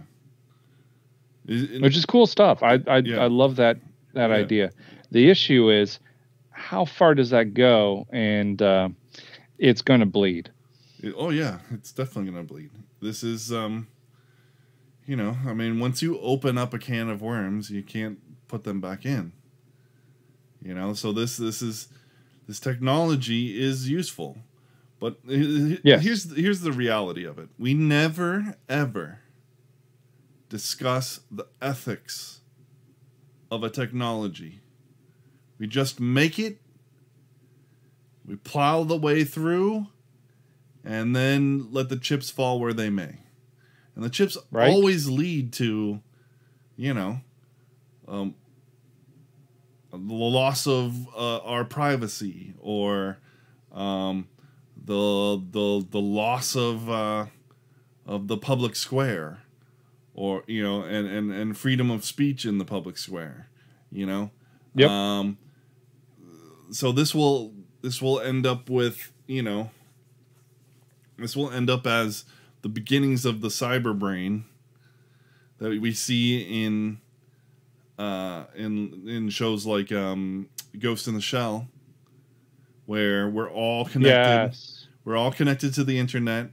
Which 1.46 1.96
is 1.96 2.06
cool 2.06 2.28
stuff. 2.28 2.62
I 2.64 2.80
I, 2.88 2.98
Yeah. 2.98 3.20
I 3.24 3.28
love 3.28 3.56
that 3.58 3.78
that 4.14 4.32
idea. 4.32 4.72
The 5.12 5.30
issue 5.30 5.70
is 5.70 6.00
how 6.50 6.84
far 6.86 7.14
does 7.16 7.30
that 7.30 7.54
go, 7.54 8.06
and 8.12 8.60
uh, 8.62 8.90
it's 9.60 9.82
going 9.84 10.00
to 10.02 10.06
bleed. 10.08 10.50
It- 11.02 11.14
oh 11.16 11.30
yeah, 11.30 11.60
it's 11.72 11.92
definitely 11.92 12.32
gonna 12.32 12.44
bleed. 12.44 12.72
This 13.02 13.24
is 13.24 13.52
um 13.52 13.88
you 15.06 15.16
know, 15.16 15.38
I 15.46 15.54
mean 15.54 15.80
once 15.80 16.02
you 16.02 16.20
open 16.20 16.58
up 16.58 16.74
a 16.74 16.80
can 16.80 17.10
of 17.10 17.22
worms, 17.22 17.70
you 17.70 17.84
can't 17.84 18.20
put 18.48 18.64
them 18.64 18.82
back 18.82 19.06
in. 19.06 19.32
You 20.62 20.74
know, 20.74 20.94
so 20.94 21.12
this 21.12 21.38
this 21.38 21.62
is 21.62 21.88
this 22.48 22.60
technology 22.60 23.62
is 23.62 23.90
useful. 23.90 24.38
But 25.00 25.18
h- 25.30 25.46
h- 25.74 25.80
Yes. 25.84 26.04
here's 26.04 26.36
here's 26.36 26.62
the 26.62 26.72
reality 26.72 27.24
of 27.26 27.38
it. 27.40 27.50
We 27.60 27.74
never 27.74 28.56
ever 28.68 29.20
discuss 30.50 31.20
the 31.30 31.46
ethics 31.62 32.42
of 33.52 33.64
a 33.64 33.70
technology. 33.70 34.60
We 35.60 35.68
just 35.68 36.00
make 36.00 36.40
it 36.40 36.60
we 38.26 38.36
plow 38.36 38.84
the 38.84 38.98
way 38.98 39.24
through 39.24 39.88
and 40.88 41.16
then 41.16 41.68
let 41.72 41.90
the 41.90 41.98
chips 41.98 42.30
fall 42.30 42.60
where 42.60 42.74
they 42.74 42.90
may. 42.90 43.18
And 43.96 44.04
the 44.04 44.10
chips 44.10 44.38
Right. 44.52 44.70
always 44.70 45.08
lead 45.10 45.52
to, 45.54 46.02
you 46.76 46.94
know, 46.94 47.20
um, 48.08 48.36
the 49.92 49.98
loss 50.14 50.68
of 50.68 51.08
uh, 51.16 51.40
our 51.40 51.66
privacy 51.66 52.54
or 52.60 53.18
um, 53.72 54.28
the 54.76 55.42
the 55.52 55.86
the 55.90 56.00
loss 56.00 56.56
of 56.56 56.90
uh, 56.90 57.26
of 58.06 58.28
the 58.28 58.38
public 58.38 58.76
square 58.76 59.40
or 60.14 60.44
you 60.48 60.62
know 60.64 60.84
and, 60.84 61.08
and 61.08 61.32
and 61.32 61.58
freedom 61.58 61.90
of 61.92 62.06
speech 62.06 62.46
in 62.46 62.58
the 62.58 62.66
public 62.66 62.98
square 62.98 63.48
you 63.92 64.06
know 64.06 64.32
Yep. 64.76 64.90
um 64.90 65.38
so 66.72 66.92
this 66.92 67.14
will 67.16 67.54
this 67.82 68.02
will 68.02 68.20
end 68.20 68.46
up 68.46 68.70
with 68.70 69.12
you 69.28 69.42
know 69.42 69.70
this 71.18 71.36
will 71.36 71.52
end 71.52 71.70
up 71.70 71.86
as 71.88 72.26
the 72.62 72.70
beginnings 72.70 73.26
of 73.26 73.42
the 73.42 73.48
cyber 73.50 73.98
brain 73.98 74.46
that 75.60 75.70
we 75.82 75.94
see 75.94 76.66
in 76.66 77.00
uh 77.98 78.46
in 78.56 79.04
in 79.08 79.30
shows 79.30 79.66
like 79.66 79.92
um 79.92 80.48
Ghost 80.78 81.08
in 81.08 81.14
the 81.16 81.22
Shell 81.22 81.68
where 82.86 83.28
we're 83.30 83.50
all 83.50 83.86
connected 83.86 84.52
Yes. 84.52 84.88
we're 85.04 85.18
all 85.18 85.32
connected 85.32 85.74
to 85.76 85.84
the 85.84 85.98
internet 86.00 86.52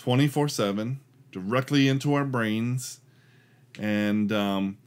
24 0.00 0.48
7, 0.48 0.98
directly 1.30 1.86
into 1.86 2.14
our 2.14 2.24
brains. 2.24 3.00
And 3.78 4.32
um, 4.32 4.78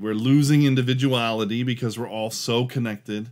we're 0.00 0.14
losing 0.14 0.62
individuality 0.64 1.62
because 1.62 1.98
we're 1.98 2.08
all 2.08 2.30
so 2.30 2.64
connected. 2.64 3.28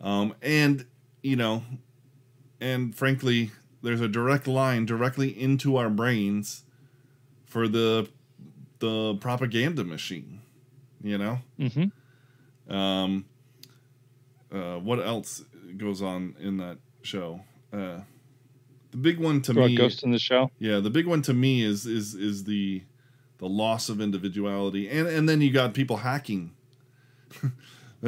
Um, 0.00 0.34
and, 0.40 0.86
you 1.22 1.34
know, 1.34 1.64
and 2.60 2.94
frankly, 2.94 3.50
there's 3.82 4.00
a 4.00 4.08
direct 4.08 4.46
line 4.46 4.86
directly 4.86 5.28
into 5.30 5.76
our 5.76 5.90
brains 5.90 6.64
for 7.46 7.68
the 7.68 8.08
the 8.80 9.16
propaganda 9.16 9.82
machine, 9.84 10.40
you 11.02 11.18
know? 11.18 11.38
hmm 11.58 12.72
Um, 12.72 13.24
uh, 14.52 14.76
what 14.78 15.00
else 15.00 15.42
goes 15.76 16.00
on 16.00 16.36
in 16.40 16.58
that 16.58 16.78
show? 17.02 17.40
Uh, 17.72 18.00
the 18.90 18.96
big 18.96 19.18
one 19.18 19.42
to 19.42 19.54
me, 19.54 19.74
Ghost 19.76 20.02
in 20.02 20.10
the 20.12 20.18
Shell. 20.18 20.50
yeah, 20.58 20.80
the 20.80 20.90
big 20.90 21.06
one 21.06 21.22
to 21.22 21.34
me 21.34 21.62
is 21.62 21.86
is 21.86 22.14
is 22.14 22.44
the 22.44 22.82
the 23.38 23.48
loss 23.48 23.88
of 23.88 24.00
individuality, 24.00 24.88
and 24.88 25.06
and 25.08 25.28
then 25.28 25.40
you 25.40 25.50
got 25.52 25.74
people 25.74 25.98
hacking, 25.98 26.52
and 27.42 27.52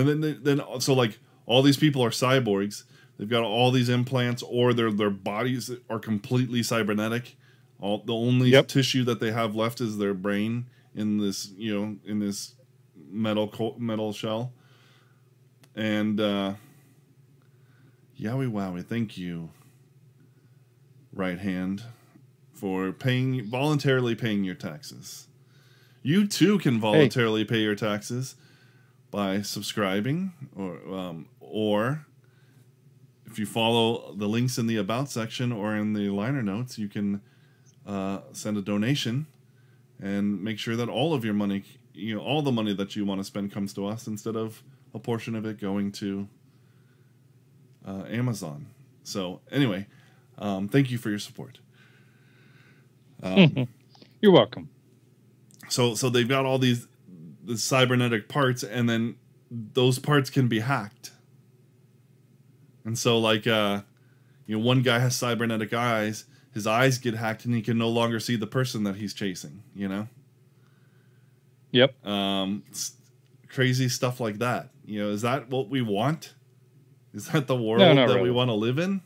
then 0.09 0.41
then 0.43 0.61
so 0.79 0.95
like 0.95 1.19
all 1.47 1.63
these 1.63 1.77
people 1.77 2.03
are 2.03 2.11
cyborgs. 2.11 2.85
They've 3.21 3.29
got 3.29 3.43
all 3.43 3.71
these 3.71 3.91
implants, 3.91 4.43
or 4.43 4.73
their 4.73 4.91
their 4.91 5.11
bodies 5.11 5.71
are 5.91 5.99
completely 5.99 6.63
cybernetic. 6.63 7.37
All 7.79 7.99
the 7.99 8.15
only 8.15 8.49
Yep. 8.49 8.69
tissue 8.69 9.05
that 9.05 9.21
they 9.21 9.31
have 9.31 9.55
left 9.55 9.83
is 9.83 9.99
their 9.99 10.15
brain 10.15 10.65
in 10.95 11.19
this 11.19 11.51
you 11.59 11.79
know 11.79 11.97
in 12.07 12.19
this 12.19 12.55
metal 13.11 13.47
co- 13.47 13.77
metal 13.79 14.15
shell. 14.15 14.55
And 15.77 16.19
uh, 16.19 16.55
yowie 18.19 18.51
wowie, 18.51 18.87
thank 18.87 19.19
you, 19.19 19.51
right 21.13 21.39
hand, 21.39 21.83
for 22.55 22.91
paying 22.91 23.45
voluntarily 23.45 24.15
paying 24.15 24.45
your 24.45 24.55
taxes. 24.55 25.27
You 26.03 26.27
too 26.27 26.59
can 26.59 26.81
voluntarily 26.81 27.45
pay 27.45 27.59
your 27.61 27.75
taxes 27.75 28.35
by 29.11 29.43
subscribing 29.43 30.33
or 30.57 30.79
um, 30.91 31.27
or 31.39 32.07
if 33.31 33.39
you 33.39 33.47
follow 33.47 34.15
the 34.17 34.27
links 34.27 34.59
in 34.59 34.67
the 34.67 34.77
about 34.77 35.09
section 35.11 35.53
or 35.53 35.77
in 35.77 35.93
the 35.93 36.11
liner 36.11 36.43
notes, 36.43 36.79
you 36.79 36.89
can 36.89 37.21
uh, 37.87 38.21
send 38.33 38.57
a 38.57 38.63
donation 38.63 39.27
and 40.03 40.43
make 40.43 40.59
sure 40.59 40.77
that 40.77 40.89
all 40.89 41.15
of 41.15 41.25
your 41.25 41.35
money, 41.35 41.63
you 41.95 42.15
know, 42.15 42.21
all 42.21 42.43
the 42.43 42.53
money 42.53 42.75
that 42.75 42.97
you 42.97 43.05
want 43.05 43.21
to 43.21 43.25
spend 43.25 43.53
comes 43.53 43.73
to 43.75 43.87
us 43.87 44.07
instead 44.07 44.35
of 44.37 44.63
a 44.95 44.99
portion 44.99 45.35
of 45.35 45.47
it 45.47 45.61
going 45.61 45.93
to 45.93 46.29
uh, 47.87 48.05
Amazon. 48.09 48.67
So 49.05 49.41
anyway, 49.51 49.87
um, 50.39 50.69
thank 50.69 50.91
you 50.91 50.99
for 50.99 51.11
your 51.11 51.19
support. 51.19 51.59
Um, 53.23 53.69
You're 54.21 54.33
welcome. 54.33 54.71
so 55.69 55.95
so 55.95 56.09
they've 56.09 56.29
got 56.29 56.47
all 56.47 56.59
these 56.59 56.87
the 57.45 57.59
cybernetic 57.59 58.29
parts 58.29 58.63
and 58.63 58.89
then 58.89 59.17
those 59.51 59.99
parts 59.99 60.31
can 60.31 60.49
be 60.49 60.61
hacked 60.61 61.11
and 62.85 62.99
so 62.99 63.19
like 63.19 63.47
uh 63.47 63.81
you 64.47 64.59
know 64.59 64.65
one 64.65 64.83
guy 64.83 64.99
has 64.99 65.17
cybernetic 65.17 65.73
eyes 65.73 66.25
his 66.53 66.67
eyes 66.67 66.99
get 66.99 67.15
hacked 67.15 67.45
and 67.45 67.55
he 67.55 67.63
can 67.63 67.79
no 67.79 67.89
longer 67.89 68.19
see 68.19 68.37
the 68.37 68.47
person 68.47 68.85
that 68.85 68.97
he's 68.97 69.15
chasing 69.15 69.63
you 69.75 69.89
know? 69.89 70.09
Yep. 71.73 72.07
um 72.07 72.63
crazy 73.49 73.89
stuff 73.89 74.21
like 74.21 74.39
that. 74.39 74.71
You 74.85 75.03
know 75.03 75.11
is 75.11 75.23
that 75.23 75.49
what 75.51 75.69
we 75.69 75.83
want? 75.83 76.35
Is 77.13 77.29
that 77.29 77.47
the 77.47 77.57
world 77.57 77.97
not 77.97 78.09
that 78.09 78.23
we 78.23 78.31
want 78.31 78.49
to 78.49 78.55
live 78.55 78.79
in? 78.79 79.03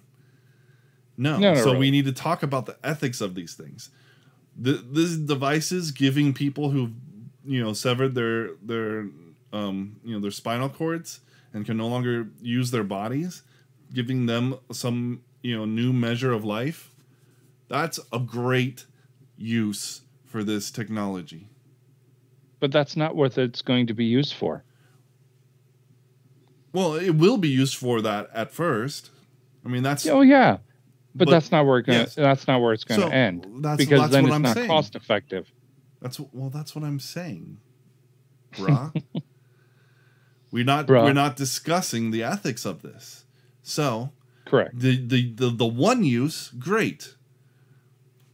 No, 1.16 1.38
No, 1.38 1.54
so 1.54 1.76
we 1.76 1.90
need 1.90 2.06
to 2.06 2.12
talk 2.12 2.42
about 2.42 2.66
the 2.66 2.76
ethics 2.82 3.20
of 3.20 3.34
these 3.34 3.54
things. 3.54 3.90
The, 4.56 4.84
these 4.90 5.16
devices 5.16 5.90
giving 5.90 6.34
people 6.34 6.70
who 6.70 6.90
you 7.44 7.62
know 7.62 7.72
severed 7.72 8.14
their 8.14 8.50
their 8.62 9.06
um 9.52 9.96
you 10.04 10.14
know 10.14 10.20
their 10.20 10.30
spinal 10.30 10.68
cords 10.68 11.20
and 11.52 11.64
can 11.64 11.76
no 11.76 11.86
longer 11.86 12.28
use 12.40 12.70
their 12.70 12.84
bodies 12.84 13.42
giving 13.94 14.26
them 14.26 14.56
some 14.72 15.22
you 15.42 15.56
know 15.56 15.64
new 15.64 15.92
measure 15.92 16.32
of 16.32 16.44
life 16.44 16.90
that's 17.68 17.98
a 18.12 18.18
great 18.18 18.84
use 19.38 20.02
for 20.24 20.44
this 20.44 20.70
technology 20.70 21.48
But 22.60 22.72
that's 22.72 22.96
not 22.96 23.14
what 23.16 23.38
it's 23.38 23.62
going 23.62 23.86
to 23.86 23.94
be 23.94 24.04
used 24.04 24.34
for. 24.34 24.64
well 26.72 26.94
it 26.94 27.10
will 27.16 27.38
be 27.38 27.48
used 27.48 27.76
for 27.76 28.00
that 28.02 28.28
at 28.34 28.50
first 28.50 29.10
i 29.64 29.68
mean 29.68 29.82
that's 29.82 30.06
Oh 30.06 30.20
yeah. 30.22 30.58
But, 31.16 31.26
But- 31.26 31.30
that's 31.30 31.52
not 31.52 31.64
where 31.64 31.78
it's 31.78 31.86
going. 31.86 31.98
yes. 32.00 32.14
to 32.16 32.20
That's 32.22 32.48
not 32.48 32.60
where 32.60 32.72
it's 32.72 32.82
going 32.82 33.00
to 33.00 33.06
So, 33.06 33.12
end. 33.12 33.46
that's- 33.62 33.76
because 33.76 34.00
that's 34.00 34.12
then 34.12 34.24
what 34.24 34.28
it's 34.30 34.34
I'm 34.34 34.42
not 34.42 34.54
saying. 34.56 34.66
cost 34.68 34.96
effective. 34.96 35.52
That's 36.02 36.18
well. 36.32 36.50
That's 36.50 36.74
what 36.74 36.82
I'm 36.84 36.98
saying, 36.98 37.58
bruh. 38.52 38.92
we're 40.50 40.64
not 40.64 40.86
Bruh. 40.88 41.04
we're 41.04 41.12
not 41.12 41.36
discussing 41.36 42.10
the 42.10 42.24
ethics 42.24 42.64
of 42.66 42.82
this. 42.82 43.23
So 43.64 44.12
Correct. 44.44 44.78
the, 44.78 45.04
the 45.04 45.32
the 45.34 45.50
the 45.50 45.66
one 45.66 46.04
use, 46.04 46.50
great. 46.58 47.16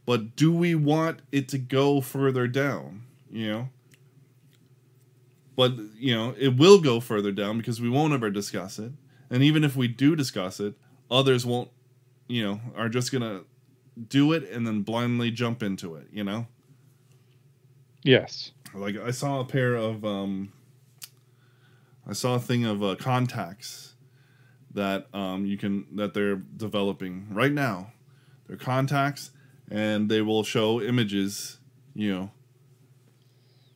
But 0.05 0.35
do 0.35 0.51
we 0.53 0.75
want 0.75 1.21
it 1.31 1.47
to 1.49 1.57
go 1.57 2.01
further 2.01 2.47
down? 2.47 3.03
You 3.31 3.47
know. 3.51 3.69
But 5.55 5.73
you 5.95 6.13
know 6.13 6.35
it 6.37 6.57
will 6.57 6.79
go 6.81 6.99
further 6.99 7.31
down 7.31 7.57
because 7.57 7.79
we 7.81 7.89
won't 7.89 8.13
ever 8.13 8.29
discuss 8.29 8.77
it, 8.77 8.91
and 9.29 9.41
even 9.41 9.63
if 9.63 9.75
we 9.75 9.87
do 9.87 10.15
discuss 10.15 10.59
it, 10.59 10.75
others 11.09 11.45
won't. 11.45 11.69
You 12.27 12.43
know, 12.45 12.61
are 12.75 12.89
just 12.89 13.11
gonna 13.11 13.41
do 14.09 14.33
it 14.33 14.49
and 14.51 14.65
then 14.67 14.81
blindly 14.81 15.31
jump 15.31 15.63
into 15.63 15.95
it. 15.95 16.07
You 16.11 16.23
know. 16.25 16.47
Yes. 18.03 18.51
like 18.73 18.97
I 18.97 19.11
saw 19.11 19.39
a 19.39 19.45
pair 19.45 19.75
of 19.75 20.03
um 20.03 20.51
I 22.07 22.13
saw 22.13 22.35
a 22.35 22.39
thing 22.39 22.65
of 22.65 22.81
uh, 22.83 22.95
contacts 22.95 23.90
that 24.73 25.07
um 25.13 25.45
you 25.45 25.57
can 25.57 25.85
that 25.95 26.13
they're 26.13 26.35
developing 26.57 27.27
right 27.31 27.51
now. 27.51 27.91
They're 28.47 28.57
contacts 28.57 29.31
and 29.69 30.09
they 30.09 30.21
will 30.21 30.43
show 30.43 30.81
images, 30.81 31.59
you 31.95 32.13
know, 32.13 32.31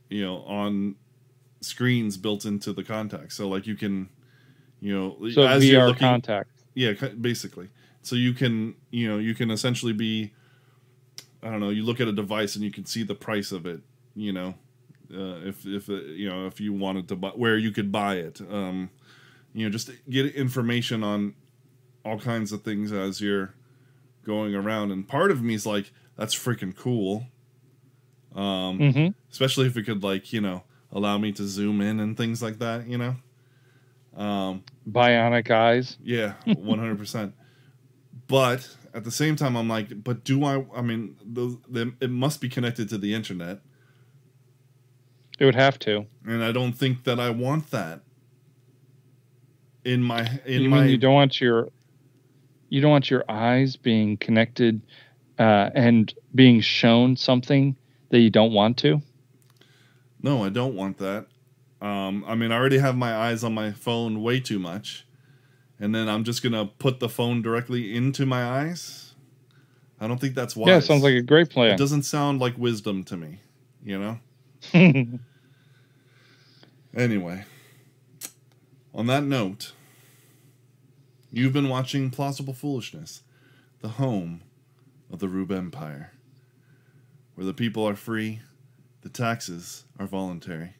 you 0.09 0.23
know, 0.23 0.37
on 0.43 0.95
screens 1.61 2.17
built 2.17 2.45
into 2.45 2.73
the 2.73 2.83
contacts. 2.83 3.35
So 3.35 3.47
like 3.47 3.65
you 3.67 3.75
can 3.75 4.09
You 4.81 4.93
know, 4.93 5.29
So 5.31 5.41
as 5.47 5.65
you're 5.65 5.81
VR 5.81 5.87
looking- 5.87 5.99
contact. 5.99 6.49
yeah, 6.75 6.93
basically. 7.19 7.69
So 8.03 8.15
you 8.15 8.33
can, 8.33 8.75
you 8.91 9.07
know, 9.07 9.17
you 9.17 9.33
can 9.33 9.49
essentially 9.49 9.93
be, 9.93 10.31
I 11.41 11.49
don't 11.49 11.59
know, 11.59 11.69
you 11.71 11.83
look 11.83 11.99
at 11.99 12.07
a 12.07 12.11
device 12.11 12.55
and 12.55 12.63
you 12.63 12.71
can 12.71 12.85
see 12.85 13.01
the 13.01 13.15
price 13.15 13.51
of 13.51 13.65
it. 13.65 13.81
You 14.15 14.33
know, 14.33 14.53
uh, 15.11 15.39
if 15.47 15.65
if 15.65 15.89
uh, 15.89 15.93
you 15.93 16.29
know 16.29 16.45
if 16.45 16.59
you 16.61 16.71
wanted 16.73 17.07
to 17.07 17.15
buy 17.15 17.29
where 17.29 17.57
you 17.57 17.71
could 17.71 17.91
buy 17.91 18.15
it. 18.17 18.41
Um, 18.41 18.89
you 19.55 19.65
know, 19.65 19.71
just 19.71 19.89
get 20.09 20.35
information 20.35 21.03
on 21.03 21.33
all 22.03 22.19
kinds 22.19 22.51
of 22.51 22.61
things 22.61 22.91
as 22.91 23.21
you're 23.21 23.55
going 24.23 24.53
around. 24.53 24.91
And 24.91 25.07
part 25.07 25.31
of 25.31 25.41
me 25.41 25.53
is 25.55 25.65
like, 25.65 25.91
that's 26.17 26.35
freaking 26.35 26.75
cool. 26.75 27.25
Um, 28.35 28.91
hmm 28.91 29.07
especially 29.31 29.65
if 29.67 29.75
it 29.77 29.83
could 29.83 30.03
like 30.03 30.31
you 30.33 30.39
know 30.41 30.63
allow 30.91 31.17
me 31.17 31.31
to 31.31 31.45
zoom 31.47 31.81
in 31.81 31.99
and 31.99 32.15
things 32.17 32.41
like 32.43 32.59
that. 32.59 32.85
You 32.87 32.97
know. 32.97 33.15
Um, 34.15 34.63
Bionic 34.89 35.49
eyes. 35.51 35.97
yeah, 36.03 36.33
one 36.45 36.79
hundred 36.79 36.97
percent. 36.97 37.33
But 38.27 38.75
at 38.93 39.03
the 39.03 39.11
same 39.11 39.35
time, 39.35 39.55
I'm 39.57 39.67
like, 39.69 40.03
but 40.03 40.23
do 40.23 40.43
I? 40.45 40.65
I 40.75 40.81
mean, 40.81 41.15
those 41.25 41.57
the, 41.69 41.93
it 42.01 42.09
must 42.11 42.39
be 42.41 42.49
connected 42.49 42.87
to 42.89 42.97
the 42.97 43.13
internet, 43.13 43.59
It 45.39 45.45
would 45.45 45.55
have 45.55 45.77
to. 45.79 46.05
and 46.25 46.43
I 46.43 46.51
don't 46.51 46.73
think 46.73 47.03
that 47.05 47.19
I 47.19 47.29
want 47.29 47.71
that 47.71 48.01
in 49.85 50.03
my 50.03 50.27
in 50.45 50.63
you 50.63 50.69
my. 50.69 50.81
mean 50.81 50.89
you 50.89 50.97
don't 50.97 51.13
want 51.13 51.39
your 51.39 51.69
you 52.69 52.81
don't 52.81 52.91
want 52.91 53.09
your 53.09 53.23
eyes 53.29 53.77
being 53.77 54.17
connected 54.17 54.81
uh, 55.39 55.69
and 55.73 56.13
being 56.33 56.59
shown 56.59 57.15
something 57.15 57.75
that 58.09 58.19
you 58.19 58.29
don't 58.29 58.51
want 58.51 58.77
to? 58.79 59.01
No, 60.21 60.43
I 60.43 60.49
don't 60.49 60.75
want 60.75 60.97
that. 60.97 61.27
Um, 61.81 62.25
I 62.27 62.35
mean, 62.35 62.51
I 62.51 62.55
already 62.55 62.79
have 62.79 62.97
my 62.97 63.15
eyes 63.15 63.43
on 63.43 63.53
my 63.53 63.71
phone 63.71 64.23
way 64.23 64.39
too 64.39 64.57
much, 64.57 65.05
and 65.79 65.93
then 65.93 66.09
I'm 66.09 66.23
just 66.23 66.41
gonna 66.41 66.65
put 66.65 66.99
the 66.99 67.07
phone 67.07 67.41
directly 67.41 67.95
into 67.95 68.25
my 68.25 68.43
eyes. 68.43 69.13
I 69.99 70.07
don't 70.07 70.19
think 70.19 70.35
that's 70.35 70.55
wise. 70.55 70.67
Yeah, 70.67 70.79
sounds 70.79 71.03
like 71.03 71.13
a 71.13 71.21
great 71.21 71.49
plan. 71.49 71.73
It 71.73 71.77
doesn't 71.77 72.03
sound 72.03 72.39
like 72.41 72.57
wisdom 72.57 73.03
to 73.05 73.17
me. 73.17 73.39
You 73.83 74.19
know. 74.73 75.19
Anyway, 76.95 77.43
on 78.95 79.07
that 79.07 79.23
note, 79.23 79.73
you've 81.29 81.51
been 81.51 81.67
watching 81.67 82.09
Plausible 82.09 82.53
Foolishness, 82.53 83.23
the 83.81 83.89
home 83.89 84.41
of 85.11 85.19
the 85.19 85.27
Rube 85.27 85.51
Empire, 85.51 86.13
where 87.35 87.45
the 87.45 87.53
people 87.53 87.85
are 87.85 87.97
free, 87.97 88.39
the 89.01 89.09
taxes 89.09 89.83
are 89.99 90.07
voluntary, 90.07 90.75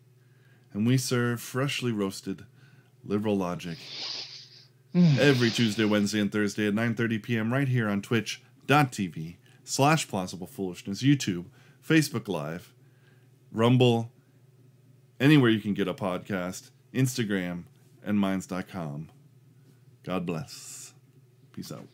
and 0.72 0.88
we 0.88 0.98
serve 0.98 1.42
freshly 1.42 1.92
roasted 1.92 2.46
liberal 3.04 3.36
logic 3.36 3.78
every 4.96 5.50
Tuesday, 5.50 5.84
Wednesday, 5.84 6.22
and 6.22 6.32
Thursday 6.32 6.68
at 6.68 6.74
9.30 6.74 7.22
p.m. 7.22 7.52
right 7.52 7.68
here 7.68 7.90
on 7.90 8.02
twitch.tv 8.02 9.36
slash 9.66 10.08
plausible 10.08 10.48
foolishness, 10.48 11.04
YouTube, 11.04 11.46
Facebook 11.86 12.30
Live, 12.30 12.74
Rumble, 13.52 14.10
anywhere 15.20 15.50
you 15.50 15.60
can 15.60 15.74
get 15.74 15.90
a 15.90 15.94
podcast, 15.94 16.70
Instagram, 16.94 17.64
and 18.06 18.20
minds.com. 18.20 19.10
God 20.04 20.26
bless. 20.26 20.94
Peace 21.52 21.72
out. 21.72 21.88